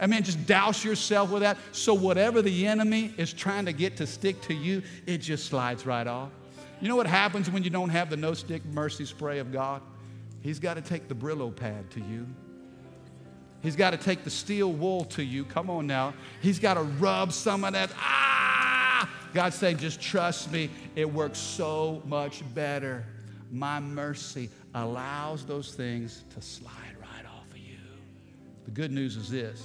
I 0.00 0.06
mean, 0.06 0.22
just 0.22 0.46
douse 0.46 0.84
yourself 0.84 1.30
with 1.30 1.42
that. 1.42 1.56
So 1.72 1.94
whatever 1.94 2.42
the 2.42 2.66
enemy 2.66 3.14
is 3.16 3.32
trying 3.32 3.66
to 3.66 3.72
get 3.72 3.96
to 3.98 4.06
stick 4.06 4.40
to 4.42 4.54
you, 4.54 4.82
it 5.06 5.18
just 5.18 5.46
slides 5.46 5.86
right 5.86 6.06
off. 6.06 6.30
You 6.80 6.88
know 6.88 6.96
what 6.96 7.06
happens 7.06 7.50
when 7.50 7.62
you 7.62 7.70
don't 7.70 7.90
have 7.90 8.10
the 8.10 8.16
no 8.16 8.34
stick 8.34 8.64
mercy 8.66 9.06
spray 9.06 9.38
of 9.38 9.52
God? 9.52 9.80
He's 10.42 10.58
got 10.58 10.74
to 10.74 10.82
take 10.82 11.08
the 11.08 11.14
Brillo 11.14 11.54
pad 11.54 11.90
to 11.92 12.00
you. 12.00 12.26
He's 13.64 13.76
got 13.76 13.90
to 13.92 13.96
take 13.96 14.24
the 14.24 14.30
steel 14.30 14.70
wool 14.70 15.06
to 15.06 15.24
you. 15.24 15.46
Come 15.46 15.70
on 15.70 15.86
now. 15.86 16.12
He's 16.42 16.58
got 16.58 16.74
to 16.74 16.82
rub 16.82 17.32
some 17.32 17.64
of 17.64 17.72
that. 17.72 17.90
Ah! 17.96 19.10
God's 19.32 19.56
saying, 19.56 19.78
just 19.78 20.02
trust 20.02 20.52
me. 20.52 20.68
It 20.94 21.10
works 21.10 21.38
so 21.38 22.02
much 22.04 22.42
better. 22.54 23.06
My 23.50 23.80
mercy 23.80 24.50
allows 24.74 25.46
those 25.46 25.74
things 25.74 26.24
to 26.34 26.42
slide 26.42 26.94
right 27.00 27.24
off 27.24 27.50
of 27.50 27.56
you. 27.56 27.78
The 28.66 28.70
good 28.70 28.92
news 28.92 29.16
is 29.16 29.30
this 29.30 29.64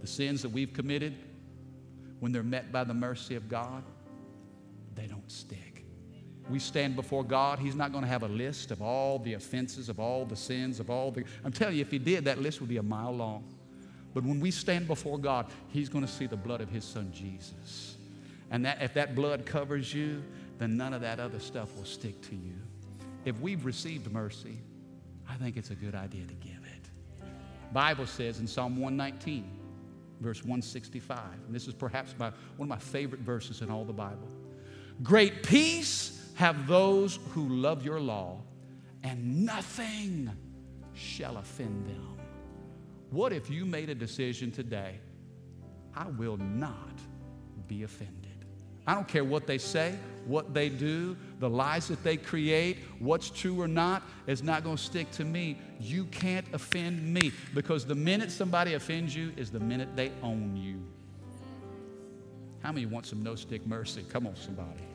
the 0.00 0.06
sins 0.06 0.40
that 0.40 0.48
we've 0.48 0.72
committed, 0.72 1.14
when 2.20 2.32
they're 2.32 2.42
met 2.42 2.72
by 2.72 2.84
the 2.84 2.94
mercy 2.94 3.34
of 3.34 3.50
God, 3.50 3.82
they 4.94 5.06
don't 5.06 5.30
stick 5.30 5.67
we 6.50 6.58
stand 6.58 6.96
before 6.96 7.24
God, 7.24 7.58
He's 7.58 7.74
not 7.74 7.92
going 7.92 8.04
to 8.04 8.08
have 8.08 8.22
a 8.22 8.28
list 8.28 8.70
of 8.70 8.80
all 8.80 9.18
the 9.18 9.34
offenses, 9.34 9.88
of 9.88 10.00
all 10.00 10.24
the 10.24 10.36
sins, 10.36 10.80
of 10.80 10.90
all 10.90 11.10
the. 11.10 11.24
I'm 11.44 11.52
telling 11.52 11.76
you, 11.76 11.80
if 11.80 11.90
He 11.90 11.98
did, 11.98 12.24
that 12.24 12.40
list 12.40 12.60
would 12.60 12.68
be 12.68 12.78
a 12.78 12.82
mile 12.82 13.14
long. 13.14 13.44
But 14.14 14.24
when 14.24 14.40
we 14.40 14.50
stand 14.50 14.86
before 14.86 15.18
God, 15.18 15.46
He's 15.68 15.88
going 15.88 16.04
to 16.04 16.10
see 16.10 16.26
the 16.26 16.36
blood 16.36 16.60
of 16.60 16.70
His 16.70 16.84
Son 16.84 17.10
Jesus. 17.12 17.96
And 18.50 18.64
that, 18.64 18.80
if 18.80 18.94
that 18.94 19.14
blood 19.14 19.44
covers 19.44 19.92
you, 19.92 20.22
then 20.58 20.76
none 20.76 20.94
of 20.94 21.02
that 21.02 21.20
other 21.20 21.38
stuff 21.38 21.74
will 21.76 21.84
stick 21.84 22.20
to 22.22 22.34
you. 22.34 22.54
If 23.24 23.38
we've 23.40 23.64
received 23.64 24.10
mercy, 24.10 24.58
I 25.28 25.34
think 25.34 25.56
it's 25.56 25.70
a 25.70 25.74
good 25.74 25.94
idea 25.94 26.24
to 26.24 26.34
give 26.34 26.52
it. 26.52 27.24
Bible 27.72 28.06
says 28.06 28.40
in 28.40 28.46
Psalm 28.46 28.76
119, 28.80 29.44
verse 30.20 30.38
165, 30.38 31.18
and 31.46 31.54
this 31.54 31.68
is 31.68 31.74
perhaps 31.74 32.14
my, 32.18 32.30
one 32.56 32.66
of 32.66 32.68
my 32.68 32.78
favorite 32.78 33.20
verses 33.20 33.60
in 33.60 33.70
all 33.70 33.84
the 33.84 33.92
Bible. 33.92 34.28
Great 35.02 35.42
peace 35.42 36.17
have 36.38 36.68
those 36.68 37.18
who 37.30 37.48
love 37.48 37.84
your 37.84 37.98
law, 37.98 38.40
and 39.02 39.44
nothing 39.44 40.30
shall 40.94 41.36
offend 41.36 41.84
them. 41.84 42.16
What 43.10 43.32
if 43.32 43.50
you 43.50 43.64
made 43.66 43.90
a 43.90 43.94
decision 43.94 44.52
today? 44.52 45.00
I 45.96 46.06
will 46.10 46.36
not 46.36 47.00
be 47.66 47.82
offended. 47.82 48.44
I 48.86 48.94
don't 48.94 49.08
care 49.08 49.24
what 49.24 49.48
they 49.48 49.58
say, 49.58 49.96
what 50.28 50.54
they 50.54 50.68
do, 50.68 51.16
the 51.40 51.50
lies 51.50 51.88
that 51.88 52.04
they 52.04 52.16
create, 52.16 52.78
what's 53.00 53.30
true 53.30 53.60
or 53.60 53.66
not, 53.66 54.04
is 54.28 54.40
not 54.40 54.62
going 54.62 54.76
to 54.76 54.82
stick 54.82 55.10
to 55.12 55.24
me. 55.24 55.58
You 55.80 56.04
can't 56.04 56.46
offend 56.52 57.02
me 57.02 57.32
because 57.52 57.84
the 57.84 57.96
minute 57.96 58.30
somebody 58.30 58.74
offends 58.74 59.12
you 59.12 59.32
is 59.36 59.50
the 59.50 59.58
minute 59.58 59.88
they 59.96 60.12
own 60.22 60.56
you. 60.56 60.80
How 62.60 62.70
many 62.70 62.86
want 62.86 63.06
some 63.06 63.24
no 63.24 63.34
stick 63.34 63.66
mercy? 63.66 64.04
Come 64.08 64.28
on, 64.28 64.36
somebody. 64.36 64.87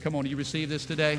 Come 0.00 0.14
on, 0.14 0.26
you 0.26 0.36
receive 0.36 0.68
this 0.68 0.86
today? 0.86 1.18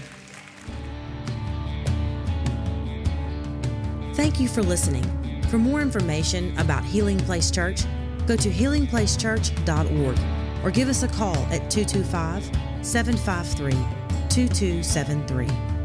Thank 4.14 4.40
you 4.40 4.48
for 4.48 4.62
listening. 4.62 5.04
For 5.50 5.58
more 5.58 5.82
information 5.82 6.58
about 6.58 6.84
Healing 6.84 7.18
Place 7.20 7.52
Church, 7.52 7.82
go 8.28 8.36
to 8.36 8.50
healingplacechurch.org 8.50 10.20
or 10.64 10.72
give 10.72 10.90
us 10.90 11.04
a 11.04 11.08
call 11.08 11.38
at 11.52 11.70
225 11.72 12.44
753 12.86 13.72
2273. 14.30 15.79